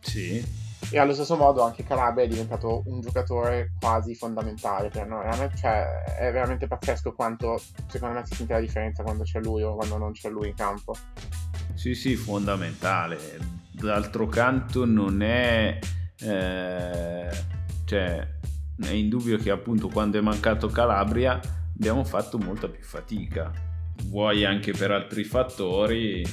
Sì. 0.00 0.67
E 0.90 0.98
allo 0.98 1.12
stesso 1.12 1.36
modo 1.36 1.62
anche 1.62 1.84
Calabria 1.84 2.24
è 2.24 2.28
diventato 2.28 2.82
un 2.86 3.00
giocatore 3.00 3.72
quasi 3.78 4.14
fondamentale 4.14 4.88
per 4.88 5.06
noi. 5.06 5.26
Cioè, 5.54 6.04
è 6.18 6.32
veramente 6.32 6.66
pazzesco 6.66 7.12
quanto 7.12 7.60
secondo 7.88 8.14
me 8.14 8.24
si 8.24 8.34
sente 8.34 8.54
la 8.54 8.60
differenza 8.60 9.02
quando 9.02 9.22
c'è 9.24 9.40
lui 9.40 9.62
o 9.62 9.74
quando 9.74 9.98
non 9.98 10.12
c'è 10.12 10.30
lui 10.30 10.48
in 10.48 10.54
campo. 10.54 10.94
Sì, 11.74 11.94
sì, 11.94 12.16
fondamentale. 12.16 13.18
D'altro 13.70 14.26
canto 14.26 14.86
non 14.86 15.20
è... 15.22 15.78
Eh, 16.20 17.30
cioè, 17.84 18.28
è 18.80 18.90
indubbio 18.90 19.36
che 19.36 19.50
appunto 19.50 19.88
quando 19.88 20.18
è 20.18 20.20
mancato 20.20 20.68
Calabria 20.68 21.38
abbiamo 21.74 22.02
fatto 22.02 22.38
molta 22.38 22.68
più 22.68 22.82
fatica. 22.82 23.52
Vuoi 24.04 24.44
anche 24.44 24.72
per 24.72 24.90
altri 24.90 25.24
fattori. 25.24 26.24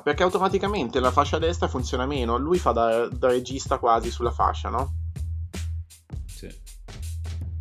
Perché 0.00 0.22
automaticamente 0.22 1.00
la 1.00 1.10
fascia 1.10 1.38
destra 1.38 1.68
funziona 1.68 2.06
meno. 2.06 2.36
Lui 2.36 2.58
fa 2.58 2.72
da, 2.72 3.08
da 3.08 3.28
regista 3.28 3.78
quasi 3.78 4.10
sulla 4.10 4.30
fascia, 4.30 4.68
no? 4.68 4.94
Sì. 6.26 6.46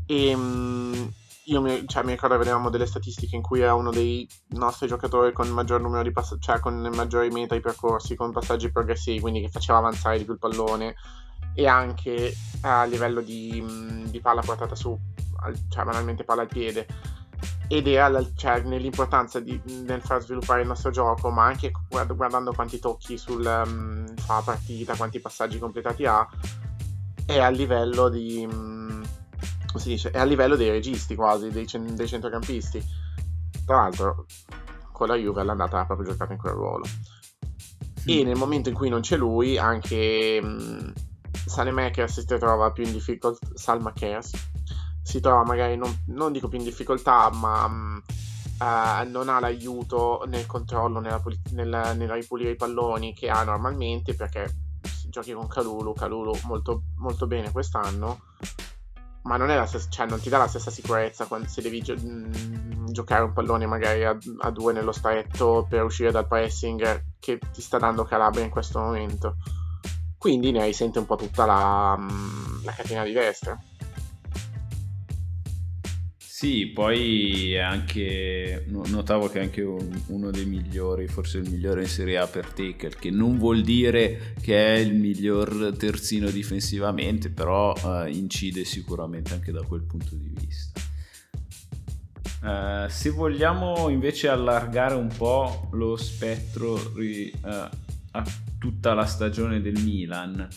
E 0.05 0.29
ehm, 0.29 1.13
io 1.45 1.61
mi, 1.61 1.87
cioè, 1.87 2.03
mi 2.03 2.11
ricordo 2.11 2.37
vedevamo 2.37 2.69
delle 2.69 2.85
statistiche 2.85 3.35
in 3.35 3.41
cui 3.41 3.61
era 3.61 3.73
uno 3.73 3.91
dei 3.91 4.27
nostri 4.49 4.87
giocatori 4.87 5.31
con 5.33 5.47
maggior 5.49 5.81
numero 5.81 6.03
di 6.03 6.11
passaggi, 6.11 6.41
cioè 6.41 6.59
con 6.59 6.75
maggiori 6.93 7.29
metri 7.29 7.59
percorsi, 7.59 8.15
con 8.15 8.31
passaggi 8.31 8.71
progressivi, 8.71 9.19
quindi 9.19 9.41
che 9.41 9.49
faceva 9.49 9.77
avanzare 9.77 10.17
di 10.17 10.25
più 10.25 10.33
il 10.33 10.39
pallone 10.39 10.95
e 11.53 11.65
anche 11.65 12.33
a 12.61 12.83
livello 12.83 13.21
di, 13.21 13.63
di 14.09 14.19
palla 14.19 14.41
portata 14.41 14.75
su, 14.75 14.97
cioè 15.69 15.85
banalmente 15.85 16.23
palla 16.23 16.41
al 16.41 16.47
piede. 16.47 16.85
Ed 17.69 17.85
era 17.85 18.25
cioè, 18.33 18.61
nell'importanza 18.61 19.41
di, 19.41 19.59
nel 19.85 20.01
far 20.01 20.21
sviluppare 20.21 20.61
il 20.61 20.67
nostro 20.67 20.89
gioco, 20.89 21.29
ma 21.29 21.45
anche 21.45 21.71
guardando 21.89 22.53
quanti 22.53 22.79
tocchi 22.79 23.17
sulla 23.17 23.63
um, 23.65 24.05
partita, 24.43 24.95
quanti 24.95 25.19
passaggi 25.19 25.59
completati 25.59 26.05
ha, 26.05 26.25
è 27.25 27.39
a 27.39 27.49
livello 27.49 28.07
di. 28.07 28.47
Um, 28.49 29.03
come 29.67 29.83
si 29.83 29.89
dice, 29.89 30.11
è 30.11 30.19
a 30.19 30.23
livello 30.23 30.55
dei 30.55 30.69
registi 30.69 31.13
quasi, 31.15 31.49
dei, 31.49 31.67
dei 31.93 32.07
centrocampisti. 32.07 32.81
Tra 33.65 33.75
l'altro, 33.75 34.25
con 34.93 35.09
la 35.09 35.15
Juve 35.15 35.43
l'andata 35.43 35.81
ha 35.81 35.85
proprio 35.85 36.11
giocato 36.11 36.31
in 36.31 36.37
quel 36.37 36.53
ruolo. 36.53 36.85
E 38.05 38.23
nel 38.23 38.37
momento 38.37 38.69
in 38.69 38.75
cui 38.75 38.87
non 38.87 39.01
c'è 39.01 39.17
lui, 39.17 39.57
anche 39.57 40.39
mh, 40.41 40.93
Sanemakers 41.45 42.21
si 42.21 42.25
trova 42.25 42.71
più 42.71 42.85
in 42.85 42.93
difficoltà. 42.93 43.45
Salmakers 43.53 44.31
si 45.07 45.21
trova 45.21 45.45
magari, 45.45 45.77
non, 45.77 46.03
non, 46.07 46.33
dico 46.33 46.49
più 46.49 46.57
in 46.57 46.65
difficoltà, 46.65 47.29
ma 47.31 47.65
mh, 47.65 48.01
uh, 48.59 49.09
non 49.09 49.29
ha 49.29 49.39
l'aiuto 49.39 50.25
nel 50.27 50.45
controllo, 50.45 50.99
nella, 50.99 51.21
nella, 51.51 51.93
nella 51.93 52.15
ripulire 52.15 52.51
i 52.51 52.55
palloni 52.57 53.13
che 53.13 53.29
ha 53.29 53.41
normalmente 53.43 54.15
perché 54.15 54.53
giochi 55.07 55.31
con 55.31 55.47
Calulu, 55.47 55.93
Calulu 55.93 56.37
molto, 56.43 56.81
molto 56.97 57.25
bene 57.25 57.51
quest'anno 57.51 58.19
ma 59.27 59.35
non, 59.35 59.67
stessa, 59.67 59.89
cioè, 59.89 60.05
non 60.05 60.19
ti 60.21 60.29
dà 60.29 60.37
la 60.37 60.47
stessa 60.47 60.71
sicurezza 60.71 61.25
quando 61.25 61.47
se 61.47 61.61
devi 61.61 61.81
gio- 61.81 61.95
mh, 61.95 62.91
giocare 62.91 63.23
un 63.23 63.33
pallone 63.33 63.65
magari 63.65 64.05
a, 64.05 64.17
a, 64.39 64.51
due 64.51 64.71
nello 64.71 64.93
stretto 64.93 65.65
per 65.69 65.83
uscire 65.83 66.11
dal 66.11 66.27
pressing 66.27 67.03
che 67.19 67.37
ti 67.51 67.61
sta 67.61 67.77
dando 67.77 68.05
Calabria 68.05 68.45
in 68.45 68.49
questo 68.49 68.79
momento. 68.79 69.35
Quindi 70.17 70.51
ne 70.51 70.65
risente 70.65 70.99
un 70.99 71.05
po' 71.05 71.17
tutta 71.17 71.45
la, 71.45 71.99
la 72.63 72.71
catena 72.71 73.03
di 73.03 73.11
destra. 73.11 73.57
Sì, 76.39 76.67
poi 76.67 77.57
anche 77.57 78.63
notavo 78.67 79.27
che 79.27 79.39
anche 79.39 79.63
uno 79.63 80.29
dei 80.29 80.45
migliori, 80.45 81.07
forse 81.07 81.39
il 81.39 81.49
migliore 81.49 81.81
in 81.81 81.87
Serie 81.87 82.19
A 82.19 82.27
per 82.27 82.53
Taker, 82.53 82.95
che 82.95 83.09
non 83.09 83.39
vuol 83.39 83.63
dire 83.63 84.35
che 84.39 84.75
è 84.75 84.77
il 84.77 84.93
miglior 84.93 85.73
terzino 85.75 86.29
difensivamente, 86.29 87.31
però 87.31 87.73
uh, 87.73 88.05
incide 88.05 88.65
sicuramente 88.65 89.33
anche 89.33 89.51
da 89.51 89.63
quel 89.63 89.81
punto 89.81 90.13
di 90.13 90.31
vista. 90.39 90.79
Uh, 92.43 92.87
se 92.87 93.09
vogliamo 93.09 93.89
invece 93.89 94.27
allargare 94.27 94.93
un 94.93 95.09
po' 95.17 95.69
lo 95.71 95.95
spettro 95.95 96.93
ri, 96.93 97.33
uh, 97.33 97.47
a 97.47 98.23
tutta 98.59 98.93
la 98.93 99.05
stagione 99.05 99.59
del 99.59 99.81
Milan, 99.81 100.47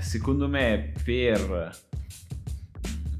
secondo 0.00 0.48
me 0.48 0.94
per 1.04 1.84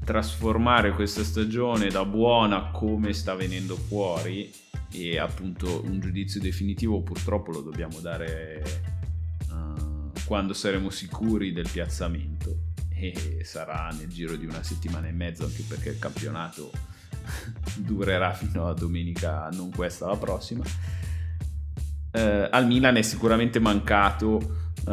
trasformare 0.07 0.93
questa 0.93 1.21
stagione 1.21 1.89
da 1.89 2.05
buona 2.05 2.71
come 2.71 3.11
sta 3.11 3.35
venendo 3.35 3.75
fuori 3.75 4.49
e 4.89 5.19
appunto 5.19 5.83
un 5.83 5.99
giudizio 5.99 6.39
definitivo 6.39 7.01
purtroppo 7.01 7.51
lo 7.51 7.59
dobbiamo 7.59 7.99
dare 7.99 8.63
uh, 9.49 10.09
quando 10.25 10.53
saremo 10.53 10.89
sicuri 10.89 11.51
del 11.51 11.67
piazzamento. 11.69 12.55
E 12.93 13.41
sarà 13.43 13.89
nel 13.99 14.07
giro 14.07 14.37
di 14.37 14.45
una 14.45 14.63
settimana 14.63 15.07
e 15.07 15.11
mezzo 15.11 15.43
anche 15.43 15.63
perché 15.67 15.89
il 15.89 15.99
campionato 15.99 16.71
durerà 17.75 18.31
fino 18.31 18.69
a 18.69 18.73
domenica 18.73 19.49
non 19.51 19.71
questa 19.71 20.07
la 20.07 20.15
prossima. 20.15 20.63
Uh, 22.13 22.47
al 22.49 22.65
Milan 22.65 22.95
è 22.95 23.01
sicuramente 23.01 23.59
mancato 23.59 24.71
uh, 24.85 24.91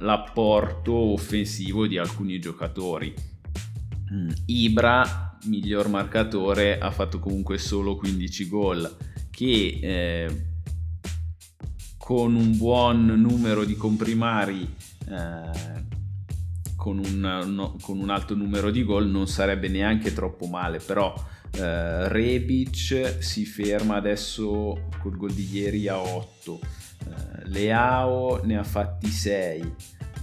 l'apporto 0.00 0.92
offensivo 0.92 1.86
di 1.86 1.96
alcuni 1.96 2.38
giocatori 2.38 3.32
Mm, 4.14 4.28
Ibra, 4.46 5.38
miglior 5.46 5.88
marcatore, 5.88 6.78
ha 6.78 6.92
fatto 6.92 7.18
comunque 7.18 7.58
solo 7.58 7.96
15 7.96 8.48
gol, 8.48 8.96
che 9.30 9.78
eh, 9.82 10.44
con 11.96 12.36
un 12.36 12.56
buon 12.56 13.06
numero 13.06 13.64
di 13.64 13.74
comprimari, 13.74 14.72
eh, 15.08 15.82
con, 16.76 16.98
un, 16.98 17.52
no, 17.52 17.76
con, 17.80 17.98
un, 17.98 18.10
alto 18.10 18.36
numero 18.36 18.70
di 18.70 18.84
gol, 18.84 19.08
non 19.08 19.26
sarebbe 19.26 19.66
neanche 19.68 20.12
troppo 20.12 20.46
male, 20.46 20.78
però 20.78 21.12
eh, 21.56 22.08
Rebic 22.08 23.16
si 23.18 23.44
ferma 23.44 23.96
adesso 23.96 24.90
col 25.00 25.16
gol 25.16 25.32
di 25.32 25.48
ieri 25.50 25.88
a 25.88 25.98
8, 25.98 26.60
eh, 26.60 27.48
Leao 27.48 28.44
ne 28.44 28.58
ha 28.58 28.64
fatti 28.64 29.08
6 29.08 29.74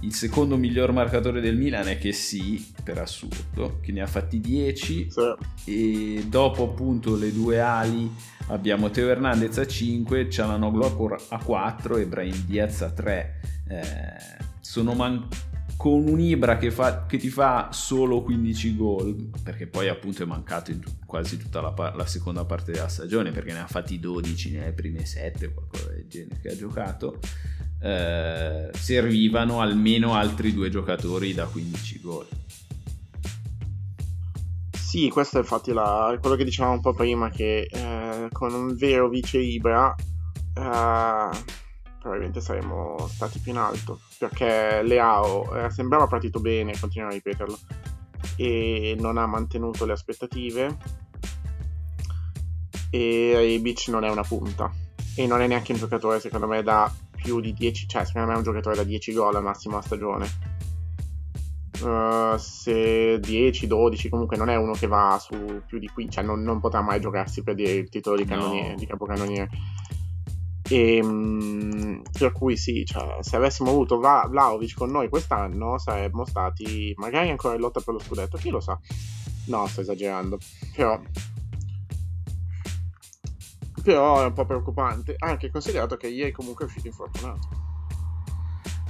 il 0.02 0.14
secondo 0.14 0.56
miglior 0.56 0.92
marcatore 0.92 1.40
del 1.40 1.56
Milan 1.56 1.88
è 1.88 1.98
che 1.98 2.12
sì, 2.12 2.72
per 2.82 2.98
assurdo, 2.98 3.78
che 3.80 3.92
ne 3.92 4.02
ha 4.02 4.06
fatti 4.06 4.40
10 4.40 5.10
sì. 5.10 5.34
e 5.64 6.24
dopo 6.26 6.64
appunto 6.64 7.16
le 7.16 7.32
due 7.32 7.60
ali 7.60 8.10
abbiamo 8.48 8.90
Teo 8.90 9.08
Hernandez 9.08 9.58
a 9.58 9.66
5, 9.66 10.28
Cialanoglu 10.28 11.14
a 11.28 11.38
4 11.38 11.96
e 11.96 12.06
Brian 12.06 12.44
Diaz 12.46 12.82
a 12.82 12.90
3. 12.90 13.40
Eh, 13.68 13.82
sono 14.60 14.94
man- 14.94 15.28
con 15.76 16.06
un 16.06 16.20
Ibra 16.20 16.58
che, 16.58 16.70
fa, 16.70 17.06
che, 17.06 17.16
ti 17.16 17.28
fa 17.28 17.70
solo 17.72 18.22
15 18.22 18.76
gol, 18.76 19.30
perché 19.42 19.66
poi 19.66 19.88
appunto 19.88 20.22
è 20.22 20.26
mancato 20.26 20.70
in 20.70 20.80
t- 20.80 21.06
quasi 21.06 21.36
tutta 21.36 21.60
la, 21.60 21.72
pa- 21.72 21.94
la, 21.94 22.06
seconda 22.06 22.44
parte 22.44 22.72
della 22.72 22.88
stagione, 22.88 23.30
perché 23.30 23.52
ne 23.52 23.60
ha 23.60 23.66
fatti 23.66 23.98
12 23.98 24.50
nelle 24.50 24.72
prime 24.72 25.04
7, 25.04 25.52
qualcosa 25.52 25.88
del 25.90 26.06
genere 26.08 26.40
che 26.40 26.48
ha 26.50 26.56
giocato 26.56 27.18
eh, 27.82 28.70
servivano 28.72 29.60
almeno 29.60 30.14
altri 30.14 30.54
due 30.54 30.70
giocatori 30.70 31.34
da 31.34 31.46
15 31.46 32.00
gol. 32.00 32.26
Sì, 34.70 35.08
questo 35.08 35.38
è 35.38 35.40
infatti 35.40 35.72
la, 35.72 36.16
quello 36.20 36.36
che 36.36 36.44
dicevamo 36.44 36.74
un 36.74 36.80
po' 36.80 36.92
prima, 36.92 37.30
che 37.30 37.68
eh, 37.70 38.28
con 38.30 38.52
un 38.52 38.76
vero 38.76 39.08
vice 39.08 39.38
Ibra 39.38 39.94
eh, 39.94 41.30
probabilmente 41.98 42.40
saremmo 42.40 43.08
stati 43.08 43.38
più 43.38 43.52
in 43.52 43.58
alto, 43.58 44.00
perché 44.18 44.82
Leao 44.82 45.54
eh, 45.54 45.70
sembrava 45.70 46.06
partito 46.06 46.40
bene, 46.40 46.78
continuiamo 46.78 47.10
a 47.10 47.14
ripeterlo, 47.14 47.58
e 48.36 48.96
non 48.98 49.16
ha 49.18 49.26
mantenuto 49.26 49.86
le 49.86 49.92
aspettative, 49.92 50.76
e 52.90 53.32
Rebic 53.34 53.88
non 53.88 54.04
è 54.04 54.10
una 54.10 54.24
punta, 54.24 54.70
e 55.16 55.26
non 55.26 55.40
è 55.40 55.46
neanche 55.46 55.72
un 55.72 55.78
giocatore 55.78 56.20
secondo 56.20 56.46
me 56.46 56.62
da 56.62 56.92
più 57.22 57.40
di 57.40 57.52
10, 57.52 57.88
cioè 57.88 58.04
secondo 58.04 58.28
me 58.28 58.34
è 58.34 58.36
un 58.36 58.42
giocatore 58.42 58.76
da 58.76 58.82
10 58.82 59.12
gol 59.12 59.36
al 59.36 59.42
massimo 59.42 59.78
a 59.78 59.82
stagione. 59.82 60.50
Uh, 61.80 62.36
se 62.36 63.18
10, 63.18 63.66
12, 63.66 64.08
comunque 64.08 64.36
non 64.36 64.48
è 64.48 64.56
uno 64.56 64.72
che 64.72 64.86
va 64.86 65.18
su 65.20 65.62
più 65.66 65.78
di 65.78 65.88
qui, 65.88 66.08
cioè 66.08 66.22
non, 66.22 66.42
non 66.42 66.60
potrà 66.60 66.80
mai 66.80 67.00
giocarsi 67.00 67.42
per 67.42 67.54
dire 67.54 67.72
il 67.72 67.88
titolo 67.88 68.16
di, 68.16 68.24
no. 68.24 68.74
di 68.76 68.86
capocannoniere. 68.86 69.48
E, 70.68 71.00
um, 71.02 72.02
per 72.16 72.32
cui 72.32 72.56
sì, 72.56 72.84
cioè, 72.84 73.18
se 73.20 73.36
avessimo 73.36 73.70
avuto 73.70 73.98
Va- 73.98 74.26
Vlaovic 74.28 74.74
con 74.74 74.90
noi 74.90 75.08
quest'anno 75.08 75.76
saremmo 75.76 76.24
stati 76.24 76.94
magari 76.96 77.30
ancora 77.30 77.54
in 77.54 77.60
lotta 77.60 77.80
per 77.80 77.94
lo 77.94 78.00
scudetto, 78.00 78.36
chi 78.36 78.50
lo 78.50 78.60
sa. 78.60 78.78
No, 79.46 79.66
sto 79.66 79.80
esagerando. 79.80 80.38
Però 80.74 81.00
però 83.82 84.22
è 84.22 84.26
un 84.26 84.32
po' 84.32 84.46
preoccupante, 84.46 85.16
anche 85.18 85.50
considerato 85.50 85.96
che 85.96 86.08
ieri 86.08 86.32
comunque 86.32 86.64
è 86.64 86.68
uscito 86.68 86.86
infortunato. 86.86 87.70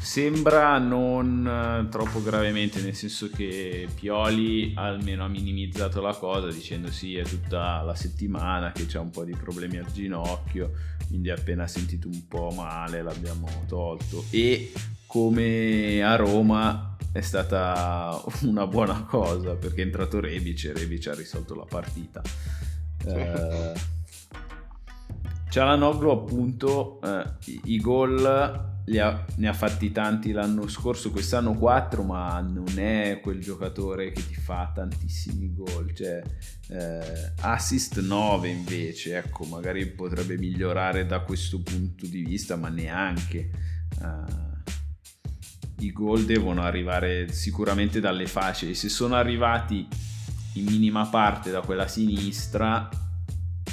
Sembra 0.02 0.78
non 0.78 1.46
eh, 1.46 1.88
troppo 1.88 2.20
gravemente, 2.22 2.82
nel 2.82 2.94
senso 2.94 3.30
che 3.30 3.86
Pioli 3.94 4.72
almeno 4.74 5.24
ha 5.24 5.28
minimizzato 5.28 6.00
la 6.00 6.12
cosa 6.12 6.48
dicendo 6.48 6.90
sì 6.90 7.16
è 7.16 7.22
tutta 7.22 7.82
la 7.82 7.94
settimana 7.94 8.72
che 8.72 8.86
c'è 8.86 8.98
un 8.98 9.10
po' 9.10 9.22
di 9.22 9.34
problemi 9.36 9.78
al 9.78 9.90
ginocchio, 9.92 10.72
quindi 11.06 11.30
appena 11.30 11.68
sentito 11.68 12.08
un 12.08 12.26
po' 12.26 12.50
male 12.50 13.00
l'abbiamo 13.00 13.46
tolto 13.68 14.24
e 14.30 14.72
come 15.06 16.02
a 16.02 16.16
Roma 16.16 16.96
è 17.12 17.20
stata 17.20 18.20
una 18.42 18.66
buona 18.66 19.04
cosa 19.04 19.54
perché 19.54 19.82
è 19.82 19.84
entrato 19.84 20.18
Rebic 20.18 20.64
e 20.64 20.72
Rebic 20.72 21.06
ha 21.06 21.14
risolto 21.14 21.54
la 21.54 21.66
partita. 21.66 22.20
Sì. 22.98 23.08
Eh, 23.08 23.72
Cialanoglu 25.52 26.08
appunto 26.08 26.98
eh, 27.02 27.24
i, 27.64 27.78
gol 27.78 28.24
ha, 28.24 29.24
ne 29.36 29.48
ha 29.48 29.52
fatti 29.52 29.92
tanti 29.92 30.32
l'anno 30.32 30.66
scorso, 30.66 31.10
quest'anno 31.10 31.58
4, 31.58 32.02
ma 32.02 32.40
non 32.40 32.78
è 32.78 33.20
quel 33.22 33.38
giocatore 33.38 34.12
che 34.12 34.26
ti 34.26 34.34
fa 34.34 34.72
tantissimi 34.74 35.52
gol, 35.52 35.94
cioè 35.94 36.22
eh, 36.70 37.32
assist 37.40 38.00
9 38.00 38.48
invece, 38.48 39.18
ecco, 39.18 39.44
magari 39.44 39.84
potrebbe 39.88 40.38
migliorare 40.38 41.04
da 41.04 41.20
questo 41.20 41.60
punto 41.60 42.06
di 42.06 42.22
vista, 42.22 42.56
ma 42.56 42.70
neanche. 42.70 43.50
Eh, 44.00 45.84
I 45.84 45.92
gol 45.92 46.24
devono 46.24 46.62
arrivare 46.62 47.30
sicuramente 47.30 48.00
dalle 48.00 48.26
facili, 48.26 48.74
se 48.74 48.88
sono 48.88 49.16
arrivati 49.16 49.86
in 50.54 50.64
minima 50.64 51.04
parte 51.08 51.50
da 51.50 51.60
quella 51.60 51.88
sinistra, 51.88 52.88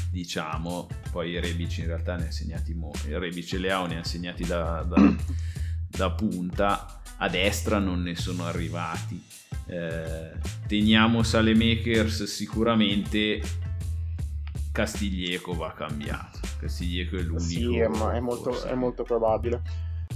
diciamo, 0.09 0.87
poi 1.11 1.39
Rebic 1.39 1.79
in 1.79 1.87
realtà 1.87 2.15
ne 2.15 2.27
ha 2.27 2.31
segnati 2.31 2.73
molti, 2.73 3.15
Rebic 3.15 3.53
e 3.53 3.57
Leao 3.57 3.85
ne 3.85 3.99
ha 3.99 4.03
segnati 4.03 4.45
da, 4.45 4.83
da, 4.83 4.95
da, 5.87 6.11
punta, 6.11 7.01
a 7.17 7.29
destra 7.29 7.79
non 7.79 8.01
ne 8.01 8.15
sono 8.15 8.45
arrivati. 8.45 9.23
Eh, 9.67 10.31
teniamo 10.67 11.21
Salemakers 11.21 12.23
sicuramente 12.23 13.41
Castiglieco 14.71 15.53
va 15.53 15.73
cambiato. 15.73 16.39
Castiglieco 16.59 17.17
è 17.17 17.21
l'unico. 17.21 17.39
Sì, 17.43 17.77
è, 17.77 17.85
è, 17.85 18.19
molto, 18.19 18.63
è 18.63 18.73
molto, 18.73 19.03
probabile. 19.03 19.61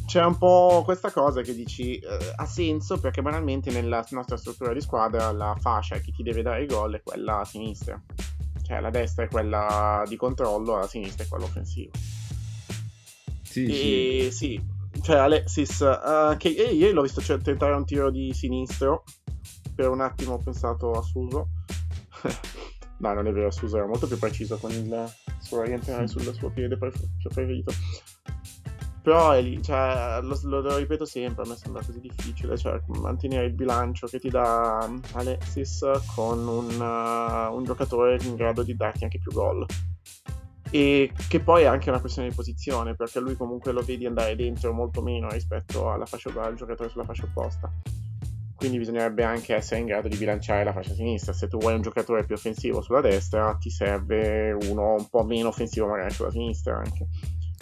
C'è 0.05 0.23
un 0.23 0.37
po' 0.37 0.81
questa 0.83 1.11
cosa 1.11 1.41
che 1.41 1.53
dici 1.53 1.97
eh, 1.97 2.33
ha 2.35 2.45
senso 2.45 2.99
perché 2.99 3.21
banalmente 3.21 3.71
nella 3.71 4.03
nostra 4.09 4.37
struttura 4.37 4.73
di 4.73 4.81
squadra 4.81 5.31
la 5.31 5.55
fascia 5.59 5.97
che 5.99 6.11
ti 6.11 6.23
deve 6.23 6.41
dare 6.41 6.63
i 6.63 6.65
gol 6.65 6.95
è 6.95 7.01
quella 7.03 7.39
a 7.39 7.45
sinistra 7.45 8.01
cioè 8.73 8.81
la 8.81 8.89
destra 8.89 9.25
è 9.25 9.27
quella 9.27 10.03
di 10.07 10.15
controllo, 10.15 10.77
la 10.77 10.87
sinistra 10.87 11.23
è 11.23 11.27
quella 11.27 11.45
offensiva. 11.45 11.91
Sì, 13.43 13.65
e, 13.65 14.31
sì. 14.31 14.59
sì. 14.91 15.01
Cioè 15.01 15.17
Alexis, 15.17 15.79
uh, 15.79 16.35
che 16.37 16.49
eh, 16.49 16.73
ieri 16.73 16.93
l'ho 16.93 17.01
visto 17.03 17.21
cioè, 17.21 17.37
tentare 17.39 17.73
un 17.73 17.85
tiro 17.85 18.09
di 18.09 18.33
sinistro, 18.33 19.03
per 19.75 19.89
un 19.89 20.01
attimo 20.01 20.33
ho 20.33 20.37
pensato 20.37 20.91
a 20.91 21.01
Suso. 21.01 21.49
no, 22.97 23.13
non 23.13 23.27
è 23.27 23.31
vero, 23.31 23.51
Suso 23.51 23.77
era 23.77 23.85
molto 23.85 24.07
più 24.07 24.17
preciso 24.17 24.57
con 24.57 24.71
il 24.71 25.13
suo 25.39 25.61
rientrare 25.61 26.07
sul 26.07 26.33
suo 26.33 26.49
piede 26.49 26.77
preferito. 26.77 27.71
Però 29.03 29.31
è 29.31 29.41
lì, 29.41 29.61
cioè, 29.61 30.19
lo, 30.21 30.39
lo, 30.43 30.61
lo, 30.61 30.77
ripeto 30.77 31.03
sempre, 31.03 31.43
a 31.43 31.47
me 31.49 31.57
sembra 31.57 31.83
così 31.85 31.99
difficile, 31.99 32.57
cioè 32.57 32.79
mantenere 33.01 33.47
il 33.47 33.53
bilancio 33.53 34.07
che 34.07 34.17
ti 34.17 34.29
dà 34.29 34.89
Alexis 35.11 35.85
con 36.15 36.47
un, 36.47 36.79
uh, 36.79 37.53
un 37.53 37.63
giocatore 37.65 38.17
in 38.23 38.35
grado 38.35 38.63
di 38.63 38.73
darti 38.77 39.03
anche 39.03 39.19
più 39.19 39.33
gol. 39.33 39.65
E 40.71 41.11
che 41.27 41.41
poi 41.41 41.63
è 41.63 41.65
anche 41.65 41.89
una 41.89 41.99
questione 41.99 42.29
di 42.29 42.35
posizione, 42.35 42.95
perché 42.95 43.19
lui 43.19 43.35
comunque 43.35 43.73
lo 43.73 43.81
vedi 43.81 44.05
andare 44.05 44.37
dentro 44.37 44.71
molto 44.71 45.01
meno 45.01 45.27
rispetto 45.29 45.83
fascia, 46.05 46.31
al 46.41 46.55
giocatore 46.55 46.87
sulla 46.87 47.03
fascia 47.03 47.25
opposta. 47.25 47.69
Quindi 48.55 48.77
bisognerebbe 48.77 49.25
anche 49.25 49.53
essere 49.53 49.81
in 49.81 49.87
grado 49.87 50.07
di 50.07 50.15
bilanciare 50.15 50.63
la 50.63 50.71
fascia 50.71 50.93
sinistra. 50.93 51.33
Se 51.33 51.49
tu 51.49 51.57
vuoi 51.57 51.73
un 51.73 51.81
giocatore 51.81 52.23
più 52.23 52.35
offensivo 52.35 52.81
sulla 52.81 53.01
destra, 53.01 53.57
ti 53.59 53.69
serve 53.69 54.53
uno 54.53 54.93
un 54.93 55.09
po' 55.09 55.25
meno 55.25 55.49
offensivo 55.49 55.87
magari 55.87 56.11
sulla 56.11 56.31
sinistra 56.31 56.77
anche. 56.77 57.05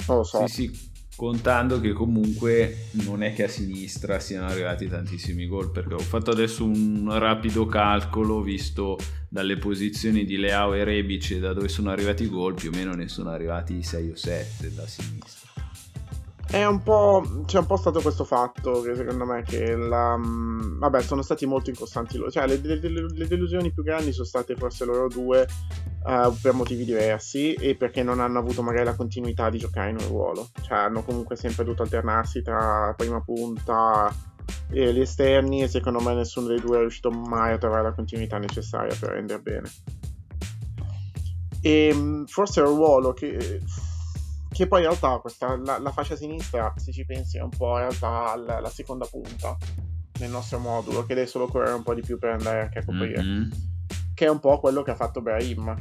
Non 0.08 0.18
lo 0.18 0.24
so. 0.24 0.46
Sì, 0.46 0.68
sì 0.68 0.91
contando 1.22 1.80
che 1.80 1.94
comunque 1.94 2.88
non 3.04 3.22
è 3.22 3.32
che 3.32 3.44
a 3.44 3.48
sinistra 3.48 4.20
siano 4.20 4.48
arrivati 4.48 4.88
tantissimi 4.88 5.46
gol 5.46 5.70
perché 5.70 5.94
ho 5.94 6.00
fatto 6.00 6.32
adesso 6.32 6.66
un 6.66 7.16
rapido 7.20 7.68
calcolo 7.68 8.42
visto 8.42 8.98
dalle 9.30 9.58
posizioni 9.58 10.26
di 10.26 10.38
Leao 10.38 10.74
e 10.74 10.84
Rebic 10.84 11.38
da 11.38 11.54
dove 11.54 11.68
sono 11.68 11.92
arrivati 11.92 12.24
i 12.24 12.28
gol 12.28 12.56
più 12.56 12.72
o 12.74 12.76
meno 12.76 12.96
ne 12.96 13.08
sono 13.08 13.30
arrivati 13.30 13.84
6 13.84 14.10
o 14.10 14.16
7 14.16 14.74
da 14.74 14.88
sinistra 14.88 15.51
è 16.52 16.66
un 16.66 16.84
po'. 16.84 17.44
C'è 17.46 17.60
un 17.60 17.66
po' 17.66 17.78
stato 17.78 18.02
questo 18.02 18.26
fatto 18.26 18.82
che 18.82 18.94
secondo 18.96 19.26
me 19.26 19.42
che 19.44 19.74
la. 19.76 20.18
Mm, 20.18 20.80
vabbè, 20.80 21.02
sono 21.02 21.22
stati 21.22 21.46
molto 21.46 21.70
incostanti 21.70 22.18
loro. 22.18 22.30
Cioè, 22.30 22.46
le, 22.46 22.58
le, 22.58 22.80
le, 22.80 23.28
delusioni 23.28 23.72
più 23.72 23.84
grandi 23.84 24.12
sono 24.12 24.26
state 24.26 24.56
forse 24.56 24.84
loro 24.84 25.08
due 25.08 25.48
uh, 26.04 26.34
per 26.42 26.54
motivi 26.54 26.84
diversi 26.84 27.54
e 27.54 27.76
perché 27.76 28.04
non 28.04 28.20
hanno 28.20 28.40
avuto 28.40 28.62
magari 28.62 28.86
la 28.86 28.96
continuità 28.96 29.50
di 29.50 29.60
giocare 29.60 29.92
in 29.92 29.98
un 30.00 30.08
ruolo. 30.08 30.50
Cioè, 30.62 30.78
hanno 30.78 31.04
comunque 31.04 31.38
sempre 31.38 31.64
dovuto 31.64 31.84
alternarsi 31.84 32.42
tra 32.42 32.94
prima 32.98 33.22
punta 33.22 34.14
e 34.70 34.94
gli 34.94 35.00
esterni 35.00 35.64
e 35.64 35.70
secondo 35.70 36.02
me 36.02 36.14
nessuno 36.14 36.48
dei 36.48 36.60
due 36.60 36.78
è 36.78 36.80
riuscito 36.82 37.12
mai 37.12 37.54
a 37.54 37.58
trovare 37.58 37.84
la 37.84 37.94
continuità 37.94 38.38
necessaria 38.38 38.96
per 39.00 39.12
rendere 39.12 39.40
bene. 39.40 39.72
E 41.62 41.92
mm, 41.94 42.24
forse 42.26 42.62
è 42.62 42.66
un 42.66 42.76
ruolo 42.76 43.14
che 43.14 43.62
che 44.62 44.68
poi 44.68 44.82
in 44.82 44.90
realtà 44.90 45.18
questa, 45.18 45.58
la, 45.58 45.80
la, 45.80 45.92
fascia 45.92 46.16
sinistra, 46.16 46.72
se 46.76 46.92
ci 46.92 47.04
pensi, 47.04 47.38
è 47.38 47.42
un 47.42 47.50
po' 47.50 47.80
in 47.80 47.90
realtà 47.90 48.36
la, 48.36 48.60
la, 48.60 48.70
seconda 48.70 49.08
punta 49.08 49.58
nel 50.20 50.30
nostro 50.30 50.60
modulo, 50.60 51.04
che 51.04 51.16
deve 51.16 51.26
solo 51.26 51.48
correre 51.48 51.74
un 51.74 51.82
po' 51.82 51.96
di 51.96 52.02
più 52.02 52.20
per 52.20 52.30
andare 52.30 52.62
anche 52.62 52.78
a 52.78 52.86
coprire. 52.86 53.24
Mm-hmm. 53.24 53.50
Che 54.14 54.26
è 54.26 54.30
un 54.30 54.40
po' 54.40 54.60
quello 54.60 54.84
che 54.84 54.92
ha 54.92 54.96
fatto 54.96 55.20
Brahim 55.20 55.76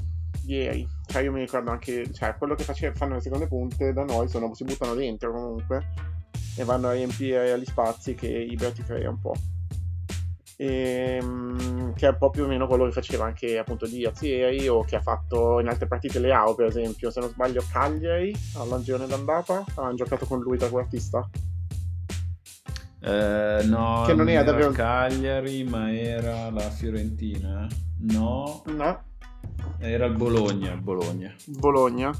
ieri. 0.46 0.88
Cioè, 1.04 1.20
io 1.20 1.30
mi 1.30 1.40
ricordo 1.40 1.70
anche, 1.70 2.10
cioè, 2.10 2.36
quello 2.38 2.54
che 2.54 2.64
face, 2.64 2.94
fanno 2.94 3.16
le 3.16 3.20
seconde 3.20 3.48
punte 3.48 3.92
da 3.92 4.04
noi 4.04 4.28
sono, 4.28 4.54
si 4.54 4.64
buttano 4.64 4.94
dentro 4.94 5.30
comunque 5.30 5.92
e 6.56 6.64
vanno 6.64 6.88
a 6.88 6.92
riempire 6.92 7.60
gli 7.60 7.66
spazi 7.66 8.14
che 8.14 8.28
Ibra 8.28 8.70
ti 8.72 8.82
crea 8.82 9.10
un 9.10 9.20
po' 9.20 9.34
ehm, 10.60 11.94
che 11.94 12.06
è 12.06 12.10
un 12.10 12.18
po' 12.18 12.28
più 12.28 12.44
o 12.44 12.46
meno 12.46 12.66
quello 12.66 12.84
che 12.84 12.92
faceva 12.92 13.24
anche 13.24 13.56
appunto 13.56 13.86
Diaz 13.86 14.20
ieri 14.20 14.68
o 14.68 14.84
che 14.84 14.96
ha 14.96 15.00
fatto 15.00 15.58
in 15.58 15.68
altre 15.68 15.86
partite 15.86 16.18
Leao 16.18 16.54
per 16.54 16.66
esempio 16.66 17.10
se 17.10 17.20
non 17.20 17.30
sbaglio 17.30 17.64
Cagliari 17.72 18.34
al 18.56 18.82
girone 18.82 19.06
d'andata 19.06 19.64
hanno 19.76 19.94
giocato 19.94 20.26
con 20.26 20.40
lui 20.40 20.58
da 20.58 20.68
quartista 20.68 21.26
eh, 23.02 23.62
no, 23.64 24.02
che 24.04 24.12
non, 24.12 24.26
non 24.26 24.28
era 24.28 24.42
davvero 24.42 24.70
Cagliari 24.70 25.64
ma 25.64 25.90
era 25.94 26.50
la 26.50 26.68
Fiorentina 26.68 27.66
no 28.00 28.62
no 28.66 29.08
era 29.78 30.04
il 30.04 30.14
Bologna, 30.14 30.72
il 30.72 30.80
Bologna. 30.80 31.34
Bologna. 31.46 32.12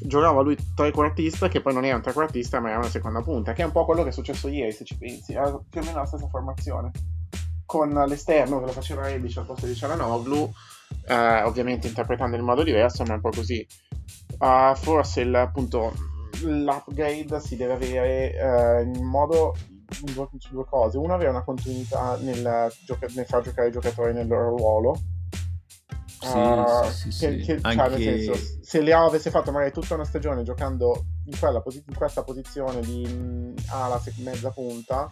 Giocava 0.00 0.40
lui 0.40 0.56
trequartista, 0.74 1.48
che 1.48 1.60
poi 1.60 1.74
non 1.74 1.84
era 1.84 1.96
un 1.96 2.02
trequartista, 2.02 2.58
ma 2.58 2.70
era 2.70 2.78
una 2.78 2.88
seconda 2.88 3.20
punta, 3.20 3.52
che 3.52 3.62
è 3.62 3.66
un 3.66 3.72
po' 3.72 3.84
quello 3.84 4.02
che 4.02 4.08
è 4.08 4.12
successo 4.12 4.48
ieri, 4.48 4.72
se 4.72 4.84
ci 4.84 4.96
pensi. 4.96 5.34
Era 5.34 5.50
più 5.50 5.80
o 5.80 5.84
meno 5.84 5.98
la 5.98 6.06
stessa 6.06 6.26
formazione 6.28 6.90
con 7.72 7.88
l'esterno 8.06 8.60
che 8.60 8.66
lo 8.66 8.72
faceva 8.72 9.06
Rebic 9.06 9.38
al 9.38 9.46
posto 9.46 9.64
di 9.64 9.74
Cialanoglu, 9.74 10.52
eh, 11.06 11.42
ovviamente 11.44 11.86
interpretando 11.86 12.36
in 12.36 12.42
modo 12.42 12.62
diverso, 12.62 13.02
ma 13.04 13.12
è 13.12 13.14
un 13.14 13.22
po' 13.22 13.30
così. 13.30 13.66
Uh, 14.38 14.74
forse 14.74 15.22
il, 15.22 15.34
appunto 15.34 15.94
l'upgrade 16.42 17.40
si 17.40 17.56
deve 17.56 17.72
avere 17.72 18.34
eh, 18.34 18.82
in 18.82 19.02
modo 19.02 19.56
su 19.88 20.04
due 20.50 20.66
cose. 20.66 20.98
Uno, 20.98 21.14
avere 21.14 21.30
una 21.30 21.44
continuità 21.44 22.18
nel, 22.20 22.70
gioca- 22.84 23.06
nel 23.14 23.24
far 23.24 23.42
giocare 23.42 23.68
i 23.68 23.72
giocatori 23.72 24.12
nel 24.12 24.26
loro 24.26 24.54
ruolo. 24.54 25.00
Sì, 26.20 26.36
uh, 26.36 26.90
sì, 26.90 27.10
sì, 27.10 27.26
che, 27.26 27.36
che, 27.38 27.58
Anche... 27.62 27.76
cioè, 27.76 27.88
nel 27.88 28.20
senso, 28.20 28.58
se 28.60 28.80
Leao 28.82 29.06
avesse 29.06 29.30
fatto 29.30 29.50
magari 29.50 29.72
tutta 29.72 29.94
una 29.94 30.04
stagione 30.04 30.42
giocando 30.42 31.06
in, 31.24 31.62
posi- 31.62 31.82
in 31.88 31.94
questa 31.94 32.22
posizione 32.22 32.80
di 32.82 33.06
mh, 33.06 33.54
ala 33.70 33.98
mezza 34.18 34.50
punta, 34.50 35.10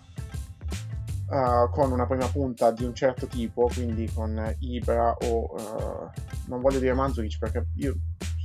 uh, 1.30 1.70
con 1.70 1.92
una 1.92 2.06
prima 2.06 2.26
punta 2.26 2.70
di 2.72 2.84
un 2.84 2.94
certo 2.94 3.26
tipo, 3.26 3.70
quindi 3.72 4.10
con 4.12 4.54
Ibra 4.58 5.16
o 5.22 5.54
uh, 5.54 6.10
non 6.46 6.60
voglio 6.60 6.78
dire 6.78 6.92
Manzovic 6.92 7.38
perché 7.38 7.66
io 7.76 7.96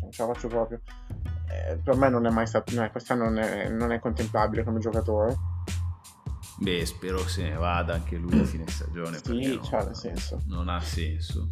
non 0.01 0.11
ce 0.11 0.25
la 0.25 0.33
faccio 0.33 0.47
proprio. 0.47 0.81
Eh, 1.49 1.77
per 1.83 1.95
me 1.95 2.09
non 2.09 2.25
è 2.25 2.29
mai 2.29 2.47
stato, 2.47 2.73
no, 2.73 2.89
quest'anno 2.89 3.25
non 3.25 3.39
è, 3.39 3.69
non 3.69 3.91
è 3.91 3.99
contemplabile 3.99 4.63
come 4.63 4.79
giocatore. 4.79 5.35
Beh, 6.57 6.85
spero 6.85 7.19
se 7.27 7.43
ne 7.43 7.55
vada 7.55 7.95
anche 7.95 8.15
lui 8.15 8.39
a 8.39 8.45
fine 8.45 8.65
stagione. 8.67 9.19
Sì, 9.21 9.59
c'ha 9.61 9.83
nel 9.83 9.95
senso. 9.95 10.41
Non 10.45 10.69
ha 10.69 10.79
senso 10.79 11.49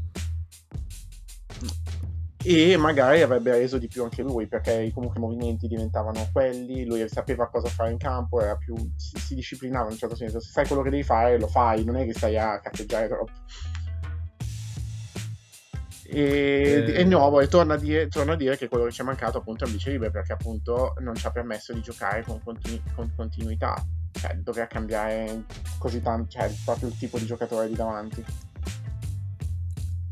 e 2.45 2.75
magari 2.75 3.21
avrebbe 3.21 3.51
reso 3.51 3.77
di 3.77 3.87
più 3.87 4.03
anche 4.03 4.21
lui 4.21 4.47
perché 4.47 4.91
comunque 4.93 5.17
i 5.17 5.21
movimenti 5.21 5.67
diventavano 5.67 6.27
quelli, 6.31 6.85
lui 6.85 7.07
sapeva 7.07 7.47
cosa 7.47 7.69
fare 7.69 7.91
in 7.91 7.97
campo, 7.97 8.39
più, 8.59 8.75
si, 8.97 9.17
si, 9.17 9.35
disciplinava 9.35 9.85
in 9.85 9.93
un 9.93 9.97
certo 9.97 10.15
senso, 10.15 10.41
se 10.41 10.51
sai 10.51 10.67
quello 10.67 10.81
che 10.81 10.89
devi 10.89 11.03
fare 11.03 11.39
lo 11.39 11.47
fai, 11.47 11.85
non 11.85 11.95
è 11.95 12.05
che 12.05 12.13
stai 12.13 12.37
a 12.37 12.59
caccheggiare 12.59 13.07
troppo. 13.07 13.31
E, 16.05 16.83
eh. 16.85 16.99
e 16.99 17.03
nuovo, 17.05 17.39
e 17.39 17.47
torna 17.47 17.75
a, 17.75 17.77
dire, 17.77 18.09
torna 18.09 18.33
a, 18.33 18.35
dire, 18.35 18.57
che 18.57 18.67
quello 18.67 18.85
che 18.85 18.91
ci 18.91 19.01
è 19.01 19.05
mancato 19.05 19.37
appunto 19.37 19.63
è 19.63 19.67
un 19.67 19.73
vice 19.73 19.91
libero 19.91 20.11
perché 20.11 20.33
appunto 20.33 20.95
non 20.99 21.15
ci 21.15 21.25
ha 21.25 21.31
permesso 21.31 21.73
di 21.73 21.81
giocare 21.81 22.23
con, 22.23 22.43
continu- 22.43 22.93
con 22.93 23.09
continuità, 23.15 23.73
cioè 24.11 24.35
dover 24.35 24.67
cambiare 24.67 25.45
così 25.79 26.01
tanto, 26.01 26.29
cioè 26.29 26.51
proprio 26.65 26.89
il 26.89 26.97
tipo 26.97 27.17
di 27.17 27.25
giocatore 27.25 27.69
di 27.69 27.75
davanti 27.75 28.23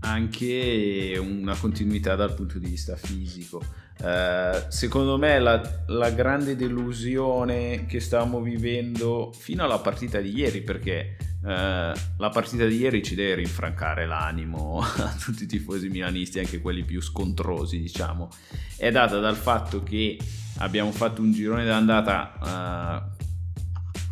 anche 0.01 1.19
una 1.19 1.55
continuità 1.55 2.15
dal 2.15 2.33
punto 2.33 2.59
di 2.59 2.69
vista 2.69 2.95
fisico. 2.95 3.61
Uh, 4.01 4.65
secondo 4.69 5.19
me 5.19 5.37
la, 5.37 5.61
la, 5.87 6.09
grande 6.09 6.55
delusione 6.55 7.85
che 7.85 7.99
stavamo 7.99 8.41
vivendo 8.41 9.31
fino 9.31 9.63
alla 9.63 9.77
partita 9.77 10.19
di 10.19 10.35
ieri, 10.35 10.61
perché 10.61 11.17
uh, 11.43 11.45
la 11.45 12.29
partita 12.33 12.65
di 12.65 12.77
ieri 12.77 13.03
ci 13.03 13.13
deve 13.13 13.35
rinfrancare 13.35 14.07
l'animo 14.07 14.79
a 14.81 15.15
tutti 15.23 15.43
i 15.43 15.47
tifosi 15.47 15.89
milanisti, 15.89 16.39
anche 16.39 16.61
quelli 16.61 16.83
più 16.83 16.99
scontrosi, 16.99 17.79
diciamo, 17.79 18.29
è 18.75 18.89
data 18.89 19.19
dal 19.19 19.35
fatto 19.35 19.83
che 19.83 20.17
abbiamo 20.57 20.91
fatto 20.91 21.21
un 21.21 21.31
girone 21.31 21.63
d'andata 21.65 23.10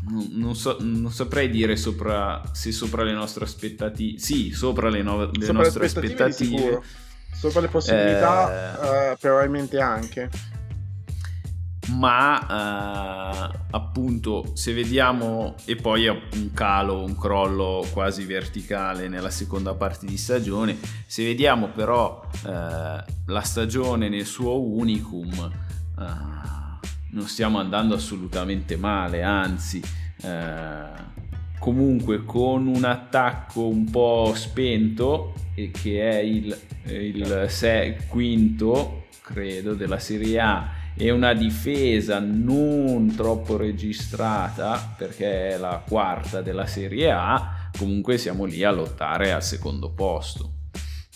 non, 0.07 0.55
so, 0.55 0.77
non, 0.79 1.11
saprei 1.11 1.49
dire 1.49 1.75
sopra, 1.75 2.41
se 2.53 2.71
sopra 2.71 3.03
le 3.03 3.13
nostre 3.13 3.43
aspettative. 3.43 4.19
Sì, 4.19 4.51
sopra 4.51 4.89
le, 4.89 5.01
no, 5.01 5.25
le 5.25 5.45
sopra 5.45 5.63
nostre 5.63 5.85
aspettative. 5.85 6.23
aspettative. 6.23 6.81
Sopra 7.33 7.61
le 7.61 7.67
possibilità, 7.67 9.09
eh, 9.09 9.11
uh, 9.11 9.17
probabilmente 9.17 9.79
anche. 9.79 10.29
Ma 11.89 13.49
uh, 13.49 13.57
appunto, 13.71 14.51
se 14.53 14.73
vediamo, 14.73 15.55
e 15.65 15.75
poi 15.75 16.07
un 16.07 16.53
calo, 16.53 17.03
un 17.03 17.17
crollo 17.17 17.85
quasi 17.91 18.25
verticale 18.25 19.07
nella 19.07 19.31
seconda 19.31 19.73
parte 19.73 20.05
di 20.05 20.17
stagione, 20.17 20.77
se 21.05 21.23
vediamo 21.23 21.69
però 21.69 22.21
uh, 22.43 22.47
la 22.47 23.41
stagione 23.41 24.09
nel 24.09 24.25
suo 24.25 24.61
unicum 24.61 25.51
non 27.11 27.27
stiamo 27.27 27.59
andando 27.59 27.95
assolutamente 27.95 28.75
male, 28.75 29.23
anzi, 29.23 29.81
eh, 30.21 31.07
comunque 31.59 32.23
con 32.23 32.67
un 32.67 32.83
attacco 32.83 33.67
un 33.67 33.89
po' 33.89 34.33
spento, 34.35 35.33
e 35.55 35.71
che 35.71 36.09
è 36.09 36.19
il, 36.19 36.57
il 36.85 37.45
se- 37.49 38.05
quinto, 38.07 39.05
credo, 39.21 39.73
della 39.73 39.99
Serie 39.99 40.39
A, 40.39 40.69
e 40.95 41.11
una 41.11 41.33
difesa 41.33 42.19
non 42.19 43.13
troppo 43.15 43.57
registrata, 43.57 44.95
perché 44.97 45.49
è 45.49 45.57
la 45.57 45.81
quarta 45.87 46.41
della 46.41 46.65
Serie 46.65 47.11
A, 47.11 47.69
comunque 47.77 48.17
siamo 48.17 48.45
lì 48.45 48.63
a 48.63 48.71
lottare 48.71 49.31
al 49.31 49.43
secondo 49.43 49.91
posto. 49.91 50.53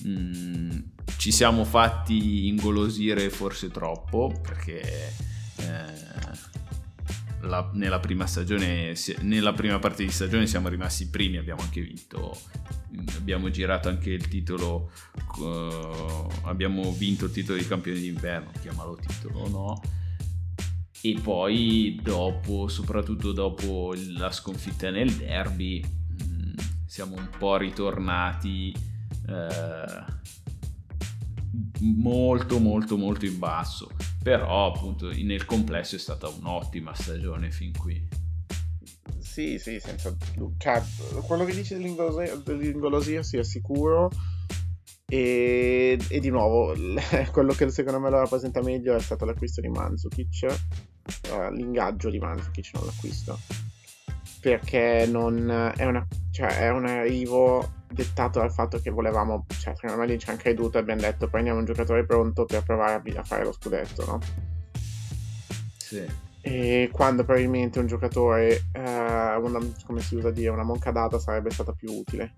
Mm, 0.07 0.71
ci 1.17 1.31
siamo 1.31 1.63
fatti 1.65 2.47
ingolosire 2.47 3.29
forse 3.29 3.69
troppo, 3.69 4.33
perché 4.41 5.31
eh, 5.63 7.47
la, 7.47 7.69
nella 7.73 7.99
prima 7.99 8.25
stagione, 8.25 8.93
nella 9.21 9.53
prima 9.53 9.79
parte 9.79 10.03
di 10.03 10.11
stagione 10.11 10.47
siamo 10.47 10.69
rimasti 10.69 11.09
primi, 11.09 11.37
abbiamo 11.37 11.61
anche 11.61 11.81
vinto, 11.81 12.37
abbiamo 13.17 13.49
girato 13.49 13.89
anche 13.89 14.11
il 14.11 14.27
titolo, 14.27 14.91
uh, 15.37 16.27
abbiamo 16.43 16.91
vinto 16.91 17.25
il 17.25 17.31
titolo 17.31 17.57
di 17.57 17.67
campione 17.67 17.99
d'inverno, 17.99 18.51
chiamalo 18.61 18.95
titolo 18.95 19.39
o 19.39 19.49
no. 19.49 19.81
e 21.01 21.19
poi 21.21 21.99
dopo, 22.01 22.67
soprattutto 22.67 23.33
dopo 23.33 23.93
la 24.15 24.31
sconfitta 24.31 24.89
nel 24.89 25.11
derby, 25.11 25.83
mm, 25.83 26.53
siamo 26.85 27.15
un 27.15 27.29
po' 27.37 27.57
ritornati 27.57 28.73
eh, 29.27 30.05
molto 31.79 32.59
molto 32.59 32.97
molto 32.97 33.25
in 33.25 33.39
basso. 33.39 33.89
Però 34.21 34.73
appunto 34.73 35.09
nel 35.11 35.45
complesso 35.45 35.95
è 35.95 35.99
stata 35.99 36.27
un'ottima 36.27 36.93
stagione 36.93 37.51
fin 37.51 37.71
qui. 37.77 38.21
Sì, 39.19 39.57
sì, 39.57 39.79
senza 39.79 40.15
cioè, 40.57 40.81
quello 41.25 41.43
che 41.43 41.55
dici 41.55 41.73
dell'ingolosia, 41.73 42.35
dell'ingolosia 42.35 43.23
sì, 43.23 43.43
sicuro. 43.43 44.11
E, 45.05 45.97
e, 46.07 46.19
di 46.19 46.29
nuovo, 46.29 46.73
quello 47.31 47.53
che 47.53 47.69
secondo 47.69 47.99
me 47.99 48.09
lo 48.09 48.19
rappresenta 48.19 48.61
meglio 48.61 48.95
è 48.95 48.99
stato 48.99 49.25
l'acquisto 49.25 49.61
di 49.61 49.69
Manzukic, 49.69 50.55
uh, 51.29 51.51
l'ingaggio 51.51 52.09
di 52.09 52.19
Manzukic, 52.19 52.71
non 52.73 52.85
l'acquisto. 52.85 53.39
Perché 54.39 55.07
non 55.09 55.73
è, 55.77 55.85
una, 55.85 56.05
cioè, 56.31 56.59
è 56.59 56.69
un 56.69 56.85
arrivo 56.85 57.82
dettato 57.93 58.39
dal 58.39 58.51
fatto 58.51 58.79
che 58.79 58.89
volevamo, 58.89 59.45
cioè, 59.47 59.73
secondo 59.75 60.01
me 60.01 60.07
lì 60.07 60.19
ci 60.19 60.29
hanno 60.29 60.39
creduto 60.39 60.77
e 60.77 60.81
abbiamo 60.81 61.01
detto 61.01 61.29
prendiamo 61.29 61.59
un 61.59 61.65
giocatore 61.65 62.05
pronto 62.05 62.45
per 62.45 62.63
provare 62.63 62.93
a, 62.93 63.19
a 63.19 63.23
fare 63.23 63.43
lo 63.43 63.51
scudetto, 63.51 64.05
no? 64.05 64.19
Sì. 65.77 66.05
E 66.41 66.89
quando 66.91 67.23
probabilmente 67.23 67.79
un 67.79 67.87
giocatore, 67.87 68.63
uh, 68.73 69.41
una, 69.41 69.59
come 69.85 70.01
si 70.01 70.15
usa 70.15 70.31
dire, 70.31 70.49
una 70.49 70.63
monca 70.63 70.91
data 70.91 71.17
sarebbe 71.19 71.51
stata 71.51 71.71
più 71.71 71.89
utile. 71.91 72.33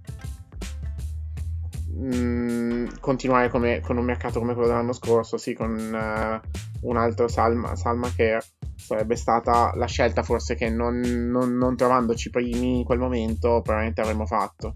Mm, 1.98 2.88
continuare 3.00 3.50
come, 3.50 3.80
con 3.80 3.98
un 3.98 4.06
mercato 4.06 4.40
come 4.40 4.54
quello 4.54 4.68
dell'anno 4.68 4.94
scorso, 4.94 5.38
sì, 5.38 5.54
con 5.54 5.72
uh, 5.72 6.88
un 6.88 6.98
altro 6.98 7.28
Salma, 7.28 7.76
Salma 7.76 8.12
Care 8.16 8.44
sarebbe 8.76 9.16
stata 9.16 9.72
la 9.76 9.88
scelta 9.88 10.22
forse 10.22 10.56
che 10.56 10.70
non, 10.70 11.00
non, 11.00 11.56
non 11.56 11.76
trovandoci 11.76 12.30
primi 12.30 12.80
in 12.80 12.84
quel 12.84 13.00
momento 13.00 13.62
probabilmente 13.62 14.02
avremmo 14.02 14.26
fatto. 14.26 14.76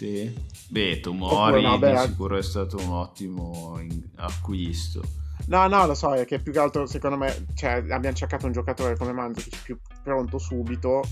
Sì. 0.00 0.34
Beh, 0.68 1.00
Tomori 1.00 1.60
no, 1.60 1.78
beh, 1.78 1.90
di 1.90 1.98
sicuro 1.98 2.38
è 2.38 2.42
stato 2.42 2.78
un 2.78 2.88
ottimo 2.88 3.78
acquisto. 4.16 5.02
No, 5.48 5.66
no, 5.66 5.84
lo 5.84 5.92
so, 5.92 6.14
è 6.14 6.24
che 6.24 6.38
più 6.38 6.52
che 6.52 6.58
altro 6.58 6.86
secondo 6.86 7.18
me 7.18 7.44
cioè, 7.54 7.84
abbiamo 7.90 8.14
cercato 8.14 8.46
un 8.46 8.52
giocatore 8.52 8.96
come 8.96 9.12
Mandzukic 9.12 9.62
più 9.62 9.78
pronto 10.02 10.38
subito. 10.38 11.02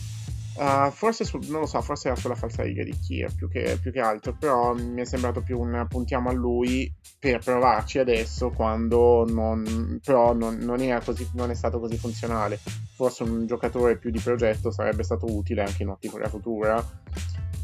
Uh, 0.54 0.90
forse, 0.90 1.24
su, 1.24 1.38
non 1.48 1.60
lo 1.60 1.66
so, 1.66 1.82
forse 1.82 2.08
era 2.08 2.16
sulla 2.16 2.34
falsa 2.34 2.62
riga 2.62 2.82
di 2.82 2.98
Kiev 2.98 3.34
più 3.34 3.48
che, 3.48 3.78
più 3.80 3.92
che 3.92 4.00
altro, 4.00 4.34
però 4.36 4.72
mi 4.72 5.02
è 5.02 5.04
sembrato 5.04 5.42
più 5.42 5.60
un 5.60 5.86
puntiamo 5.86 6.30
a 6.30 6.32
lui 6.32 6.90
per 7.18 7.40
provarci 7.44 7.98
adesso 7.98 8.50
quando 8.50 9.24
non, 9.28 10.00
però 10.02 10.32
non, 10.32 10.56
non, 10.56 10.78
così, 11.04 11.28
non, 11.34 11.50
è 11.50 11.54
stato 11.54 11.78
così 11.78 11.98
funzionale. 11.98 12.58
Forse 12.94 13.22
un 13.22 13.46
giocatore 13.46 13.98
più 13.98 14.10
di 14.10 14.18
progetto 14.18 14.70
sarebbe 14.70 15.02
stato 15.02 15.26
utile 15.26 15.62
anche 15.62 15.82
in 15.82 15.90
ottica 15.90 16.26
futura 16.28 16.82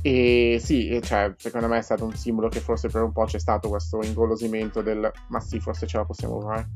e 0.06 0.60
sì, 0.62 1.00
cioè, 1.02 1.32
secondo 1.38 1.66
me 1.66 1.78
è 1.78 1.82
stato 1.82 2.04
un 2.04 2.14
simbolo 2.14 2.48
che 2.48 2.60
forse 2.60 2.88
per 2.88 3.00
un 3.00 3.12
po' 3.12 3.24
c'è 3.24 3.38
stato 3.38 3.70
questo 3.70 4.02
ingolosimento 4.02 4.82
del 4.82 5.10
ma 5.28 5.40
sì, 5.40 5.60
forse 5.60 5.86
ce 5.86 5.96
la 5.96 6.04
possiamo 6.04 6.42
fare. 6.42 6.68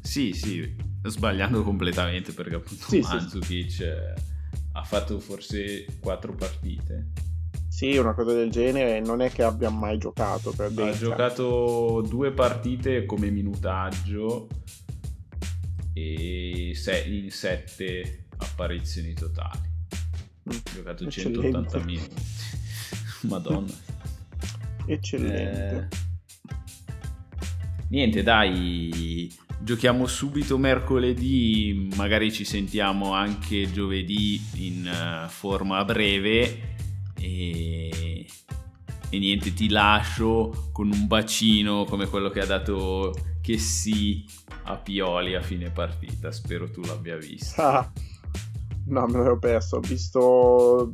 Sì, 0.00 0.32
sì, 0.32 0.74
sbagliando 1.00 1.62
completamente 1.62 2.32
perché 2.32 2.56
appunto 2.56 2.86
sì, 2.88 2.98
Mandzukic 2.98 3.70
sì. 3.70 3.84
Eh, 3.84 4.14
ha 4.72 4.82
fatto 4.82 5.20
forse 5.20 5.84
quattro 6.00 6.34
partite. 6.34 7.12
Sì, 7.68 7.96
una 7.96 8.14
cosa 8.14 8.32
del 8.32 8.50
genere 8.50 8.98
non 8.98 9.20
è 9.20 9.30
che 9.30 9.44
abbia 9.44 9.70
mai 9.70 9.96
giocato 9.98 10.50
per 10.50 10.72
Ha 10.76 10.90
giocato 10.90 12.04
due 12.04 12.32
partite 12.32 13.06
come 13.06 13.30
minutaggio 13.30 14.48
e 15.92 16.76
in 17.06 17.30
sette 17.30 18.26
apparizioni 18.38 19.12
totali. 19.12 19.71
Ho 20.44 20.62
giocato 20.74 21.08
180 21.08 21.78
minuti. 21.84 22.14
Madonna. 23.22 23.72
Eccellente. 24.86 25.88
Eh, 25.90 26.56
niente, 27.88 28.22
dai, 28.22 29.32
giochiamo 29.60 30.06
subito 30.06 30.58
mercoledì, 30.58 31.88
magari 31.94 32.32
ci 32.32 32.44
sentiamo 32.44 33.12
anche 33.12 33.70
giovedì 33.70 34.40
in 34.54 34.90
uh, 34.90 35.28
forma 35.28 35.84
breve 35.84 36.74
e... 37.18 38.26
e 39.08 39.18
niente, 39.18 39.54
ti 39.54 39.68
lascio 39.68 40.70
con 40.72 40.90
un 40.90 41.06
bacino 41.06 41.84
come 41.84 42.06
quello 42.06 42.30
che 42.30 42.40
ha 42.40 42.46
dato 42.46 43.14
che 43.40 43.58
sì 43.58 44.24
a 44.64 44.76
Pioli 44.76 45.34
a 45.34 45.42
fine 45.42 45.70
partita, 45.70 46.32
spero 46.32 46.70
tu 46.70 46.80
l'abbia 46.82 47.16
visto. 47.16 47.60
Ah. 47.60 47.92
No, 48.86 49.06
me 49.06 49.18
l'ero 49.18 49.38
perso. 49.38 49.76
Ho 49.76 49.80
visto 49.80 50.92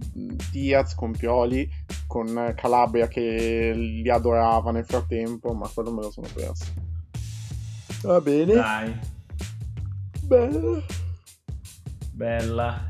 Diaz 0.51 0.95
con 0.95 1.12
Pioli, 1.12 1.68
con 2.07 2.53
Calabria 2.57 3.09
che 3.09 3.72
li 3.74 4.09
adorava 4.09 4.70
nel 4.70 4.84
frattempo, 4.84 5.53
ma 5.53 5.68
quello 5.68 5.93
me 5.93 6.03
lo 6.03 6.11
sono 6.11 6.28
perso. 6.32 6.66
Va 8.03 8.20
bene. 8.20 8.55
Dai. 8.55 9.01
Bella. 10.22 10.82
Bella. 12.12 12.88